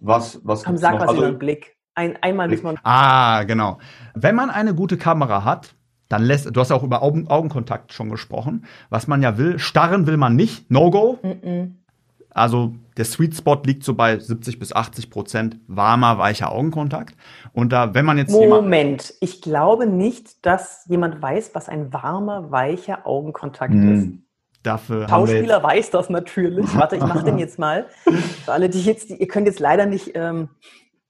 was, 0.00 0.40
was 0.44 0.64
Komm, 0.64 0.76
sag 0.76 0.94
noch? 0.94 1.00
was 1.00 1.08
also, 1.08 1.22
über 1.22 1.32
den 1.32 1.38
Blick. 1.38 1.76
Ein, 1.94 2.16
einmal 2.22 2.48
muss 2.48 2.62
man. 2.62 2.78
Ah, 2.84 3.42
genau. 3.44 3.78
Wenn 4.14 4.34
man 4.34 4.50
eine 4.50 4.74
gute 4.74 4.98
Kamera 4.98 5.44
hat, 5.44 5.74
dann 6.08 6.22
lässt, 6.22 6.54
du 6.54 6.60
hast 6.60 6.70
ja 6.70 6.76
auch 6.76 6.84
über 6.84 7.02
Augen, 7.02 7.26
Augenkontakt 7.26 7.92
schon 7.92 8.10
gesprochen, 8.10 8.66
was 8.90 9.08
man 9.08 9.22
ja 9.22 9.38
will. 9.38 9.58
Starren 9.58 10.06
will 10.06 10.18
man 10.18 10.36
nicht, 10.36 10.70
No-Go. 10.70 11.18
Mm 11.22 11.26
-mm. 11.26 11.70
Also 12.36 12.74
der 12.98 13.06
Sweet 13.06 13.34
Spot 13.34 13.58
liegt 13.64 13.82
so 13.82 13.94
bei 13.94 14.18
70 14.18 14.58
bis 14.58 14.74
80 14.74 15.08
Prozent 15.08 15.56
warmer, 15.68 16.18
weicher 16.18 16.52
Augenkontakt. 16.52 17.16
Und 17.54 17.72
da, 17.72 17.94
wenn 17.94 18.04
man 18.04 18.18
jetzt 18.18 18.30
Moment, 18.30 19.14
ich 19.20 19.40
glaube 19.40 19.86
nicht, 19.86 20.44
dass 20.44 20.84
jemand 20.86 21.22
weiß, 21.22 21.52
was 21.54 21.70
ein 21.70 21.94
warmer, 21.94 22.50
weicher 22.50 23.06
Augenkontakt 23.06 23.72
mm. 23.72 23.94
ist. 23.94 24.08
Dafür 24.62 25.08
Schauspieler 25.08 25.62
weiß 25.62 25.90
das 25.90 26.10
natürlich. 26.10 26.66
Warte, 26.76 26.96
ich 26.96 27.02
mache 27.02 27.24
den 27.24 27.38
jetzt 27.38 27.58
mal. 27.58 27.86
Für 28.44 28.52
alle, 28.52 28.68
die 28.68 28.82
jetzt, 28.82 29.08
ihr 29.08 29.28
könnt 29.28 29.46
jetzt 29.46 29.60
leider 29.60 29.86
nicht 29.86 30.10
ähm, 30.14 30.50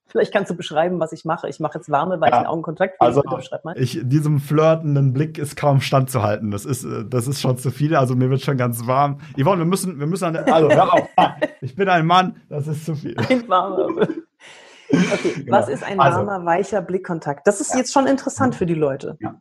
Vielleicht 0.09 0.33
kannst 0.33 0.51
du 0.51 0.55
beschreiben, 0.55 1.01
was 1.01 1.13
ich 1.13 1.25
mache. 1.25 1.49
Ich 1.49 1.59
mache 1.59 1.79
jetzt 1.79 1.91
warme, 1.91 2.21
weichen 2.21 2.45
ja. 2.45 2.49
Augenkontakt. 2.49 3.01
Also, 3.01 3.23
ich, 3.75 4.01
diesem 4.05 4.39
flirtenden 4.39 5.13
Blick 5.13 5.37
ist 5.37 5.57
kaum 5.57 5.81
standzuhalten. 5.81 6.53
Das 6.53 6.65
ist, 6.65 6.85
äh, 6.85 7.05
das 7.05 7.27
ist 7.27 7.41
schon 7.41 7.59
zu 7.59 7.71
viel. 7.73 7.97
Also, 7.97 8.15
mir 8.15 8.31
wird 8.31 8.43
schon 8.43 8.57
ganz 8.57 8.87
warm. 8.87 9.19
Yvonne, 9.37 9.63
wir 9.63 9.67
müssen, 9.67 9.99
wir 9.99 10.07
müssen 10.07 10.25
an 10.25 10.33
der, 10.35 10.53
also, 10.53 10.71
hör 10.71 10.93
auf. 10.93 11.09
Ich 11.61 11.75
bin 11.75 11.89
ein 11.89 12.07
Mann. 12.07 12.37
Das 12.49 12.69
ist 12.69 12.85
zu 12.85 12.95
viel. 12.95 13.17
Ein 13.29 13.49
warmer. 13.49 13.89
Okay, 13.89 15.35
genau. 15.45 15.57
was 15.57 15.69
ist 15.69 15.83
ein 15.83 15.99
also 15.99 16.19
warmer, 16.19 16.33
also, 16.33 16.47
weicher 16.47 16.83
Blickkontakt? 16.83 17.47
Das 17.47 17.61
ist 17.61 17.73
ja. 17.73 17.79
jetzt 17.79 17.93
schon 17.93 18.07
interessant 18.07 18.55
für 18.55 18.67
die 18.67 18.75
Leute. 18.75 19.17
Ja. 19.21 19.41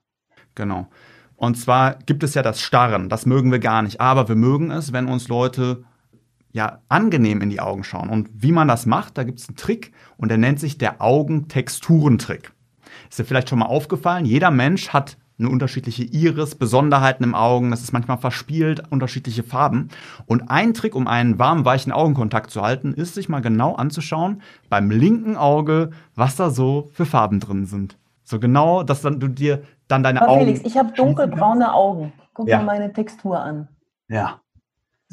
Genau. 0.56 0.88
Und 1.36 1.56
zwar 1.56 1.96
gibt 2.06 2.24
es 2.24 2.34
ja 2.34 2.42
das 2.42 2.60
Starren. 2.62 3.10
Das 3.10 3.26
mögen 3.26 3.52
wir 3.52 3.60
gar 3.60 3.82
nicht. 3.82 4.02
Aber 4.02 4.28
wir 4.28 4.36
mögen 4.36 4.72
es, 4.72 4.94
wenn 4.94 5.08
uns 5.08 5.28
Leute 5.28 5.84
ja, 6.56 6.80
angenehm 6.88 7.42
in 7.42 7.50
die 7.50 7.60
Augen 7.60 7.84
schauen. 7.84 8.08
Und 8.08 8.30
wie 8.34 8.54
man 8.54 8.70
das 8.70 8.86
macht, 8.86 9.18
da 9.18 9.26
gibt 9.26 9.40
es 9.42 9.50
einen 9.50 9.58
Trick 9.58 9.92
und 10.16 10.30
der 10.30 10.38
nennt 10.38 10.58
sich 10.58 10.78
der 10.78 11.02
Augentexturentrick. 11.02 12.54
Ist 13.10 13.20
dir 13.20 13.26
vielleicht 13.26 13.50
schon 13.50 13.60
mal 13.60 13.66
aufgefallen, 13.66 14.24
jeder 14.24 14.52
Mensch 14.52 14.90
hat 14.90 15.18
eine 15.38 15.50
unterschiedliche 15.50 16.04
Iris, 16.06 16.56
Besonderheiten 16.56 17.26
im 17.26 17.36
Augen, 17.36 17.72
das 17.72 17.82
ist 17.82 17.92
manchmal 17.92 18.20
verspielt, 18.20 18.84
unterschiedliche 18.90 19.44
Farben. 19.44 19.90
Und 20.28 20.50
ein 20.50 20.74
Trick, 20.74 20.96
um 20.96 21.10
einen 21.10 21.38
warmen, 21.40 21.66
weichen 21.66 21.92
Augenkontakt 21.92 22.52
zu 22.52 22.62
halten, 22.62 22.94
ist, 22.94 23.16
sich 23.16 23.28
mal 23.28 23.42
genau 23.42 23.76
anzuschauen, 23.76 24.42
beim 24.70 24.90
linken 24.90 25.36
Auge, 25.36 25.90
was 26.16 26.38
da 26.38 26.52
so 26.52 26.90
für 26.94 27.06
Farben 27.06 27.42
drin 27.42 27.66
sind. 27.66 27.98
So 28.24 28.40
genau, 28.40 28.84
dass 28.84 29.02
dann 29.02 29.20
du 29.20 29.28
dir 29.28 29.64
dann 29.90 30.04
deine 30.04 30.22
Aber 30.22 30.32
Augen. 30.32 30.46
Felix, 30.46 30.62
ich 30.64 30.78
habe 30.78 30.94
dunkelbraune 30.94 31.74
Augen. 31.74 32.14
Guck 32.34 32.48
Ja. 32.48 32.60
mal 32.60 32.78
meine 32.78 32.94
Textur 32.94 33.38
an. 33.42 33.68
Ja. 34.08 34.40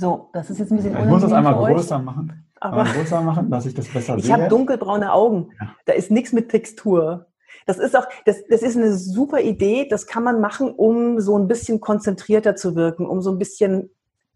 So, 0.03 0.31
das 0.33 0.51
ist 0.51 0.59
jetzt 0.59 0.73
ein 0.73 0.79
bisschen 0.79 0.99
Ich 0.99 1.05
muss 1.05 1.23
das 1.23 1.33
einmal 1.33 1.55
größer 1.55 2.01
machen. 2.01 2.45
Aber 2.59 2.83
größer 2.83 3.21
machen, 3.21 3.53
dass 3.53 3.67
ich 3.67 3.75
das 3.75 3.87
besser 3.95 4.17
ich 4.17 4.25
sehe. 4.25 4.33
habe 4.33 4.49
dunkelbraune 4.49 5.13
Augen. 5.13 5.53
Ja. 5.61 5.77
Da 5.85 5.93
ist 5.93 6.11
nichts 6.11 6.33
mit 6.33 6.49
Textur. 6.49 7.27
Das 7.67 7.79
ist 7.79 7.97
auch, 7.97 8.07
das, 8.25 8.45
das 8.49 8.63
ist 8.63 8.77
eine 8.77 8.95
super 8.95 9.41
Idee. 9.41 9.87
Das 9.89 10.09
kann 10.09 10.25
man 10.25 10.41
machen, 10.41 10.73
um 10.73 11.21
so 11.21 11.39
ein 11.39 11.47
bisschen 11.47 11.81
konzentrierter 11.81 12.57
zu 12.57 12.75
wirken, 12.75 13.07
um 13.07 13.23
so 13.23 13.31
ein 13.31 13.39
bisschen 13.39 13.91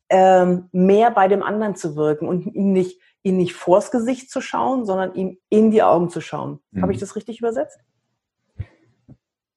ähm, 0.09 0.69
mehr 0.71 1.11
bei 1.11 1.27
dem 1.27 1.43
anderen 1.43 1.75
zu 1.75 1.97
wirken 1.97 2.29
und 2.29 2.47
ihn 2.47 2.73
nicht, 2.73 3.01
ihn 3.25 3.37
nicht 3.37 3.55
vors 3.55 3.91
Gesicht 3.91 4.31
zu 4.31 4.41
schauen, 4.41 4.87
sondern 4.87 5.17
ihm 5.17 5.39
in 5.49 5.73
die 5.73 5.83
Augen 5.83 6.11
zu 6.11 6.21
schauen. 6.21 6.61
Mhm. 6.71 6.83
Habe 6.83 6.93
ich 6.93 7.01
das 7.01 7.17
richtig 7.17 7.41
übersetzt? 7.41 7.81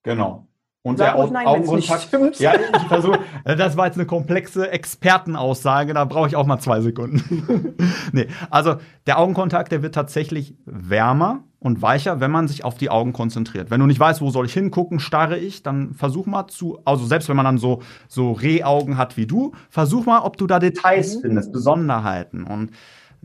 Genau. 0.01 0.47
Und 0.89 0.97
Sag 0.97 1.15
der 1.15 1.27
nein, 1.31 1.47
Au- 1.47 1.75
nicht 1.75 1.89
Augenkontakt. 1.91 2.39
Ja, 2.39 2.53
ich 2.55 2.87
versuche. 2.87 3.19
Äh, 3.45 3.55
Das 3.55 3.77
war 3.77 3.85
jetzt 3.85 3.95
eine 3.97 4.05
komplexe 4.05 4.69
Expertenaussage, 4.71 5.93
da 5.93 6.05
brauche 6.05 6.27
ich 6.27 6.35
auch 6.35 6.45
mal 6.45 6.59
zwei 6.59 6.81
Sekunden. 6.81 7.75
nee, 8.11 8.27
also 8.49 8.75
der 9.07 9.19
Augenkontakt, 9.19 9.71
der 9.71 9.81
wird 9.81 9.95
tatsächlich 9.95 10.55
wärmer 10.65 11.43
und 11.59 11.81
weicher, 11.81 12.19
wenn 12.19 12.31
man 12.31 12.47
sich 12.47 12.63
auf 12.63 12.75
die 12.75 12.89
Augen 12.89 13.11
konzentriert. 13.13 13.69
Wenn 13.69 13.79
du 13.81 13.85
nicht 13.85 13.99
weißt, 13.99 14.21
wo 14.21 14.29
soll 14.29 14.45
ich 14.45 14.53
hingucken, 14.53 14.99
starre 14.99 15.37
ich, 15.37 15.61
dann 15.63 15.93
versuch 15.93 16.25
mal 16.25 16.47
zu, 16.47 16.79
also 16.85 17.05
selbst 17.05 17.27
wenn 17.29 17.35
man 17.35 17.45
dann 17.45 17.57
so, 17.57 17.81
so 18.07 18.31
Rehaugen 18.31 18.97
hat 18.97 19.17
wie 19.17 19.27
du, 19.27 19.51
versuch 19.69 20.05
mal, 20.05 20.19
ob 20.19 20.37
du 20.37 20.47
da 20.47 20.59
Details 20.59 21.17
findest, 21.21 21.51
Besonderheiten 21.51 22.43
und 22.45 22.71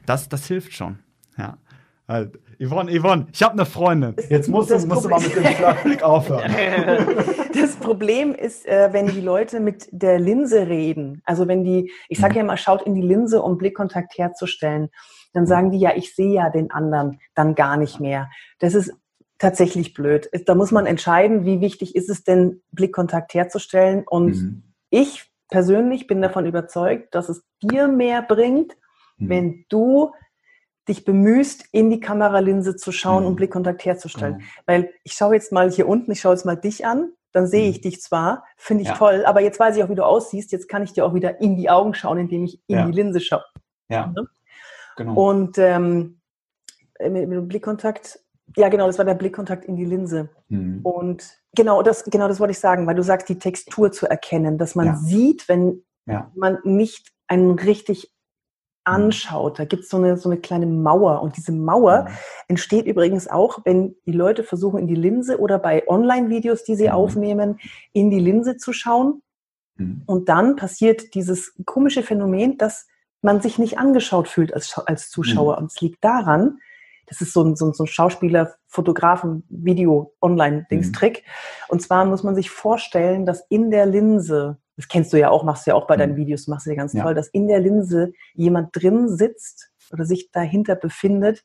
das, 0.04 0.28
das 0.28 0.46
hilft 0.46 0.72
schon. 0.74 0.98
Ja. 1.38 1.56
Halt. 2.08 2.38
Yvonne, 2.60 2.90
Yvonne, 3.00 3.26
ich 3.32 3.42
habe 3.42 3.52
eine 3.54 3.66
Freundin. 3.66 4.14
Jetzt 4.28 4.48
musst 4.48 4.70
du, 4.70 4.74
Das 4.74 4.86
musst 4.86 5.04
du 5.04 5.08
mal 5.08 5.20
mit 5.20 5.34
dem 5.34 5.44
Schlagblick 5.44 6.02
aufhören. 6.02 6.52
Das 7.54 7.76
Problem 7.76 8.34
ist, 8.34 8.66
äh, 8.66 8.88
wenn 8.92 9.06
die 9.06 9.20
Leute 9.20 9.60
mit 9.60 9.88
der 9.92 10.18
Linse 10.18 10.66
reden, 10.66 11.22
also 11.24 11.46
wenn 11.48 11.64
die, 11.64 11.90
ich 12.08 12.18
sage 12.18 12.34
ja 12.36 12.40
immer, 12.40 12.56
schaut 12.56 12.82
in 12.82 12.94
die 12.94 13.02
Linse, 13.02 13.42
um 13.42 13.58
Blickkontakt 13.58 14.18
herzustellen, 14.18 14.90
dann 15.32 15.46
sagen 15.46 15.70
die 15.70 15.78
ja, 15.78 15.92
ich 15.94 16.14
sehe 16.14 16.32
ja 16.34 16.50
den 16.50 16.70
anderen 16.70 17.20
dann 17.34 17.54
gar 17.54 17.76
nicht 17.76 18.00
mehr. 18.00 18.28
Das 18.58 18.74
ist 18.74 18.92
tatsächlich 19.38 19.94
blöd. 19.94 20.28
Da 20.46 20.54
muss 20.54 20.72
man 20.72 20.86
entscheiden, 20.86 21.44
wie 21.44 21.60
wichtig 21.60 21.94
ist 21.96 22.08
es 22.10 22.24
denn, 22.24 22.62
Blickkontakt 22.72 23.34
herzustellen. 23.34 24.04
Und 24.08 24.26
Mhm. 24.36 24.62
ich 24.90 25.30
persönlich 25.50 26.06
bin 26.06 26.20
davon 26.22 26.46
überzeugt, 26.46 27.14
dass 27.14 27.28
es 27.28 27.44
dir 27.62 27.88
mehr 27.88 28.22
bringt, 28.22 28.76
Mhm. 29.18 29.28
wenn 29.28 29.64
du 29.68 30.12
dich 30.88 31.04
bemühst, 31.04 31.64
in 31.72 31.90
die 31.90 32.00
Kameralinse 32.00 32.76
zu 32.76 32.92
schauen 32.92 33.22
Mhm. 33.22 33.28
und 33.30 33.36
Blickkontakt 33.36 33.84
herzustellen. 33.84 34.38
Genau. 34.38 34.48
Weil 34.66 34.90
ich 35.02 35.12
schaue 35.14 35.34
jetzt 35.34 35.52
mal 35.52 35.70
hier 35.70 35.88
unten, 35.88 36.10
ich 36.12 36.20
schaue 36.20 36.34
jetzt 36.34 36.44
mal 36.44 36.56
dich 36.56 36.84
an, 36.86 37.12
dann 37.32 37.46
sehe 37.46 37.68
ich 37.68 37.78
Mhm. 37.78 37.82
dich 37.82 38.00
zwar, 38.02 38.44
finde 38.56 38.82
ich 38.82 38.88
Ja. 38.90 38.94
toll, 38.96 39.24
aber 39.26 39.40
jetzt 39.40 39.58
weiß 39.58 39.76
ich 39.76 39.82
auch, 39.82 39.88
wie 39.88 39.94
du 39.94 40.04
aussiehst, 40.04 40.52
jetzt 40.52 40.68
kann 40.68 40.82
ich 40.84 40.92
dir 40.92 41.04
auch 41.04 41.14
wieder 41.14 41.40
in 41.40 41.56
die 41.56 41.68
Augen 41.70 41.94
schauen, 41.94 42.18
indem 42.18 42.44
ich 42.44 42.60
in 42.68 42.76
Ja. 42.76 42.86
die 42.86 42.92
Linse 42.92 43.20
schaue. 43.20 43.44
Ja, 43.88 44.06
Ne? 44.08 44.26
genau. 44.96 45.14
Und 45.30 45.58
ähm, 45.58 46.20
mit, 47.00 47.12
mit 47.28 47.32
dem 47.32 47.48
Blickkontakt, 47.48 48.20
ja 48.56 48.68
genau, 48.68 48.86
das 48.86 48.98
war 48.98 49.04
der 49.04 49.14
Blickkontakt 49.14 49.64
in 49.64 49.76
die 49.76 49.84
Linse. 49.84 50.28
Mhm. 50.48 50.80
Und 50.84 51.38
genau 51.56 51.82
das, 51.82 52.04
genau 52.04 52.28
das 52.28 52.38
wollte 52.40 52.52
ich 52.52 52.58
sagen, 52.60 52.86
weil 52.86 52.94
du 52.94 53.02
sagst, 53.02 53.28
die 53.28 53.38
Textur 53.38 53.90
zu 53.90 54.06
erkennen, 54.06 54.58
dass 54.58 54.74
man 54.74 54.86
Ja. 54.86 54.96
sieht, 54.96 55.48
wenn 55.48 55.82
man 56.34 56.58
nicht 56.64 57.10
einen 57.26 57.58
richtig 57.58 58.12
anschaut. 58.84 59.58
Da 59.58 59.64
gibt 59.64 59.84
es 59.84 59.88
so 59.88 59.96
eine, 59.96 60.16
so 60.16 60.28
eine 60.28 60.38
kleine 60.38 60.66
Mauer. 60.66 61.22
Und 61.22 61.36
diese 61.36 61.52
Mauer 61.52 62.04
Mhm. 62.04 62.08
entsteht 62.48 62.86
übrigens 62.86 63.28
auch, 63.28 63.60
wenn 63.64 63.96
die 64.06 64.12
Leute 64.12 64.44
versuchen, 64.44 64.78
in 64.78 64.86
die 64.86 64.94
Linse 64.94 65.38
oder 65.40 65.58
bei 65.58 65.86
Online-Videos, 65.88 66.64
die 66.64 66.74
sie 66.76 66.88
Mhm. 66.88 66.94
aufnehmen, 66.94 67.60
in 67.92 68.10
die 68.10 68.20
Linse 68.20 68.56
zu 68.56 68.72
schauen. 68.72 69.22
Mhm. 69.76 70.02
Und 70.06 70.28
dann 70.28 70.56
passiert 70.56 71.14
dieses 71.14 71.54
komische 71.64 72.02
Phänomen, 72.02 72.58
dass 72.58 72.86
man 73.22 73.40
sich 73.40 73.58
nicht 73.58 73.78
angeschaut 73.78 74.28
fühlt 74.28 74.52
als, 74.52 74.78
als 74.86 75.08
Zuschauer. 75.10 75.56
Und 75.58 75.72
es 75.72 75.80
liegt 75.80 76.04
daran, 76.04 76.58
das 77.06 77.20
ist 77.20 77.32
so 77.32 77.42
ein, 77.42 77.56
so 77.56 77.66
ein, 77.66 77.72
so 77.74 77.84
ein 77.84 77.86
Schauspieler, 77.86 78.54
Fotografen, 78.66 79.44
Video, 79.48 80.14
Online-Dings-Trick. 80.20 81.22
Und 81.68 81.80
zwar 81.82 82.04
muss 82.04 82.22
man 82.22 82.34
sich 82.34 82.50
vorstellen, 82.50 83.24
dass 83.26 83.44
in 83.48 83.70
der 83.70 83.86
Linse, 83.86 84.58
das 84.76 84.88
kennst 84.88 85.12
du 85.12 85.18
ja 85.18 85.30
auch, 85.30 85.44
machst 85.44 85.66
du 85.66 85.70
ja 85.70 85.74
auch 85.76 85.86
bei 85.86 85.96
deinen 85.96 86.12
Mhm. 86.12 86.16
Videos, 86.16 86.48
machst 86.48 86.66
du 86.66 86.70
ja 86.70 86.76
ganz 86.76 86.92
Ja. 86.92 87.02
toll, 87.04 87.14
dass 87.14 87.28
in 87.28 87.48
der 87.48 87.60
Linse 87.60 88.12
jemand 88.34 88.70
drin 88.72 89.08
sitzt 89.08 89.70
oder 89.92 90.04
sich 90.04 90.30
dahinter 90.32 90.74
befindet, 90.76 91.44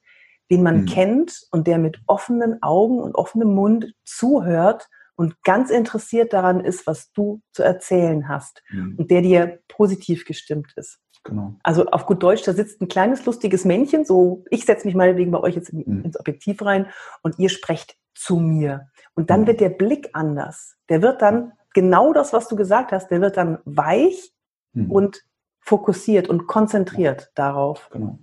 den 0.52 0.64
man 0.64 0.82
Mhm. 0.82 0.86
kennt 0.86 1.42
und 1.52 1.68
der 1.68 1.78
mit 1.78 2.00
offenen 2.08 2.62
Augen 2.64 3.00
und 3.00 3.16
offenem 3.16 3.54
Mund 3.54 3.94
zuhört 4.06 4.88
und 5.16 5.42
ganz 5.44 5.70
interessiert 5.70 6.34
daran 6.34 6.60
ist, 6.64 6.88
was 6.88 7.12
du 7.12 7.42
zu 7.52 7.62
erzählen 7.64 8.28
hast 8.28 8.64
Mhm. 8.72 8.96
und 8.98 9.12
der 9.12 9.22
dir 9.22 9.60
positiv 9.68 10.26
gestimmt 10.26 10.74
ist. 10.76 11.00
Genau. 11.26 11.54
Also 11.64 11.86
auf 11.88 12.06
gut 12.06 12.24
Deutsch, 12.24 12.44
da 12.44 12.54
sitzt 12.54 12.82
ein 12.82 12.88
kleines 12.88 13.26
lustiges 13.26 13.66
Männchen, 13.66 14.06
so 14.06 14.46
ich 14.50 14.66
setze 14.66 14.88
mich 14.88 14.96
meinetwegen 14.96 15.32
bei 15.32 15.40
euch 15.42 15.56
jetzt 15.56 15.70
in, 15.70 15.84
Mhm. 15.86 16.06
ins 16.06 16.20
Objektiv 16.20 16.62
rein 16.64 16.88
und 17.22 17.38
ihr 17.38 17.50
sprecht 17.50 17.98
zu 18.16 18.38
mir. 18.38 18.88
Und 19.16 19.30
dann 19.30 19.42
Mhm. 19.42 19.48
wird 19.48 19.60
der 19.60 19.70
Blick 19.70 20.10
anders. 20.14 20.78
Der 20.88 21.02
wird 21.02 21.22
dann 21.22 21.52
genau 21.74 22.14
das, 22.14 22.34
was 22.34 22.48
du 22.48 22.56
gesagt 22.56 22.92
hast, 22.92 23.10
der 23.10 23.22
wird 23.22 23.38
dann 23.38 23.60
weich 23.66 24.32
Mhm. 24.74 24.92
und 24.92 25.24
fokussiert 25.62 26.30
und 26.30 26.46
konzentriert 26.48 27.32
darauf. 27.36 27.90
Genau. 27.92 28.20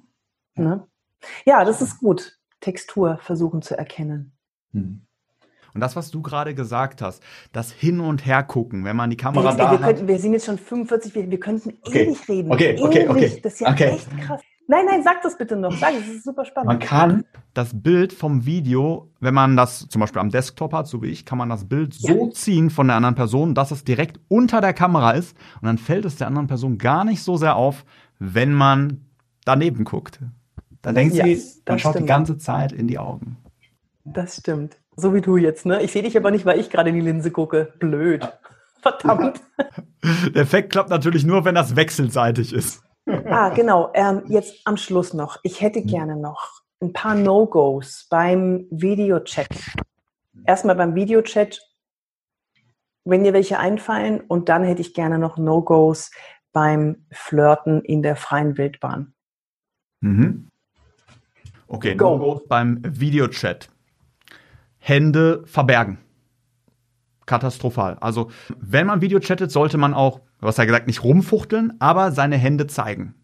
Ne? 0.55 0.87
Ja, 1.45 1.65
das 1.65 1.83
ist 1.83 1.99
gut. 1.99 2.39
Textur 2.61 3.19
versuchen 3.21 3.63
zu 3.63 3.77
erkennen. 3.77 4.33
Mhm. 4.73 5.03
Und 5.75 5.81
das, 5.81 5.95
was 5.97 6.11
du 6.11 6.23
gerade 6.23 6.55
gesagt 6.55 7.03
hast, 7.03 7.23
das 7.53 7.71
Hin- 7.73 8.01
und 8.01 8.25
Hergucken, 8.25 8.85
wenn 8.85 8.97
man 8.97 9.11
die 9.11 9.17
Kamera 9.17 9.51
Ey, 9.51 9.57
da 9.57 9.71
wir, 9.73 9.79
hat. 9.81 9.87
könnten, 9.87 10.09
wir 10.09 10.19
sind 10.19 10.33
jetzt 10.33 10.47
schon 10.47 10.57
45, 10.57 11.15
wir, 11.15 11.31
wir 11.31 11.41
könnten 11.41 11.77
Okay. 11.83 12.05
ewig 12.05 12.29
reden. 12.29 12.53
Okay, 12.53 12.79
okay, 12.81 12.99
ewig. 13.03 13.11
okay. 13.11 13.41
Das 13.43 13.53
ist 13.55 13.61
ja 13.61 13.71
Okay. 13.73 13.89
echt 13.91 14.19
krass. 14.21 14.41
Nein, 14.69 14.85
nein, 14.87 15.03
sag 15.05 15.23
das 15.23 15.39
bitte 15.39 15.57
noch. 15.57 15.73
Sag 15.73 15.93
es, 15.95 16.01
das 16.07 16.09
ist 16.17 16.25
super 16.25 16.43
Man 16.43 16.47
spannend. 16.47 16.83
kann, 16.83 17.25
das 17.55 17.71
Bild 17.83 18.13
vom 18.13 18.45
Video, 18.47 19.11
wenn 19.21 19.33
man 19.35 19.57
das 19.57 19.89
zum 19.89 20.01
Beispiel 20.01 20.21
am 20.21 20.31
Desktop 20.31 20.73
hat, 20.73 20.89
so 20.89 21.03
wie 21.03 21.07
ich, 21.07 21.25
kann 21.25 21.39
man 21.39 21.49
das 21.49 21.69
Bild 21.69 21.95
so 21.95 22.29
ziehen 22.31 22.71
von 22.71 22.89
der 22.89 22.97
anderen 22.97 23.15
Person, 23.15 23.55
dass 23.55 23.71
es 23.71 23.85
direkt 23.85 24.19
unter 24.29 24.61
der 24.61 24.73
Kamera 24.75 25.13
ist 25.13 25.37
und 25.61 25.67
dann 25.67 25.79
fällt 25.79 26.05
es 26.05 26.17
der 26.17 26.27
anderen 26.27 26.49
Person 26.49 26.79
gar 26.79 27.05
nicht 27.05 27.23
so 27.23 27.37
sehr 27.37 27.55
auf, 27.57 27.85
wenn 28.19 28.53
man 28.53 29.07
daneben 29.45 29.85
guckt. 29.85 30.19
Dann 30.83 30.95
denkt 30.97 31.15
Ja, 31.15 31.25
sie, 31.25 31.41
man 31.69 31.79
schaut 31.79 31.95
die 31.95 31.99
stimmt. 31.99 32.09
ganze 32.09 32.39
Zeit 32.39 32.73
in 32.73 32.89
die 32.89 32.99
Augen. 32.99 33.37
Das 34.05 34.37
stimmt. 34.37 34.77
So 34.97 35.15
wie 35.15 35.21
du 35.21 35.37
jetzt, 35.37 35.67
ne? 35.67 35.83
Ich 35.83 35.93
sehe 35.93 36.03
dich 36.03 36.17
aber 36.17 36.31
nicht, 36.31 36.45
weil 36.47 36.59
ich 36.59 36.71
gerade 36.71 36.89
in 36.91 36.95
die 36.97 37.03
Linse 37.03 37.31
gucke. 37.31 37.73
Blöd. 37.79 38.27
Verdammt. 38.83 39.41
Der 40.35 40.43
Effekt 40.43 40.71
klappt 40.71 40.91
natürlich 40.91 41.25
nur, 41.25 41.45
wenn 41.45 41.55
das 41.57 41.75
wechselseitig 41.77 42.53
ist. 42.53 42.83
Ah, 43.07 43.51
genau. 43.51 43.91
Ähm, 43.95 44.23
jetzt 44.29 44.61
am 44.65 44.77
Schluss 44.77 45.15
noch. 45.15 45.39
Ich 45.43 45.61
hätte 45.61 45.83
gerne 45.83 46.17
noch 46.17 46.63
ein 46.81 46.93
paar 46.93 47.15
No-Gos 47.15 48.07
beim 48.11 48.67
Videochat. 48.71 49.49
Erstmal 50.45 50.77
beim 50.77 50.95
Videochat, 50.95 51.61
wenn 53.05 53.25
dir 53.25 53.33
welche 53.33 53.59
einfallen, 53.59 54.21
und 54.21 54.49
dann 54.49 54.65
hätte 54.65 54.81
ich 54.81 54.93
gerne 54.93 55.19
noch 55.19 55.39
No-Gos 55.39 56.11
beim 56.53 57.07
Flirten 57.13 57.83
in 57.83 58.03
der 58.03 58.17
freien 58.17 58.59
Wildbahn. 58.59 59.15
Mhm. 60.01 60.49
Okay, 61.69 61.95
Go. 61.95 62.19
No-Gos 62.19 62.47
beim 62.49 62.83
Videochat. 62.85 63.69
Hände 64.79 65.43
verbergen. 65.47 65.99
Katastrophal. 67.25 67.97
Also, 68.01 68.31
wenn 68.59 68.87
man 68.87 69.01
Video 69.01 69.19
chattet, 69.19 69.51
sollte 69.51 69.79
man 69.79 69.95
auch, 69.95 70.21
du 70.41 70.47
hast 70.47 70.59
ja 70.59 70.65
gesagt, 70.65 70.87
nicht 70.87 71.03
rumfuchteln, 71.05 71.75
aber 71.79 72.13
seine 72.13 72.37
Hände 72.37 72.67
zeigen. 72.67 73.15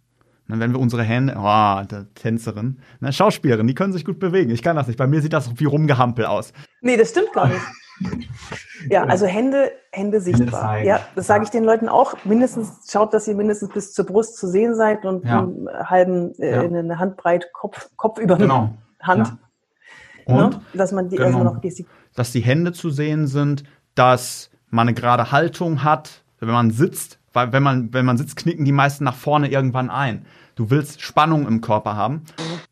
Und 0.48 0.60
wenn 0.60 0.72
wir 0.72 0.80
unsere 0.80 1.02
Hände, 1.02 1.34
oh, 1.38 1.82
der 1.90 2.06
Tänzerin, 2.14 2.78
eine 3.00 3.12
Schauspielerin, 3.12 3.66
die 3.66 3.74
können 3.74 3.92
sich 3.92 4.04
gut 4.04 4.18
bewegen. 4.18 4.50
Ich 4.50 4.62
kann 4.62 4.76
das 4.76 4.86
nicht. 4.86 4.98
Bei 4.98 5.06
mir 5.06 5.22
sieht 5.22 5.32
das 5.32 5.50
wie 5.58 5.64
rumgehampel 5.64 6.26
aus. 6.26 6.52
Nee, 6.82 6.96
das 6.96 7.10
stimmt 7.10 7.32
gar 7.32 7.46
nicht. 7.48 7.60
Ja, 8.90 9.04
also 9.08 9.24
Hände, 9.26 9.70
Hände 9.92 10.20
sichtbar. 10.20 10.60
zeigen. 10.60 10.88
Ja, 10.88 11.00
das 11.14 11.26
sage 11.26 11.44
ich 11.44 11.50
den 11.50 11.64
Leuten 11.64 11.88
auch. 11.88 12.14
Mindestens 12.24 12.90
schaut, 12.90 13.14
dass 13.14 13.28
ihr 13.28 13.34
mindestens 13.34 13.70
bis 13.72 13.92
zur 13.94 14.04
Brust 14.04 14.36
zu 14.36 14.46
sehen 14.48 14.74
seid 14.74 15.04
und 15.06 15.24
Ja. 15.24 15.38
einen 15.38 15.68
halben, 15.84 16.34
äh, 16.38 16.50
Ja. 16.56 16.60
eine 16.62 16.98
Handbreit 16.98 17.50
Kopf, 17.52 17.88
Kopf 17.96 18.18
über 18.18 18.36
Genau. 18.36 18.74
Hand. 19.00 19.28
Ja. 20.26 20.34
Und 20.34 20.50
Ne? 20.54 20.60
Dass 20.74 20.92
man 20.92 21.08
die 21.08 21.16
Genau. 21.16 21.28
also 21.38 21.44
noch 21.44 21.60
gestik 21.60 21.86
dass 22.14 22.30
die 22.30 22.40
Hände 22.40 22.72
zu 22.72 22.90
sehen 22.90 23.26
sind, 23.26 23.64
dass 23.94 24.50
man 24.68 24.86
eine 24.88 24.94
gerade 24.94 25.32
Haltung 25.32 25.82
hat. 25.82 26.22
Wenn 26.42 26.54
man 26.54 26.70
sitzt, 26.70 27.18
weil 27.32 27.52
wenn 27.52 27.62
man, 27.62 27.92
wenn 27.94 28.04
man 28.04 28.18
sitzt, 28.18 28.36
knicken 28.36 28.64
die 28.64 28.72
meisten 28.72 29.04
nach 29.04 29.14
vorne 29.14 29.48
irgendwann 29.48 29.90
ein. 29.90 30.26
Du 30.54 30.70
willst 30.70 31.00
Spannung 31.00 31.46
im 31.46 31.60
Körper 31.60 31.96
haben. 31.96 32.24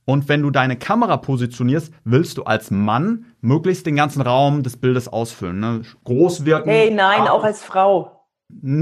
Und 0.05 0.29
wenn 0.29 0.43
du 0.43 0.51
deine 0.51 0.77
Kamera 0.77 1.17
positionierst, 1.17 1.93
willst 2.05 2.37
du 2.37 2.43
als 2.45 2.71
Mann 2.71 3.27
möglichst 3.41 3.87
den 3.87 3.97
ganzen 3.97 4.21
Raum 4.23 4.63
des 4.63 4.77
Bildes 4.77 5.09
ausfüllen. 5.09 5.61
Ne? 5.61 5.83
Groß 6.05 6.45
wirken. 6.45 6.69
Hey, 6.69 6.91
nein, 6.91 7.23
auch 7.29 7.45
als 7.45 7.63
Frau. 7.63 8.27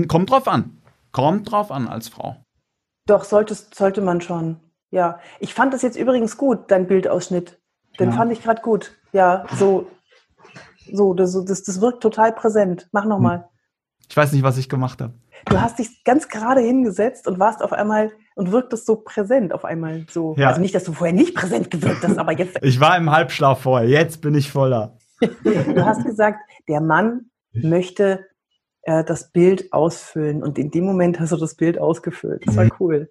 Kommt 0.09 0.31
drauf 0.31 0.49
an. 0.49 0.79
Kommt 1.13 1.51
drauf 1.51 1.71
an 1.71 1.87
als 1.87 2.09
Frau. 2.09 2.37
Doch, 3.07 3.25
solltest, 3.25 3.75
sollte 3.75 4.01
man 4.01 4.21
schon. 4.21 4.57
Ja. 4.91 5.21
Ich 5.39 5.55
fand 5.55 5.73
das 5.75 5.83
jetzt 5.83 5.97
übrigens 5.97 6.37
gut, 6.37 6.71
dein 6.71 6.87
Bildausschnitt. 6.87 7.59
Den 8.01 8.11
Ja. 8.11 8.17
fand 8.17 8.33
ich 8.33 8.43
gerade 8.43 8.63
gut. 8.63 8.93
Ja, 9.13 9.45
so, 9.55 9.87
so, 10.93 11.15
das, 11.15 11.33
das, 11.45 11.63
das 11.63 11.81
wirkt 11.81 12.03
total 12.03 12.33
präsent. 12.33 12.89
Mach 12.93 13.05
nochmal. 13.05 13.48
Ich 14.11 14.17
weiß 14.17 14.33
nicht, 14.33 14.43
was 14.43 14.57
ich 14.59 14.69
gemacht 14.69 15.01
habe. 15.01 15.15
Du 15.47 15.61
hast 15.61 15.79
dich 15.79 16.03
ganz 16.05 16.29
gerade 16.29 16.61
hingesetzt 16.61 17.27
und 17.29 17.39
warst 17.39 17.63
auf 17.63 17.73
einmal 17.73 18.11
und 18.35 18.51
wirktest 18.53 18.87
so 18.87 18.97
präsent 18.97 19.53
auf 19.53 19.65
einmal 19.65 20.07
so. 20.11 20.35
Ja. 20.39 20.49
Also 20.49 20.61
nicht, 20.61 20.75
dass 20.75 20.85
du 20.85 20.93
vorher 20.93 21.15
nicht 21.15 21.35
präsent 21.35 21.71
gewirkt 21.71 22.03
hast, 22.03 22.19
aber 22.19 22.33
jetzt, 22.33 22.59
Ich 22.63 22.81
war 22.81 22.97
im 22.97 23.11
Halbschlaf 23.11 23.61
vorher, 23.61 23.89
jetzt 23.89 24.21
bin 24.23 24.35
ich 24.35 24.51
voller. 24.51 24.97
du 25.21 25.85
hast 25.85 26.05
gesagt, 26.05 26.41
der 26.69 26.81
Mann 26.81 27.31
möchte 27.53 28.25
äh, 28.83 29.05
das 29.05 29.31
Bild 29.33 29.73
ausfüllen 29.73 30.43
und 30.43 30.59
in 30.59 30.71
dem 30.71 30.85
Moment 30.85 31.21
hast 31.21 31.33
du 31.33 31.37
das 31.37 31.55
Bild 31.57 31.79
ausgefüllt. 31.79 32.43
Das 32.47 32.57
war 32.57 32.65
Mhm. 32.65 32.73
cool. 32.81 33.11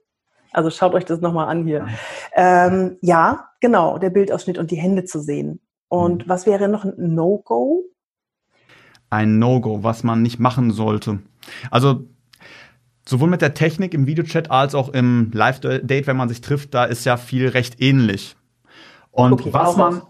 Also 0.54 0.70
schaut 0.70 0.94
euch 0.96 1.06
das 1.06 1.22
nochmal 1.22 1.50
an 1.50 1.66
hier. 1.66 1.88
Ähm, 2.34 2.98
ja, 3.02 3.50
genau, 3.60 3.98
der 4.00 4.10
Bildausschnitt 4.10 4.58
und 4.58 4.72
die 4.72 4.78
Hände 4.78 5.04
zu 5.06 5.20
sehen. 5.20 5.60
Und 5.90 6.26
Mhm. 6.26 6.30
was 6.30 6.46
wäre 6.46 6.68
noch 6.70 6.86
ein 6.86 6.94
No-Go? 6.98 7.84
Ein 9.10 9.40
No-Go, 9.40 9.84
was 9.84 10.04
man 10.04 10.22
nicht 10.22 10.40
machen 10.40 10.72
sollte. 10.72 11.20
Also 11.72 12.06
sowohl 13.08 13.30
mit 13.30 13.42
der 13.42 13.54
Technik 13.54 13.94
im 13.94 14.06
Videochat 14.06 14.52
als 14.52 14.76
auch 14.76 14.90
im 14.90 15.32
Live-Date, 15.34 16.08
wenn 16.08 16.18
man 16.18 16.28
sich 16.30 16.42
trifft, 16.42 16.74
da 16.74 16.84
ist 16.86 17.06
ja 17.06 17.16
viel 17.18 17.48
recht 17.48 17.82
ähnlich. 17.82 18.36
Und 19.12 19.34
Okay, 19.34 19.54
was 19.54 19.78
man, 19.78 20.02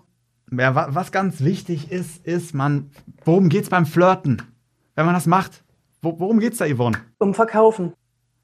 ja, 0.52 0.74
wa- 0.76 0.88
was 0.92 1.12
ganz 1.12 1.42
wichtig 1.42 1.92
ist, 1.92 2.26
ist 2.26 2.54
man, 2.56 2.90
worum 3.24 3.50
geht's 3.50 3.70
beim 3.70 3.86
Flirten? 3.86 4.42
Wenn 4.96 5.06
man 5.06 5.14
das 5.14 5.28
macht, 5.28 5.64
wo, 6.02 6.20
worum 6.20 6.40
geht's 6.40 6.58
da, 6.58 6.66
Yvonne? 6.68 6.98
Um 7.20 7.34
Verkaufen. 7.34 7.94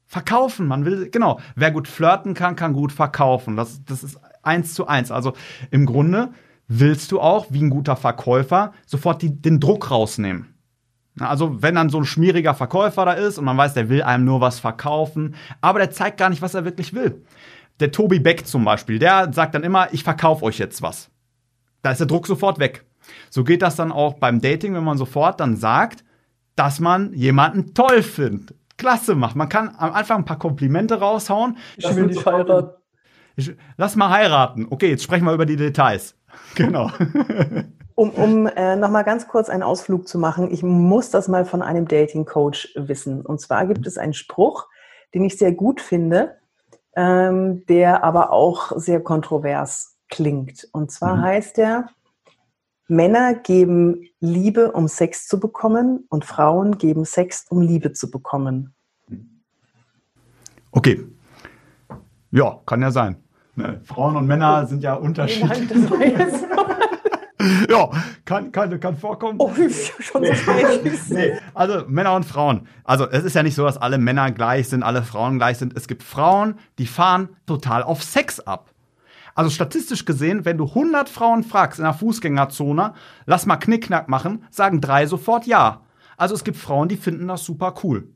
Verkaufen, 0.06 0.66
man 0.68 0.84
will, 0.84 1.10
genau. 1.10 1.40
Wer 1.56 1.70
gut 1.72 1.88
flirten 1.88 2.34
kann, 2.34 2.54
kann 2.56 2.74
gut 2.74 2.92
verkaufen. 2.92 3.56
Das, 3.56 3.82
das 3.84 4.04
ist 4.04 4.20
eins 4.42 4.74
zu 4.74 4.86
eins. 4.86 5.10
Also 5.10 5.32
im 5.70 5.86
Grunde 5.86 6.28
willst 6.68 7.12
du 7.12 7.20
auch, 7.20 7.46
wie 7.50 7.62
ein 7.62 7.70
guter 7.70 7.96
Verkäufer, 7.96 8.72
sofort 8.86 9.22
die, 9.22 9.40
den 9.40 9.60
Druck 9.60 9.90
rausnehmen. 9.90 10.54
Also, 11.20 11.62
wenn 11.62 11.76
dann 11.76 11.90
so 11.90 11.98
ein 11.98 12.04
schmieriger 12.04 12.54
Verkäufer 12.54 13.04
da 13.04 13.12
ist 13.12 13.38
und 13.38 13.44
man 13.44 13.56
weiß, 13.56 13.74
der 13.74 13.88
will 13.88 14.02
einem 14.02 14.24
nur 14.24 14.40
was 14.40 14.58
verkaufen, 14.58 15.36
aber 15.60 15.78
der 15.78 15.90
zeigt 15.90 16.18
gar 16.18 16.28
nicht, 16.28 16.42
was 16.42 16.54
er 16.54 16.64
wirklich 16.64 16.92
will. 16.92 17.24
Der 17.80 17.92
Tobi 17.92 18.18
Beck 18.18 18.46
zum 18.46 18.64
Beispiel, 18.64 18.98
der 18.98 19.32
sagt 19.32 19.54
dann 19.54 19.62
immer, 19.62 19.92
ich 19.92 20.02
verkaufe 20.02 20.44
euch 20.44 20.58
jetzt 20.58 20.82
was. 20.82 21.10
Da 21.82 21.90
ist 21.90 21.98
der 21.98 22.06
Druck 22.06 22.26
sofort 22.26 22.58
weg. 22.58 22.84
So 23.30 23.44
geht 23.44 23.62
das 23.62 23.76
dann 23.76 23.92
auch 23.92 24.14
beim 24.14 24.40
Dating, 24.40 24.74
wenn 24.74 24.84
man 24.84 24.98
sofort 24.98 25.40
dann 25.40 25.56
sagt, 25.56 26.04
dass 26.56 26.80
man 26.80 27.12
jemanden 27.12 27.74
toll 27.74 28.02
findet. 28.02 28.56
Klasse 28.76 29.14
macht. 29.14 29.36
Man 29.36 29.48
kann 29.48 29.74
am 29.78 29.92
Anfang 29.92 30.18
ein 30.18 30.24
paar 30.24 30.38
Komplimente 30.38 30.98
raushauen. 30.98 31.58
Ich 31.76 31.94
will 31.94 32.08
dich 32.08 32.24
heiraten. 32.26 32.70
Ich, 33.36 33.52
lass 33.76 33.96
mal 33.96 34.10
heiraten. 34.10 34.66
Okay, 34.70 34.90
jetzt 34.90 35.02
sprechen 35.02 35.24
wir 35.24 35.32
über 35.32 35.46
die 35.46 35.56
Details. 35.56 36.16
Genau. 36.54 36.90
Um, 37.96 38.10
um 38.10 38.46
äh, 38.46 38.76
nochmal 38.76 39.04
ganz 39.04 39.28
kurz 39.28 39.48
einen 39.48 39.62
Ausflug 39.62 40.08
zu 40.08 40.18
machen, 40.18 40.50
ich 40.50 40.62
muss 40.62 41.10
das 41.10 41.28
mal 41.28 41.44
von 41.44 41.62
einem 41.62 41.86
Dating-Coach 41.86 42.74
wissen. 42.76 43.20
Und 43.20 43.40
zwar 43.40 43.66
gibt 43.66 43.86
es 43.86 43.98
einen 43.98 44.14
Spruch, 44.14 44.66
den 45.14 45.24
ich 45.24 45.38
sehr 45.38 45.52
gut 45.52 45.80
finde, 45.80 46.36
ähm, 46.96 47.64
der 47.66 48.02
aber 48.02 48.32
auch 48.32 48.72
sehr 48.76 49.00
kontrovers 49.00 49.96
klingt. 50.08 50.68
Und 50.72 50.90
zwar 50.90 51.16
Mhm. 51.16 51.22
heißt 51.22 51.58
er, 51.58 51.88
Männer 52.88 53.34
geben 53.34 54.08
Liebe, 54.20 54.72
um 54.72 54.88
Sex 54.88 55.26
zu 55.26 55.40
bekommen, 55.40 56.04
und 56.10 56.24
Frauen 56.24 56.78
geben 56.78 57.04
Sex, 57.04 57.46
um 57.48 57.62
Liebe 57.62 57.92
zu 57.92 58.10
bekommen. 58.10 58.74
Okay. 60.72 61.04
Ja, 62.30 62.60
kann 62.66 62.82
ja 62.82 62.90
sein. 62.90 63.23
Ne, 63.56 63.80
Frauen 63.84 64.16
und 64.16 64.26
Männer 64.26 64.66
sind 64.66 64.82
ja 64.82 64.94
unterschiedlich. 64.94 65.68
Ja, 67.68 67.90
kann, 68.24 68.52
kann, 68.52 68.80
kann 68.80 68.96
vorkommen. 68.96 69.38
oh, 69.38 69.52
schon 69.54 70.24
so 70.24 70.32
falsch. 70.32 71.10
Nee, 71.10 71.32
also 71.52 71.84
Männer 71.88 72.14
und 72.14 72.24
Frauen. 72.24 72.66
Also 72.84 73.06
es 73.10 73.22
ist 73.22 73.34
ja 73.34 73.42
nicht 73.42 73.54
so, 73.54 73.64
dass 73.64 73.76
alle 73.76 73.98
Männer 73.98 74.30
gleich 74.30 74.68
sind, 74.68 74.82
alle 74.82 75.02
Frauen 75.02 75.36
gleich 75.36 75.58
sind. 75.58 75.76
Es 75.76 75.86
gibt 75.86 76.02
Frauen, 76.02 76.54
die 76.78 76.86
fahren 76.86 77.28
total 77.44 77.82
auf 77.82 78.02
Sex 78.02 78.40
ab. 78.40 78.70
Also 79.34 79.50
statistisch 79.50 80.04
gesehen, 80.04 80.44
wenn 80.44 80.56
du 80.56 80.64
100 80.64 81.08
Frauen 81.08 81.42
fragst 81.42 81.78
in 81.78 81.84
der 81.84 81.92
Fußgängerzone, 81.92 82.94
lass 83.26 83.46
mal 83.46 83.56
Knickknack 83.56 84.08
machen, 84.08 84.46
sagen 84.50 84.80
drei 84.80 85.06
sofort 85.06 85.46
ja. 85.46 85.82
Also 86.16 86.34
es 86.34 86.44
gibt 86.44 86.56
Frauen, 86.56 86.88
die 86.88 86.96
finden 86.96 87.28
das 87.28 87.44
super 87.44 87.74
cool. 87.82 88.08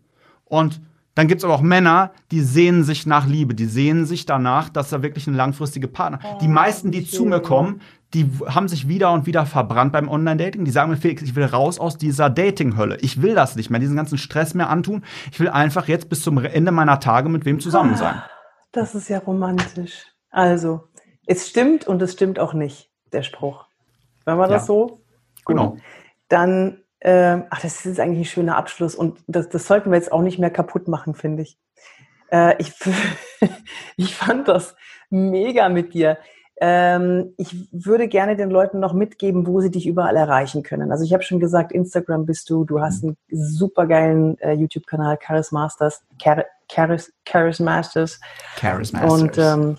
Und 0.44 0.80
dann 1.18 1.26
gibt 1.26 1.40
es 1.40 1.44
aber 1.44 1.54
auch 1.54 1.62
Männer, 1.62 2.12
die 2.30 2.40
sehnen 2.40 2.84
sich 2.84 3.04
nach 3.04 3.26
Liebe, 3.26 3.52
die 3.52 3.64
sehnen 3.64 4.06
sich 4.06 4.24
danach, 4.24 4.68
dass 4.68 4.90
da 4.90 5.02
wirklich 5.02 5.26
eine 5.26 5.36
langfristige 5.36 5.88
Partner. 5.88 6.20
die 6.40 6.46
meisten, 6.46 6.92
die 6.92 7.04
zu 7.04 7.24
mir 7.24 7.40
kommen, 7.40 7.80
die 8.14 8.30
haben 8.46 8.68
sich 8.68 8.86
wieder 8.86 9.10
und 9.12 9.26
wieder 9.26 9.44
verbrannt 9.44 9.92
beim 9.92 10.08
Online-Dating. 10.08 10.64
Die 10.64 10.70
sagen 10.70 10.90
mir, 10.92 10.96
Felix, 10.96 11.22
ich 11.22 11.34
will 11.34 11.44
raus 11.44 11.80
aus 11.80 11.98
dieser 11.98 12.30
Dating-Hölle. 12.30 12.98
Ich 13.00 13.20
will 13.20 13.34
das 13.34 13.56
nicht 13.56 13.68
mehr, 13.68 13.80
diesen 13.80 13.96
ganzen 13.96 14.16
Stress 14.16 14.54
mehr 14.54 14.70
antun. 14.70 15.02
Ich 15.32 15.40
will 15.40 15.48
einfach 15.48 15.88
jetzt 15.88 16.08
bis 16.08 16.22
zum 16.22 16.38
Ende 16.38 16.70
meiner 16.70 17.00
Tage 17.00 17.28
mit 17.28 17.44
wem 17.44 17.58
zusammen 17.58 17.96
sein. 17.96 18.22
Das 18.70 18.94
ist 18.94 19.08
ja 19.08 19.18
romantisch. 19.18 20.06
Also, 20.30 20.84
es 21.26 21.48
stimmt 21.48 21.88
und 21.88 22.00
es 22.00 22.12
stimmt 22.12 22.38
auch 22.38 22.54
nicht, 22.54 22.90
der 23.12 23.24
Spruch. 23.24 23.66
Wenn 24.24 24.36
man 24.38 24.48
das 24.50 24.62
Ja. 24.62 24.66
so? 24.66 24.86
Gut. 25.44 25.56
Genau. 25.56 25.76
Dann, 26.28 26.78
ähm, 27.00 27.44
ach, 27.50 27.60
das 27.60 27.86
ist 27.86 28.00
eigentlich 28.00 28.20
ein 28.20 28.30
schöner 28.30 28.56
Abschluss 28.56 28.94
und 28.94 29.18
das, 29.26 29.48
das 29.48 29.66
sollten 29.66 29.90
wir 29.90 29.96
jetzt 29.96 30.12
auch 30.12 30.22
nicht 30.22 30.38
mehr 30.38 30.50
kaputt 30.50 30.88
machen, 30.88 31.14
finde 31.14 31.42
ich. 31.42 31.58
Äh, 32.30 32.54
ich. 32.58 32.72
Ich 33.96 34.14
fand 34.14 34.46
das 34.46 34.76
mega 35.10 35.68
mit 35.68 35.92
dir. 35.92 36.18
Ähm, 36.60 37.34
ich 37.36 37.68
würde 37.72 38.08
gerne 38.08 38.36
den 38.36 38.50
Leuten 38.50 38.80
noch 38.80 38.92
mitgeben, 38.92 39.46
wo 39.46 39.60
sie 39.60 39.70
dich 39.70 39.86
überall 39.86 40.16
erreichen 40.16 40.62
können. 40.62 40.90
Also 40.90 41.04
ich 41.04 41.12
habe 41.12 41.22
schon 41.22 41.38
gesagt, 41.38 41.72
Instagram 41.72 42.26
bist 42.26 42.50
du, 42.50 42.64
du 42.64 42.80
hast 42.80 43.04
einen 43.04 43.16
supergeilen 43.28 44.38
äh, 44.38 44.52
YouTube-Kanal, 44.52 45.18
Charis 45.24 45.52
Masters, 45.52 46.02
Char 46.20 46.44
Charis, 46.68 47.12
Charis 47.24 47.60
Masters. 47.60 48.20
Charis 48.56 48.92
Und 48.92 49.38
ähm, 49.38 49.78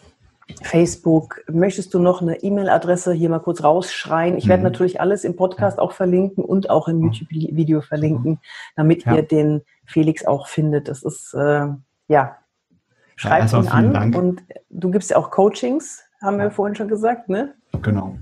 Facebook, 0.63 1.41
möchtest 1.49 1.93
du 1.93 1.99
noch 1.99 2.21
eine 2.21 2.41
E-Mail-Adresse 2.41 3.13
hier 3.13 3.29
mal 3.29 3.39
kurz 3.39 3.63
rausschreien? 3.63 4.37
Ich 4.37 4.47
werde 4.47 4.61
Mhm. 4.61 4.65
natürlich 4.69 4.99
alles 5.01 5.23
im 5.23 5.35
Podcast 5.35 5.79
auch 5.79 5.91
verlinken 5.91 6.43
und 6.43 6.69
auch 6.69 6.87
im 6.87 7.01
YouTube-Video 7.03 7.81
verlinken, 7.81 8.39
damit 8.75 9.05
Ja. 9.05 9.15
ihr 9.15 9.23
den 9.23 9.61
Felix 9.85 10.25
auch 10.25 10.47
findet. 10.47 10.87
Das 10.87 11.03
ist, 11.03 11.33
äh, 11.33 11.67
ja, 12.07 12.37
schreibt 13.15 13.41
erstmal 13.53 13.63
ihn 13.63 13.69
vielen 13.69 13.95
an 13.95 14.11
Dank. 14.11 14.15
und 14.17 14.43
du 14.69 14.91
gibst 14.91 15.11
ja 15.11 15.17
auch 15.17 15.31
Coachings, 15.31 16.03
haben 16.21 16.37
wir 16.39 16.51
vorhin 16.51 16.75
schon 16.75 16.87
gesagt, 16.87 17.29
ne? 17.29 17.53
Genau. 17.81 18.17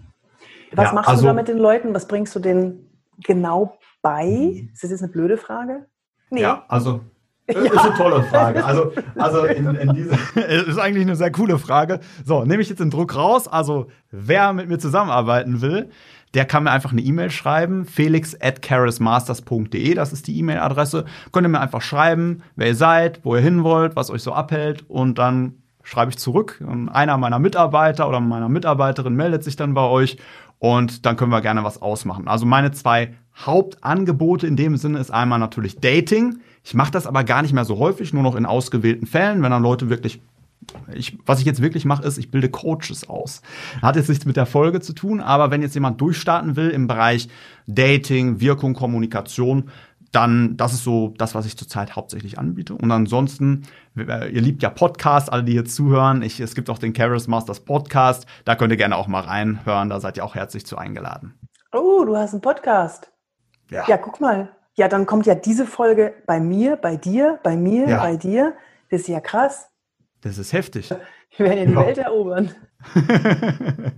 Was 0.73 0.87
Ja, 0.89 0.93
machst 0.93 1.09
also- 1.09 1.21
du 1.23 1.27
da 1.27 1.33
mit 1.33 1.47
den 1.47 1.57
Leuten? 1.57 1.93
Was 1.93 2.07
bringst 2.07 2.35
du 2.35 2.39
denen 2.39 2.89
genau 3.23 3.77
bei? 4.01 4.25
Mhm. 4.25 4.69
Ist 4.73 4.83
das 4.83 4.91
jetzt 4.91 5.01
eine 5.03 5.11
blöde 5.11 5.37
Frage? 5.37 5.85
Nee. 6.29 6.41
Ja, 6.41 6.65
also 6.67 6.99
das 7.47 7.63
ist 7.63 7.77
eine 7.77 7.95
tolle 7.95 8.23
Frage. 8.23 8.63
Also, 8.63 8.91
also 9.17 9.45
in, 9.45 9.75
in 9.75 9.93
diese 9.93 10.15
ist 10.39 10.77
eigentlich 10.77 11.05
eine 11.05 11.15
sehr 11.15 11.31
coole 11.31 11.57
Frage. 11.59 11.99
So, 12.25 12.43
nehme 12.43 12.61
ich 12.61 12.69
jetzt 12.69 12.79
den 12.79 12.89
Druck 12.89 13.15
raus. 13.15 13.47
Also, 13.47 13.87
wer 14.11 14.53
mit 14.53 14.67
mir 14.67 14.79
zusammenarbeiten 14.79 15.61
will, 15.61 15.89
der 16.33 16.45
kann 16.45 16.63
mir 16.63 16.71
einfach 16.71 16.91
eine 16.91 17.01
E-Mail 17.01 17.31
schreiben, 17.31 17.85
felix 17.85 18.35
at 18.39 18.61
charismasters.de, 18.61 19.93
das 19.93 20.11
ist 20.11 20.27
die 20.27 20.37
E-Mail-Adresse. 20.39 21.05
Könnt 21.31 21.47
ihr 21.47 21.49
mir 21.49 21.61
einfach 21.61 21.81
schreiben, 21.81 22.43
wer 22.55 22.67
ihr 22.67 22.75
seid, 22.75 23.21
wo 23.23 23.35
ihr 23.35 23.41
hin 23.41 23.63
wollt, 23.63 23.95
was 23.95 24.11
euch 24.11 24.21
so 24.21 24.33
abhält 24.33 24.83
und 24.89 25.17
dann 25.17 25.55
schreibe 25.83 26.11
ich 26.11 26.17
zurück. 26.17 26.61
Einer 26.91 27.17
meiner 27.17 27.39
Mitarbeiter 27.39 28.09
oder 28.09 28.19
meiner 28.19 28.49
Mitarbeiterin 28.49 29.15
meldet 29.15 29.45
sich 29.45 29.55
dann 29.55 29.73
bei 29.73 29.83
euch 29.83 30.17
und 30.59 31.05
dann 31.05 31.15
können 31.15 31.31
wir 31.31 31.41
gerne 31.41 31.63
was 31.63 31.81
ausmachen. 31.81 32.27
Also 32.27 32.45
meine 32.45 32.71
zwei 32.71 33.13
Hauptangebote 33.45 34.47
in 34.47 34.55
dem 34.55 34.77
Sinne 34.77 34.99
ist 34.99 35.11
einmal 35.11 35.39
natürlich 35.39 35.79
Dating. 35.79 36.39
Ich 36.63 36.73
mache 36.73 36.91
das 36.91 37.07
aber 37.07 37.23
gar 37.23 37.41
nicht 37.41 37.53
mehr 37.53 37.65
so 37.65 37.77
häufig, 37.77 38.13
nur 38.13 38.23
noch 38.23 38.35
in 38.35 38.45
ausgewählten 38.45 39.05
Fällen, 39.05 39.41
wenn 39.43 39.51
dann 39.51 39.63
Leute 39.63 39.89
wirklich 39.89 40.21
ich, 40.93 41.17
was 41.25 41.39
ich 41.39 41.45
jetzt 41.45 41.61
wirklich 41.61 41.85
mache, 41.85 42.03
ist, 42.03 42.17
ich 42.17 42.31
bilde 42.31 42.49
Coaches 42.49 43.07
aus. 43.07 43.41
Hat 43.81 43.95
jetzt 43.95 44.09
nichts 44.09 44.25
mit 44.25 44.37
der 44.37 44.45
Folge 44.45 44.81
zu 44.81 44.93
tun, 44.93 45.21
aber 45.21 45.51
wenn 45.51 45.61
jetzt 45.61 45.75
jemand 45.75 46.01
durchstarten 46.01 46.55
will 46.55 46.69
im 46.69 46.87
Bereich 46.87 47.29
Dating, 47.67 48.39
Wirkung, 48.41 48.73
Kommunikation, 48.73 49.69
dann 50.11 50.57
das 50.57 50.73
ist 50.73 50.83
so 50.83 51.13
das, 51.17 51.35
was 51.35 51.45
ich 51.45 51.57
zurzeit 51.57 51.95
hauptsächlich 51.95 52.39
anbiete. 52.39 52.73
Und 52.73 52.91
ansonsten, 52.91 53.63
äh, 53.97 54.31
ihr 54.31 54.41
liebt 54.41 54.63
ja 54.63 54.69
Podcasts, 54.69 55.29
alle, 55.29 55.43
die 55.43 55.51
hier 55.51 55.65
zuhören. 55.65 56.21
Ich, 56.21 56.39
es 56.39 56.55
gibt 56.55 56.69
auch 56.69 56.79
den 56.79 56.95
Charis 56.95 57.27
Masters 57.27 57.59
Podcast. 57.59 58.25
Da 58.45 58.55
könnt 58.55 58.71
ihr 58.71 58.77
gerne 58.77 58.95
auch 58.95 59.07
mal 59.07 59.21
reinhören. 59.21 59.89
Da 59.89 59.99
seid 59.99 60.17
ihr 60.17 60.25
auch 60.25 60.35
herzlich 60.35 60.65
zu 60.65 60.77
eingeladen. 60.77 61.33
Oh, 61.73 62.05
du 62.05 62.15
hast 62.15 62.33
einen 62.33 62.41
Podcast. 62.41 63.11
Ja. 63.69 63.85
Ja, 63.87 63.97
guck 63.97 64.19
mal. 64.21 64.49
Ja, 64.75 64.87
dann 64.87 65.05
kommt 65.05 65.25
ja 65.25 65.35
diese 65.35 65.65
Folge 65.65 66.13
bei 66.25 66.39
mir, 66.39 66.75
bei 66.75 66.95
dir, 66.97 67.39
bei 67.43 67.55
mir, 67.57 67.87
Ja. 67.87 67.97
bei 68.03 68.15
dir. 68.15 68.53
Das 68.89 69.01
ist 69.01 69.07
ja 69.07 69.19
krass. 69.19 69.69
Das 70.21 70.37
ist 70.37 70.53
heftig. 70.53 70.93
Wir 71.35 71.45
werden 71.45 71.59
ja 71.59 71.65
die 71.65 71.71
Ja. 71.73 71.85
Welt 71.85 71.97
erobern. 71.97 72.51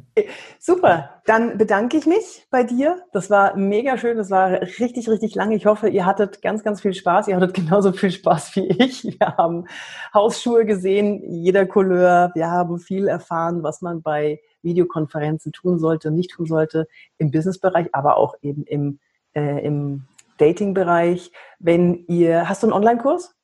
Super, 0.60 1.22
dann 1.26 1.58
bedanke 1.58 1.98
ich 1.98 2.06
mich 2.06 2.46
bei 2.50 2.64
dir. 2.64 3.02
Das 3.14 3.30
war 3.30 3.56
mega 3.56 3.98
schön, 3.98 4.18
das 4.18 4.30
war 4.30 4.52
richtig, 4.62 5.10
richtig 5.10 5.36
lang. 5.36 5.52
Ich 5.52 5.66
hoffe, 5.66 5.88
ihr 5.90 6.06
hattet 6.06 6.42
ganz, 6.42 6.64
ganz 6.64 6.82
viel 6.82 6.94
Spaß. 6.94 7.28
Ihr 7.28 7.36
hattet 7.36 7.54
genauso 7.54 7.92
viel 7.94 8.12
Spaß 8.12 8.56
wie 8.56 8.68
ich. 8.68 9.04
Wir 9.06 9.38
haben 9.38 9.66
Hausschuhe 10.14 10.66
gesehen, 10.66 11.22
jeder 11.32 11.66
Couleur. 11.66 12.32
Wir 12.36 12.50
haben 12.50 12.80
viel 12.80 13.08
erfahren, 13.08 13.64
was 13.64 13.82
man 13.82 14.02
bei 14.02 14.40
Videokonferenzen 14.62 15.52
tun 15.54 15.80
sollte 15.80 16.10
und 16.10 16.16
nicht 16.16 16.32
tun 16.32 16.46
sollte 16.46 16.88
im 17.18 17.32
Businessbereich, 17.32 17.90
aber 17.94 18.18
auch 18.18 18.36
eben 18.42 18.64
im, 18.64 19.00
äh, 19.40 19.66
im 19.66 20.04
Dating-Bereich. 20.38 21.32
Wenn 21.60 22.06
ihr, 22.08 22.48
hast 22.50 22.64
du 22.64 22.68
einen 22.68 22.74
Online-Kurs? 22.74 23.36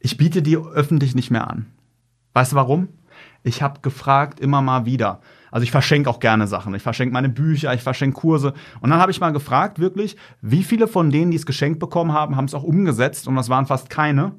Ich 0.00 0.16
biete 0.16 0.42
die 0.42 0.56
öffentlich 0.56 1.14
nicht 1.14 1.30
mehr 1.30 1.48
an. 1.48 1.66
Weißt 2.34 2.52
du 2.52 2.56
warum? 2.56 2.88
Ich 3.42 3.62
habe 3.62 3.80
gefragt 3.80 4.40
immer 4.40 4.62
mal 4.62 4.84
wieder. 4.84 5.20
Also 5.50 5.64
ich 5.64 5.70
verschenke 5.70 6.10
auch 6.10 6.20
gerne 6.20 6.46
Sachen. 6.46 6.74
Ich 6.74 6.82
verschenke 6.82 7.12
meine 7.12 7.28
Bücher, 7.28 7.72
ich 7.72 7.82
verschenke 7.82 8.20
Kurse. 8.20 8.52
Und 8.80 8.90
dann 8.90 9.00
habe 9.00 9.10
ich 9.10 9.20
mal 9.20 9.32
gefragt, 9.32 9.78
wirklich, 9.78 10.16
wie 10.40 10.62
viele 10.62 10.86
von 10.86 11.10
denen, 11.10 11.30
die 11.30 11.36
es 11.36 11.46
geschenkt 11.46 11.78
bekommen 11.78 12.12
haben, 12.12 12.36
haben 12.36 12.44
es 12.44 12.54
auch 12.54 12.62
umgesetzt? 12.64 13.26
Und 13.26 13.36
das 13.36 13.48
waren 13.48 13.66
fast 13.66 13.90
keine. 13.90 14.32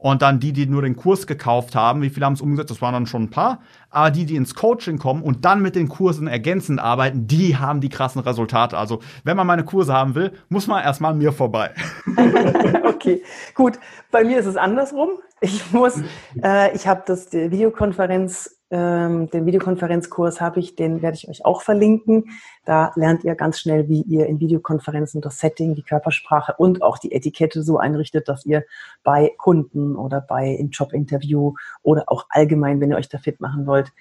Und 0.00 0.22
dann 0.22 0.40
die, 0.40 0.54
die 0.54 0.66
nur 0.66 0.80
den 0.80 0.96
Kurs 0.96 1.26
gekauft 1.26 1.74
haben, 1.74 2.00
wie 2.00 2.08
viele 2.08 2.24
haben 2.24 2.32
es 2.32 2.40
umgesetzt? 2.40 2.70
Das 2.70 2.80
waren 2.80 2.94
dann 2.94 3.06
schon 3.06 3.24
ein 3.24 3.30
paar. 3.30 3.60
Aber 3.90 4.10
die, 4.10 4.24
die 4.24 4.36
ins 4.36 4.54
Coaching 4.54 4.98
kommen 4.98 5.22
und 5.22 5.44
dann 5.44 5.60
mit 5.60 5.76
den 5.76 5.90
Kursen 5.90 6.26
ergänzend 6.26 6.80
arbeiten, 6.80 7.26
die 7.26 7.58
haben 7.58 7.82
die 7.82 7.90
krassen 7.90 8.22
Resultate. 8.22 8.78
Also 8.78 9.00
wenn 9.24 9.36
man 9.36 9.46
meine 9.46 9.62
Kurse 9.62 9.92
haben 9.92 10.14
will, 10.14 10.32
muss 10.48 10.66
man 10.66 10.82
erstmal 10.82 11.12
an 11.12 11.18
mir 11.18 11.32
vorbei. 11.32 11.72
Okay, 13.00 13.22
gut. 13.54 13.78
Bei 14.10 14.24
mir 14.24 14.38
ist 14.38 14.44
es 14.44 14.58
andersrum. 14.58 15.08
Ich 15.40 15.72
muss, 15.72 16.02
äh, 16.42 16.76
ich 16.76 16.86
habe 16.86 17.02
das 17.06 17.30
die 17.30 17.50
Videokonferenz, 17.50 18.59
ähm, 18.70 19.28
den 19.30 19.46
Videokonferenzkurs 19.46 20.40
habe 20.40 20.60
ich, 20.60 20.76
den 20.76 21.02
werde 21.02 21.16
ich 21.16 21.28
euch 21.28 21.44
auch 21.44 21.62
verlinken. 21.62 22.30
Da 22.64 22.92
lernt 22.94 23.24
ihr 23.24 23.34
ganz 23.34 23.58
schnell, 23.58 23.88
wie 23.88 24.02
ihr 24.02 24.26
in 24.26 24.38
Videokonferenzen 24.38 25.20
das 25.20 25.40
Setting, 25.40 25.74
die 25.74 25.82
Körpersprache 25.82 26.54
und 26.56 26.82
auch 26.82 26.98
die 26.98 27.12
Etikette 27.12 27.62
so 27.62 27.78
einrichtet, 27.78 28.28
dass 28.28 28.46
ihr 28.46 28.64
bei 29.02 29.32
Kunden 29.38 29.96
oder 29.96 30.20
bei 30.20 30.50
im 30.50 30.70
Jobinterview 30.70 31.54
oder 31.82 32.04
auch 32.06 32.26
allgemein, 32.28 32.80
wenn 32.80 32.90
ihr 32.90 32.96
euch 32.96 33.08
da 33.08 33.18
fit 33.18 33.40
machen 33.40 33.66
wollt, 33.66 33.92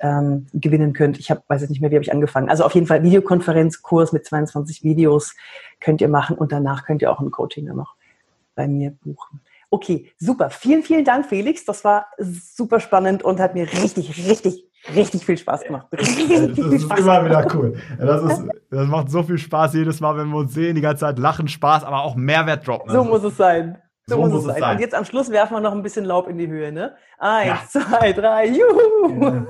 ähm, 0.00 0.46
gewinnen 0.52 0.92
könnt. 0.92 1.18
Ich 1.18 1.30
habe, 1.30 1.42
weiß 1.48 1.62
jetzt 1.62 1.70
nicht 1.70 1.80
mehr, 1.80 1.90
wie 1.90 1.96
habe 1.96 2.04
ich 2.04 2.12
angefangen. 2.12 2.50
Also 2.50 2.64
auf 2.64 2.74
jeden 2.74 2.86
Fall 2.86 3.02
Videokonferenzkurs 3.02 4.12
mit 4.12 4.26
22 4.26 4.84
Videos 4.84 5.34
könnt 5.80 6.02
ihr 6.02 6.08
machen 6.08 6.36
und 6.36 6.52
danach 6.52 6.84
könnt 6.84 7.00
ihr 7.00 7.10
auch 7.10 7.20
ein 7.20 7.30
Coaching 7.30 7.66
dann 7.66 7.76
noch 7.76 7.94
bei 8.54 8.68
mir 8.68 8.90
buchen. 9.02 9.40
Okay, 9.70 10.10
super. 10.18 10.48
Vielen, 10.50 10.82
vielen 10.82 11.04
Dank, 11.04 11.26
Felix. 11.26 11.64
Das 11.64 11.84
war 11.84 12.06
super 12.18 12.80
spannend 12.80 13.22
und 13.22 13.38
hat 13.38 13.54
mir 13.54 13.64
richtig, 13.70 14.26
richtig, 14.28 14.64
richtig 14.94 15.24
viel 15.26 15.36
Spaß 15.36 15.64
gemacht. 15.64 15.86
Richtig, 15.92 16.28
Das 16.28 16.40
richtig 16.48 16.72
ist 16.72 16.82
Spaß. 16.84 17.00
immer 17.00 17.24
wieder 17.24 17.46
cool. 17.54 17.78
Das, 17.98 18.22
ist, 18.22 18.42
das 18.70 18.86
macht 18.88 19.10
so 19.10 19.22
viel 19.22 19.36
Spaß 19.38 19.74
jedes 19.74 20.00
Mal, 20.00 20.16
wenn 20.16 20.28
wir 20.30 20.38
uns 20.38 20.54
sehen, 20.54 20.74
die 20.74 20.80
ganze 20.80 21.00
Zeit 21.00 21.18
lachen, 21.18 21.48
Spaß, 21.48 21.84
aber 21.84 22.02
auch 22.02 22.14
Mehrwert 22.16 22.66
droppen. 22.66 22.90
So 22.90 23.04
muss 23.04 23.22
es 23.24 23.36
sein. 23.36 23.78
So, 24.06 24.14
So 24.16 24.20
muss, 24.22 24.30
muss 24.32 24.40
es 24.40 24.46
sein. 24.52 24.60
sein. 24.60 24.76
Und 24.76 24.80
jetzt 24.80 24.94
am 24.94 25.04
Schluss 25.04 25.28
werfen 25.30 25.52
wir 25.54 25.60
noch 25.60 25.72
ein 25.72 25.82
bisschen 25.82 26.06
Laub 26.06 26.28
in 26.28 26.38
die 26.38 26.48
Höhe, 26.48 26.72
ne? 26.72 26.94
Eins, 27.18 27.74
Ja. 27.74 27.82
zwei, 27.82 28.12
drei, 28.14 28.46
juhu! 28.46 29.42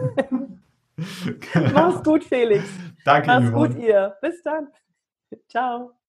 Mach's 1.72 2.02
gut, 2.02 2.24
Felix. 2.24 2.64
Danke, 3.04 3.28
Mach's 3.28 3.50
Yvonne. 3.50 3.68
gut, 3.74 3.78
ihr. 3.84 4.16
Bis 4.20 4.42
dann. 4.42 4.66
Ciao. 5.48 5.92